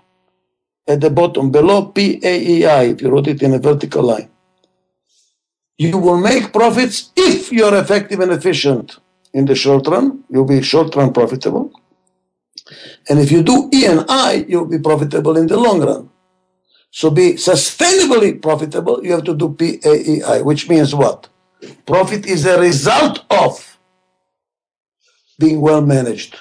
At 0.88 1.02
the 1.02 1.10
bottom, 1.10 1.52
below 1.52 1.92
PAEI, 1.92 2.94
if 2.94 3.02
you 3.02 3.10
wrote 3.10 3.28
it 3.28 3.42
in 3.44 3.54
a 3.54 3.60
vertical 3.60 4.04
line. 4.04 4.30
You 5.78 5.98
will 5.98 6.18
make 6.18 6.54
profits 6.54 7.12
if 7.16 7.52
you're 7.52 7.76
effective 7.76 8.20
and 8.20 8.32
efficient 8.32 8.98
in 9.34 9.46
the 9.46 9.56
short 9.56 9.88
run. 9.88 10.24
You'll 10.30 10.46
be 10.46 10.62
short 10.62 10.96
run 10.96 11.14
profitable. 11.14 11.72
And 13.10 13.20
if 13.20 13.32
you 13.32 13.42
do 13.44 13.70
E 13.74 13.86
and 13.86 14.06
I, 14.10 14.46
you'll 14.48 14.66
be 14.66 14.80
profitable 14.80 15.38
in 15.38 15.48
the 15.48 15.58
long 15.58 15.82
run. 15.82 16.10
So 16.92 17.12
be 17.12 17.34
sustainably 17.34 18.42
profitable, 18.42 19.04
you 19.04 19.12
have 19.12 19.24
to 19.26 19.36
do 19.36 19.50
PAEI, 19.50 20.44
which 20.44 20.68
means 20.68 20.94
what? 20.96 21.30
Profit 21.86 22.26
is 22.26 22.46
a 22.46 22.60
result 22.60 23.26
of 23.30 23.78
being 25.38 25.62
well 25.62 25.82
managed. 25.82 26.36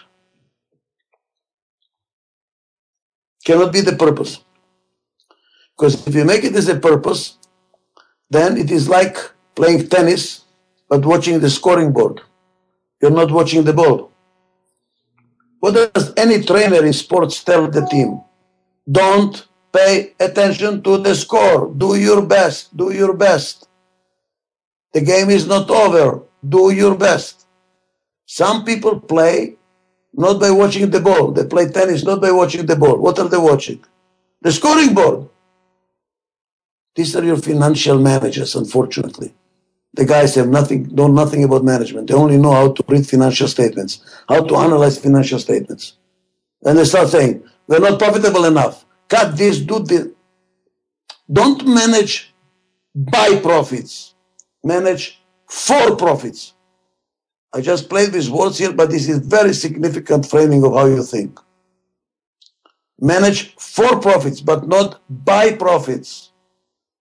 Cannot 3.49 3.73
be 3.73 3.81
the 3.81 3.97
purpose. 3.97 4.45
Because 5.73 6.07
if 6.07 6.15
you 6.15 6.27
make 6.27 6.45
it 6.45 6.55
as 6.55 6.69
a 6.69 6.79
purpose, 6.79 7.39
then 8.29 8.59
it 8.59 8.71
is 8.71 8.91
like 8.91 9.17
playing 9.55 9.89
tennis 9.89 10.45
but 10.91 11.07
watching 11.07 11.41
the 11.41 11.49
scoring 11.49 11.91
board. 11.91 12.21
You're 13.01 13.19
not 13.23 13.31
watching 13.31 13.65
the 13.65 13.73
ball. 13.73 14.13
What 15.61 15.95
does 15.95 16.13
any 16.19 16.43
trainer 16.43 16.85
in 16.85 16.93
sports 16.93 17.43
tell 17.43 17.69
the 17.69 17.87
team? 17.87 18.21
Don't 19.01 19.49
pay 19.73 20.13
attention 20.21 20.83
to 20.83 20.99
the 20.99 21.15
score. 21.15 21.73
Do 21.75 21.95
your 21.95 22.21
best. 22.27 22.77
Do 22.77 22.93
your 22.93 23.15
best. 23.15 23.67
The 24.93 25.01
game 25.01 25.31
is 25.31 25.47
not 25.47 25.71
over. 25.71 26.23
Do 26.47 26.71
your 26.71 26.97
best. 26.97 27.47
Some 28.27 28.67
people 28.67 29.01
play 29.01 29.58
not 30.19 30.41
by 30.41 30.51
watching 30.51 30.91
the 30.91 31.01
ball. 31.01 31.31
They 31.31 31.45
play 31.45 31.69
tennis 31.69 32.03
not 32.03 32.21
by 32.21 32.33
watching 32.33 32.67
the 32.67 32.75
ball. 32.75 32.99
What 32.99 33.19
are 33.21 33.29
they 33.29 33.39
watching? 33.39 33.85
The 34.43 34.51
scoring 34.51 34.93
board. 34.93 35.29
These 36.97 37.15
are 37.15 37.25
your 37.25 37.37
financial 37.37 37.99
managers, 38.01 38.57
unfortunately. 38.57 39.33
The 39.95 40.05
guys 40.05 40.35
have 40.35 40.49
nothing, 40.49 40.89
know 40.93 41.07
nothing 41.07 41.45
about 41.45 41.63
management. 41.63 42.09
They 42.09 42.15
only 42.15 42.37
know 42.37 42.51
how 42.51 42.73
to 42.73 42.85
read 42.89 43.07
financial 43.07 43.47
statements, 43.47 44.01
how 44.29 44.43
to 44.43 44.57
analyze 44.57 44.99
financial 44.99 45.39
statements. 45.39 45.97
And 46.65 46.77
they 46.77 46.85
start 46.85 47.09
saying, 47.09 47.45
we're 47.69 47.79
not 47.79 48.01
profitable 48.01 48.45
enough. 48.45 48.85
Cut 49.09 49.37
this, 49.37 49.61
do 49.61 49.79
this. 49.79 50.09
Don't 51.33 51.65
manage 51.65 52.35
by 52.93 53.39
profits. 53.41 54.15
Manage 54.65 55.21
for 55.47 55.95
profits. 55.95 56.55
I 57.53 57.61
just 57.61 57.89
played 57.89 58.13
these 58.13 58.31
words 58.31 58.59
here, 58.59 58.73
but 58.73 58.91
this 58.91 59.09
is 59.09 59.19
very 59.19 59.55
significant 59.55 60.27
framing 60.27 60.65
of 60.65 60.75
how 60.75 60.87
you 60.87 61.03
think. 61.03 61.41
Manage 63.01 63.55
for 63.57 64.01
profits, 64.01 64.41
but 64.41 64.69
not 64.69 65.01
by 65.09 65.53
profits. 65.53 66.33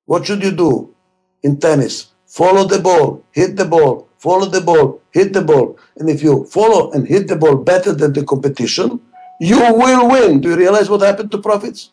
What 0.05 0.25
should 0.25 0.43
you 0.43 0.51
do 0.51 0.95
in 1.43 1.59
tennis? 1.59 2.13
Follow 2.27 2.65
the 2.65 2.79
ball, 2.79 3.23
hit 3.31 3.57
the 3.57 3.65
ball, 3.65 4.07
follow 4.17 4.45
the 4.45 4.61
ball, 4.61 5.01
hit 5.11 5.33
the 5.33 5.41
ball. 5.41 5.77
And 5.97 6.09
if 6.09 6.23
you 6.23 6.45
follow 6.45 6.91
and 6.91 7.07
hit 7.07 7.27
the 7.27 7.35
ball 7.35 7.55
better 7.55 7.93
than 7.93 8.13
the 8.13 8.23
competition, 8.23 9.01
you 9.41 9.59
will 9.59 10.09
win. 10.09 10.39
Do 10.39 10.49
you 10.49 10.55
realize 10.55 10.89
what 10.89 11.01
happened 11.01 11.31
to 11.31 11.39
profits? 11.39 11.91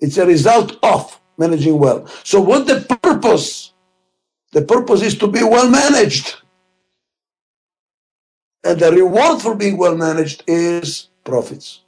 It's 0.00 0.16
a 0.16 0.26
result 0.26 0.78
of 0.82 1.20
managing 1.36 1.78
well. 1.78 2.06
So 2.24 2.40
what 2.40 2.66
the 2.66 2.80
purpose? 3.02 3.72
The 4.52 4.62
purpose 4.62 5.02
is 5.02 5.16
to 5.18 5.26
be 5.26 5.42
well 5.42 5.68
managed. 5.68 6.36
And 8.62 8.78
the 8.78 8.92
reward 8.92 9.40
for 9.40 9.54
being 9.54 9.76
well 9.78 9.96
managed 9.96 10.44
is 10.46 11.08
profits. 11.24 11.82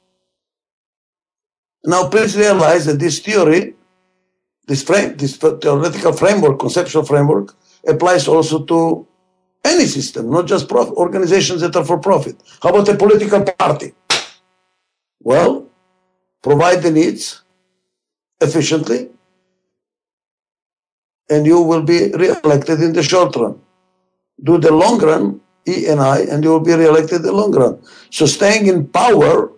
Now 1.85 2.09
please 2.09 2.35
realize 2.37 2.85
that 2.85 2.99
this 2.99 3.19
theory, 3.19 3.75
this 4.67 4.83
frame, 4.83 5.17
this 5.17 5.35
theoretical 5.37 6.13
framework, 6.13 6.59
conceptual 6.59 7.03
framework, 7.03 7.55
applies 7.85 8.27
also 8.27 8.63
to 8.65 9.07
any 9.65 9.85
system, 9.85 10.29
not 10.29 10.47
just 10.47 10.67
profit, 10.67 10.93
organizations 10.95 11.61
that 11.61 11.75
are 11.75 11.85
for 11.85 11.99
profit. 11.99 12.35
How 12.61 12.69
about 12.69 12.89
a 12.89 12.95
political 12.95 13.43
party? 13.43 13.93
Well, 15.21 15.67
provide 16.41 16.81
the 16.81 16.91
needs 16.91 17.43
efficiently, 18.41 19.09
and 21.29 21.45
you 21.45 21.61
will 21.61 21.83
be 21.83 22.11
re-elected 22.11 22.81
in 22.81 22.93
the 22.93 23.03
short 23.03 23.35
run. 23.35 23.61
Do 24.43 24.57
the 24.57 24.73
long 24.73 24.99
run, 24.99 25.39
E 25.67 25.87
and 25.87 25.99
I, 26.01 26.19
and 26.21 26.43
you 26.43 26.49
will 26.49 26.59
be 26.59 26.73
re-elected 26.73 27.17
in 27.17 27.21
the 27.23 27.31
long 27.31 27.51
run. 27.51 27.81
So 28.09 28.25
staying 28.25 28.67
in 28.67 28.87
power 28.87 29.51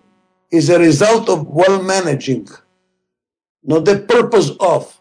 is 0.52 0.70
a 0.70 0.80
result 0.80 1.30
of 1.30 1.48
well 1.48 1.82
managing, 1.82 2.48
not 3.64 3.86
the 3.86 4.00
purpose 4.00 4.52
of. 4.60 5.00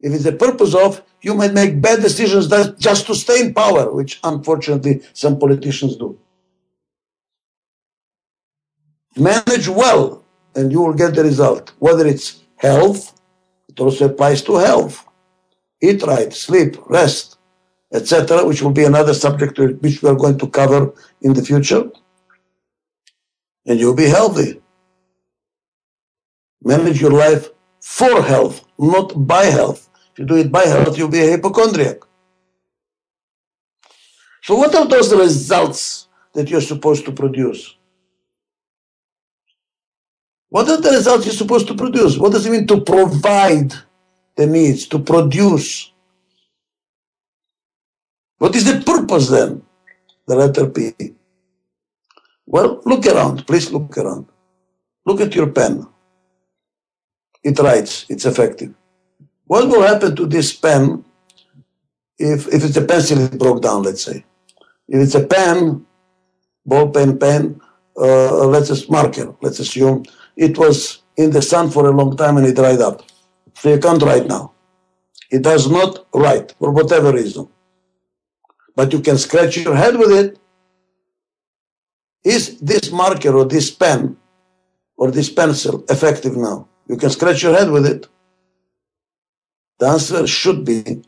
If 0.00 0.12
it's 0.12 0.24
the 0.24 0.32
purpose 0.32 0.74
of, 0.74 1.02
you 1.22 1.34
might 1.34 1.54
make 1.54 1.80
bad 1.80 2.02
decisions 2.02 2.48
just 2.78 3.06
to 3.06 3.14
stay 3.14 3.40
in 3.40 3.54
power, 3.54 3.90
which 3.90 4.20
unfortunately 4.22 5.02
some 5.14 5.38
politicians 5.38 5.96
do. 5.96 6.18
Manage 9.16 9.68
well, 9.68 10.24
and 10.54 10.70
you 10.70 10.80
will 10.82 10.92
get 10.92 11.14
the 11.14 11.24
result. 11.24 11.72
Whether 11.78 12.06
it's 12.06 12.42
health, 12.56 13.18
it 13.68 13.80
also 13.80 14.06
applies 14.06 14.42
to 14.42 14.56
health. 14.56 15.06
Eat 15.80 16.02
right, 16.02 16.32
sleep, 16.32 16.76
rest, 16.88 17.33
etc., 17.94 18.44
which 18.44 18.60
will 18.60 18.72
be 18.72 18.84
another 18.84 19.14
subject 19.14 19.58
which 19.58 20.02
we 20.02 20.08
are 20.08 20.16
going 20.16 20.36
to 20.38 20.48
cover 20.48 20.92
in 21.22 21.32
the 21.32 21.42
future. 21.42 21.84
And 23.66 23.78
you'll 23.78 23.94
be 23.94 24.08
healthy. 24.08 24.60
Manage 26.62 27.00
your 27.00 27.12
life 27.12 27.48
for 27.80 28.20
health, 28.22 28.64
not 28.78 29.26
by 29.26 29.44
health. 29.44 29.88
If 30.12 30.18
you 30.18 30.26
do 30.26 30.36
it 30.36 30.50
by 30.50 30.64
health, 30.64 30.98
you'll 30.98 31.08
be 31.08 31.20
a 31.20 31.30
hypochondriac. 31.30 31.98
So, 34.42 34.56
what 34.56 34.74
are 34.74 34.86
those 34.86 35.14
results 35.14 36.08
that 36.34 36.50
you're 36.50 36.60
supposed 36.60 37.04
to 37.06 37.12
produce? 37.12 37.76
What 40.50 40.68
are 40.68 40.80
the 40.80 40.90
results 40.90 41.26
you're 41.26 41.34
supposed 41.34 41.66
to 41.68 41.74
produce? 41.74 42.18
What 42.18 42.32
does 42.32 42.46
it 42.46 42.50
mean 42.50 42.66
to 42.66 42.80
provide 42.80 43.72
the 44.36 44.46
needs, 44.46 44.86
to 44.88 44.98
produce? 44.98 45.93
What 48.38 48.54
is 48.56 48.64
the 48.64 48.84
purpose 48.84 49.28
then? 49.28 49.62
The 50.26 50.36
letter 50.36 50.68
P. 50.68 50.94
Well, 52.46 52.80
look 52.84 53.06
around. 53.06 53.46
Please 53.46 53.70
look 53.72 53.96
around. 53.96 54.26
Look 55.06 55.20
at 55.20 55.34
your 55.34 55.50
pen. 55.50 55.86
It 57.42 57.58
writes. 57.58 58.06
It's 58.08 58.24
effective. 58.24 58.74
What 59.46 59.68
will 59.68 59.82
happen 59.82 60.16
to 60.16 60.26
this 60.26 60.52
pen 60.54 61.04
if, 62.18 62.46
if 62.48 62.64
it's 62.64 62.76
a 62.76 62.84
pencil 62.84 63.20
it 63.20 63.38
broke 63.38 63.62
down, 63.62 63.82
let's 63.82 64.02
say? 64.02 64.24
If 64.88 65.00
it's 65.00 65.14
a 65.14 65.26
pen, 65.26 65.84
ball 66.64 66.90
pen, 66.90 67.18
pen, 67.18 67.60
uh, 67.96 68.46
let's 68.46 68.68
just 68.68 68.90
marker, 68.90 69.34
let's 69.40 69.58
assume 69.58 70.04
it 70.36 70.58
was 70.58 71.02
in 71.16 71.30
the 71.30 71.42
sun 71.42 71.70
for 71.70 71.86
a 71.86 71.90
long 71.90 72.16
time 72.16 72.36
and 72.36 72.46
it 72.46 72.56
dried 72.56 72.80
up. 72.80 73.02
So 73.54 73.70
you 73.70 73.78
can't 73.78 74.02
write 74.02 74.26
now. 74.26 74.52
It 75.30 75.42
does 75.42 75.70
not 75.70 76.06
write 76.12 76.52
for 76.58 76.70
whatever 76.70 77.12
reason. 77.12 77.48
But 78.76 78.92
you 78.92 79.00
can 79.00 79.18
scratch 79.18 79.56
your 79.56 79.76
head 79.76 79.96
with 79.96 80.10
it. 80.10 80.38
Is 82.24 82.58
this 82.60 82.90
marker 82.90 83.36
or 83.36 83.44
this 83.44 83.70
pen 83.70 84.16
or 84.96 85.10
this 85.10 85.30
pencil 85.30 85.84
effective 85.88 86.36
now? 86.36 86.68
You 86.88 86.96
can 86.96 87.10
scratch 87.10 87.42
your 87.42 87.54
head 87.54 87.70
with 87.70 87.86
it. 87.86 88.08
The 89.78 89.86
answer 89.86 90.26
should 90.26 90.64
be 90.64 91.02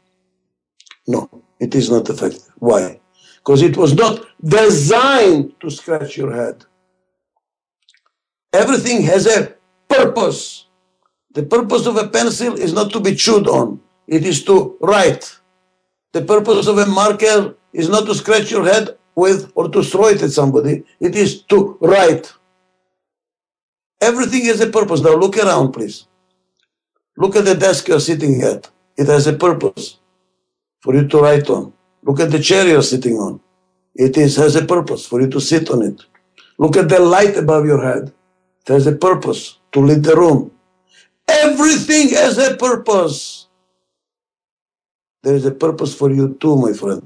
no, 1.06 1.30
it 1.60 1.74
is 1.74 1.90
not 1.90 2.08
effective. 2.08 2.42
Why? 2.58 3.00
Because 3.36 3.62
it 3.62 3.76
was 3.76 3.94
not 3.94 4.26
designed 4.44 5.54
to 5.60 5.70
scratch 5.70 6.16
your 6.16 6.32
head. 6.34 6.64
Everything 8.52 9.02
has 9.02 9.26
a 9.26 9.54
purpose. 9.88 10.66
The 11.32 11.44
purpose 11.44 11.86
of 11.86 11.96
a 11.96 12.08
pencil 12.08 12.54
is 12.54 12.72
not 12.72 12.92
to 12.92 13.00
be 13.00 13.14
chewed 13.14 13.46
on, 13.46 13.80
it 14.06 14.24
is 14.24 14.44
to 14.44 14.76
write. 14.80 15.35
The 16.16 16.24
purpose 16.24 16.66
of 16.66 16.78
a 16.78 16.86
marker 16.86 17.54
is 17.74 17.90
not 17.90 18.06
to 18.06 18.14
scratch 18.14 18.50
your 18.50 18.64
head 18.64 18.96
with 19.14 19.52
or 19.54 19.68
to 19.68 19.82
throw 19.82 20.06
it 20.06 20.22
at 20.22 20.30
somebody, 20.30 20.82
it 20.98 21.14
is 21.14 21.42
to 21.50 21.76
write. 21.82 22.32
Everything 24.00 24.46
has 24.46 24.62
a 24.62 24.70
purpose. 24.70 25.02
Now 25.02 25.14
look 25.14 25.36
around, 25.36 25.72
please. 25.72 26.06
Look 27.18 27.36
at 27.36 27.44
the 27.44 27.54
desk 27.54 27.88
you're 27.88 28.00
sitting 28.00 28.40
at. 28.40 28.70
It 28.96 29.08
has 29.08 29.26
a 29.26 29.34
purpose 29.34 29.98
for 30.80 30.94
you 30.94 31.06
to 31.06 31.18
write 31.18 31.50
on. 31.50 31.74
Look 32.02 32.20
at 32.20 32.30
the 32.30 32.40
chair 32.40 32.66
you're 32.66 32.90
sitting 32.94 33.18
on. 33.18 33.38
It 33.94 34.16
is, 34.16 34.36
has 34.36 34.56
a 34.56 34.64
purpose 34.64 35.04
for 35.04 35.20
you 35.20 35.28
to 35.28 35.40
sit 35.40 35.68
on 35.68 35.82
it. 35.82 36.00
Look 36.58 36.78
at 36.78 36.88
the 36.88 36.98
light 36.98 37.36
above 37.36 37.66
your 37.66 37.82
head. 37.84 38.10
It 38.62 38.72
has 38.72 38.86
a 38.86 38.92
purpose 38.92 39.58
to 39.72 39.80
lit 39.80 40.02
the 40.02 40.16
room. 40.16 40.50
Everything 41.28 42.08
has 42.10 42.38
a 42.38 42.56
purpose. 42.56 43.45
There 45.26 45.34
is 45.34 45.44
a 45.44 45.50
purpose 45.50 45.92
for 45.92 46.12
you 46.12 46.34
too, 46.40 46.56
my 46.56 46.72
friend, 46.72 47.04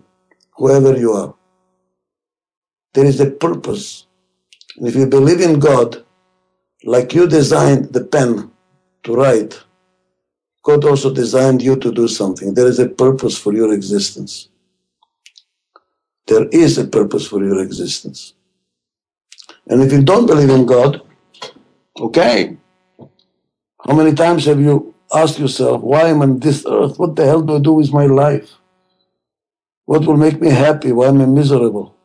whoever 0.59 0.95
you 0.95 1.15
are. 1.15 1.35
There 2.93 3.07
is 3.07 3.19
a 3.19 3.31
purpose. 3.31 4.09
And 4.77 4.87
if 4.87 4.95
you 4.95 5.07
believe 5.07 5.41
in 5.41 5.59
God, 5.59 6.05
like 6.85 7.15
you 7.15 7.27
designed 7.27 7.95
the 7.95 8.05
pen 8.05 8.51
to 9.05 9.15
write, 9.15 9.59
God 10.63 10.85
also 10.85 11.15
designed 11.15 11.63
you 11.63 11.77
to 11.77 11.91
do 11.93 12.09
something. 12.09 12.53
There 12.53 12.67
is 12.67 12.79
a 12.79 12.91
purpose 12.91 13.39
for 13.39 13.55
your 13.55 13.73
existence. 13.73 14.51
There 16.27 16.47
is 16.49 16.77
a 16.77 16.87
purpose 16.87 17.27
for 17.27 17.43
your 17.43 17.63
existence. 17.63 18.35
And 19.67 19.83
if 19.83 19.93
you 19.93 20.03
don't 20.03 20.27
believe 20.27 20.51
in 20.51 20.67
God, 20.67 21.01
okay, 21.99 22.59
how 23.87 23.95
many 23.95 24.13
times 24.13 24.45
have 24.45 24.61
you 24.61 24.95
asked 25.13 25.39
yourself, 25.39 25.83
why 25.83 26.09
am 26.09 26.21
I 26.21 26.25
on 26.25 26.39
this 26.39 26.65
earth? 26.67 26.99
What 26.99 27.17
the 27.17 27.27
hell 27.27 27.43
do 27.43 27.57
I 27.57 27.59
do 27.61 27.73
with 27.75 27.93
my 27.93 28.07
life? 28.07 28.53
What 29.85 30.07
will 30.07 30.17
make 30.17 30.41
me 30.41 30.51
happy? 30.51 30.93
Why 30.93 31.09
am 31.09 31.21
I 31.21 31.27
miserable? 31.27 31.97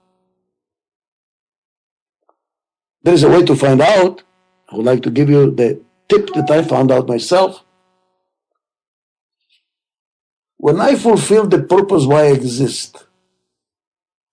There 3.03 3.14
is 3.14 3.24
a 3.24 3.30
way 3.30 3.45
to 3.45 3.56
find 3.56 3.82
out. 3.82 4.24
I 4.68 4.76
would 4.76 4.86
like 4.86 5.03
to 5.03 5.12
give 5.12 5.30
you 5.30 5.51
the 5.51 5.82
tip 6.10 6.34
that 6.34 6.49
I 6.49 6.64
found 6.64 6.91
out 6.91 7.08
myself. 7.08 7.64
When 10.58 10.82
I 10.82 10.95
fulfill 10.95 11.45
the 11.45 11.62
purpose 11.62 12.06
why 12.06 12.24
I 12.24 12.32
exist, 12.32 13.06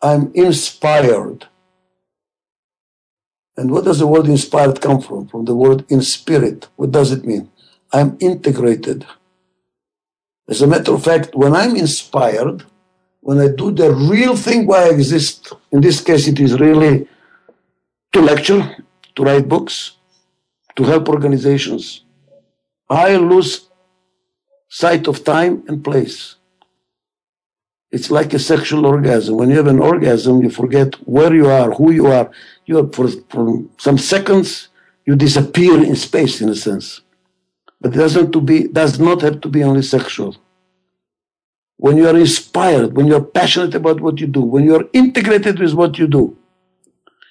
I'm 0.01 0.33
inspired. 0.35 1.47
And 3.59 3.70
what 3.70 3.85
does 3.85 3.99
the 3.99 4.07
word 4.07 4.27
inspired 4.27 4.81
come 4.81 5.03
from? 5.03 5.29
From 5.29 5.45
the 5.45 5.55
word 5.55 5.85
in 5.91 6.01
spirit. 6.01 6.68
What 6.77 6.91
does 6.91 7.12
it 7.12 7.27
mean? 7.27 7.52
I'm 7.93 8.16
integrated. 8.20 9.07
As 10.49 10.62
a 10.62 10.66
matter 10.66 10.95
of 10.95 11.05
fact, 11.05 11.34
when 11.34 11.55
I'm 11.55 11.76
inspired, 11.76 12.64
when 13.20 13.38
I 13.38 13.49
do 13.49 13.70
the 13.70 13.93
real 13.93 14.36
thing 14.36 14.66
why 14.66 14.84
I 14.84 14.90
exist, 14.90 15.53
in 15.70 15.80
this 15.80 16.01
case, 16.01 16.26
it 16.26 16.40
is 16.40 16.59
really 16.59 17.07
to 18.12 18.20
lecture, 18.20 18.76
to 19.14 19.22
write 19.22 19.49
books, 19.49 19.97
to 20.76 20.84
help 20.84 21.09
organizations, 21.09 22.05
I 22.88 23.16
lose 23.16 23.68
sight 24.68 25.07
of 25.07 25.22
time 25.22 25.62
and 25.68 25.84
place. 25.84 26.36
It's 27.90 28.11
like 28.11 28.32
a 28.32 28.38
sexual 28.38 28.86
orgasm. 28.86 29.36
When 29.36 29.51
you 29.51 29.57
have 29.57 29.66
an 29.66 29.78
orgasm, 29.78 30.43
you 30.43 30.49
forget 30.49 30.95
where 31.07 31.34
you 31.34 31.49
are, 31.49 31.72
who 31.72 31.90
you 31.93 32.07
are. 32.07 32.30
You 32.64 32.78
are 32.78 32.88
for, 32.88 33.09
for 33.28 33.62
some 33.76 33.99
seconds, 33.99 34.68
you 35.05 35.14
disappear 35.14 35.84
in 35.84 35.95
space 35.95 36.40
in 36.40 36.49
a 36.49 36.55
sense. 36.55 37.02
But 37.83 37.95
it 37.95 37.99
doesn't 37.99 38.30
to 38.30 38.41
be 38.41 38.68
does 38.68 39.01
not 39.01 39.22
have 39.22 39.41
to 39.41 39.49
be 39.49 39.64
only 39.64 39.83
sexual. 39.83 40.37
When 41.78 41.97
you 41.97 42.07
are 42.07 42.16
inspired, 42.16 42.97
when 42.97 43.09
you 43.09 43.16
are 43.16 43.24
passionate 43.24 43.74
about 43.74 44.01
what 44.01 44.20
you 44.20 44.28
do, 44.28 44.41
when 44.41 44.62
you 44.62 44.76
are 44.76 44.89
integrated 44.93 45.59
with 45.59 45.74
what 45.74 45.99
you 45.99 46.07
do, 46.07 46.39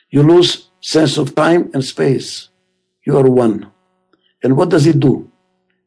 you 0.09 0.23
lose 0.23 0.67
sense 0.81 1.17
of 1.17 1.35
time 1.35 1.71
and 1.73 1.85
space. 1.85 2.49
You 3.05 3.17
are 3.17 3.29
one. 3.29 3.71
And 4.43 4.57
what 4.57 4.67
does 4.67 4.85
it 4.87 4.99
do? 4.99 5.31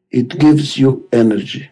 It 0.09 0.29
gives 0.39 0.79
you 0.79 1.07
energy. 1.13 1.69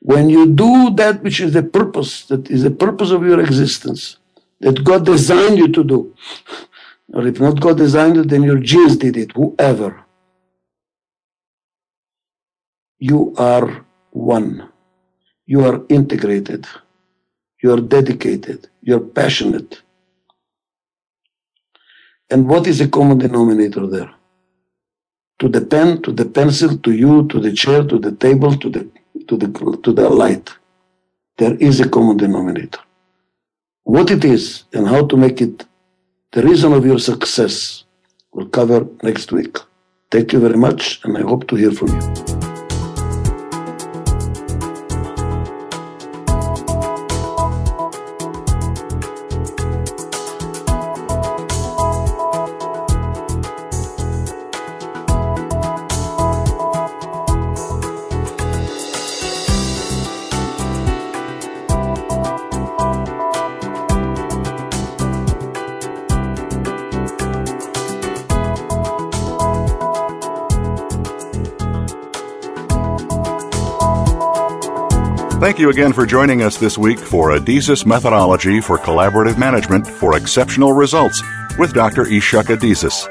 When 0.00 0.30
you 0.30 0.46
do 0.46 0.94
that 0.94 1.22
which 1.22 1.40
is 1.40 1.52
the 1.52 1.62
purpose, 1.62 2.24
that 2.26 2.50
is 2.50 2.62
the 2.62 2.70
purpose 2.70 3.10
of 3.10 3.22
your 3.26 3.40
existence, 3.40 4.16
that 4.60 4.82
God 4.82 5.04
designed 5.04 5.58
you 5.58 5.68
to 5.72 5.84
do, 5.84 6.14
or 7.12 7.26
if 7.26 7.38
not 7.38 7.60
God 7.60 7.76
designed 7.76 8.16
it, 8.16 8.28
then 8.30 8.44
your 8.44 8.60
genes 8.60 8.96
did 8.96 9.18
it, 9.18 9.32
whoever. 9.32 10.05
You 12.98 13.34
are 13.36 13.84
one. 14.10 14.68
You 15.46 15.64
are 15.64 15.84
integrated. 15.88 16.66
You 17.62 17.72
are 17.72 17.80
dedicated. 17.80 18.68
You're 18.80 19.00
passionate. 19.00 19.82
And 22.30 22.48
what 22.48 22.66
is 22.66 22.78
the 22.78 22.88
common 22.88 23.18
denominator 23.18 23.86
there? 23.86 24.12
To 25.40 25.48
the 25.48 25.60
pen, 25.60 26.02
to 26.02 26.12
the 26.12 26.24
pencil, 26.24 26.78
to 26.78 26.92
you, 26.92 27.28
to 27.28 27.38
the 27.38 27.52
chair, 27.52 27.84
to 27.84 27.98
the 27.98 28.12
table, 28.12 28.56
to 28.56 28.70
the 28.70 28.88
to 29.28 29.36
the 29.36 29.48
to 29.82 29.92
the 29.92 30.08
light. 30.08 30.50
There 31.36 31.54
is 31.56 31.80
a 31.80 31.88
common 31.88 32.16
denominator. 32.16 32.80
What 33.84 34.10
it 34.10 34.24
is 34.24 34.64
and 34.72 34.88
how 34.88 35.06
to 35.06 35.16
make 35.16 35.40
it 35.40 35.64
the 36.32 36.42
reason 36.42 36.72
of 36.72 36.84
your 36.84 36.98
success 36.98 37.84
we'll 38.32 38.48
cover 38.48 38.86
next 39.02 39.32
week. 39.32 39.58
Thank 40.10 40.32
you 40.32 40.40
very 40.40 40.56
much, 40.56 41.00
and 41.04 41.16
I 41.16 41.22
hope 41.22 41.46
to 41.48 41.56
hear 41.56 41.72
from 41.72 41.88
you. 41.88 42.55
Thank 75.46 75.60
you 75.60 75.70
again 75.70 75.92
for 75.92 76.06
joining 76.06 76.42
us 76.42 76.56
this 76.56 76.76
week 76.76 76.98
for 76.98 77.30
Adizes 77.30 77.86
Methodology 77.86 78.60
for 78.60 78.78
Collaborative 78.78 79.38
Management 79.38 79.86
for 79.86 80.16
Exceptional 80.16 80.72
Results 80.72 81.22
with 81.56 81.72
Dr. 81.72 82.02
Ichak 82.02 82.46
Adizes. 82.46 83.06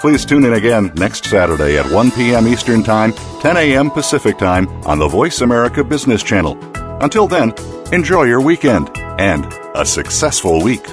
Please 0.00 0.24
tune 0.24 0.44
in 0.44 0.52
again 0.52 0.92
next 0.94 1.24
Saturday 1.24 1.76
at 1.78 1.90
1 1.90 2.12
p.m. 2.12 2.46
Eastern 2.46 2.84
Time, 2.84 3.12
10 3.40 3.56
a.m. 3.56 3.90
Pacific 3.90 4.38
Time 4.38 4.68
on 4.86 5.00
the 5.00 5.08
Voice 5.08 5.40
America 5.40 5.82
Business 5.82 6.22
Channel. 6.22 6.56
Until 7.02 7.26
then, 7.26 7.52
enjoy 7.92 8.22
your 8.22 8.40
weekend 8.40 8.96
and 9.18 9.52
a 9.74 9.84
successful 9.84 10.62
week. 10.62 10.86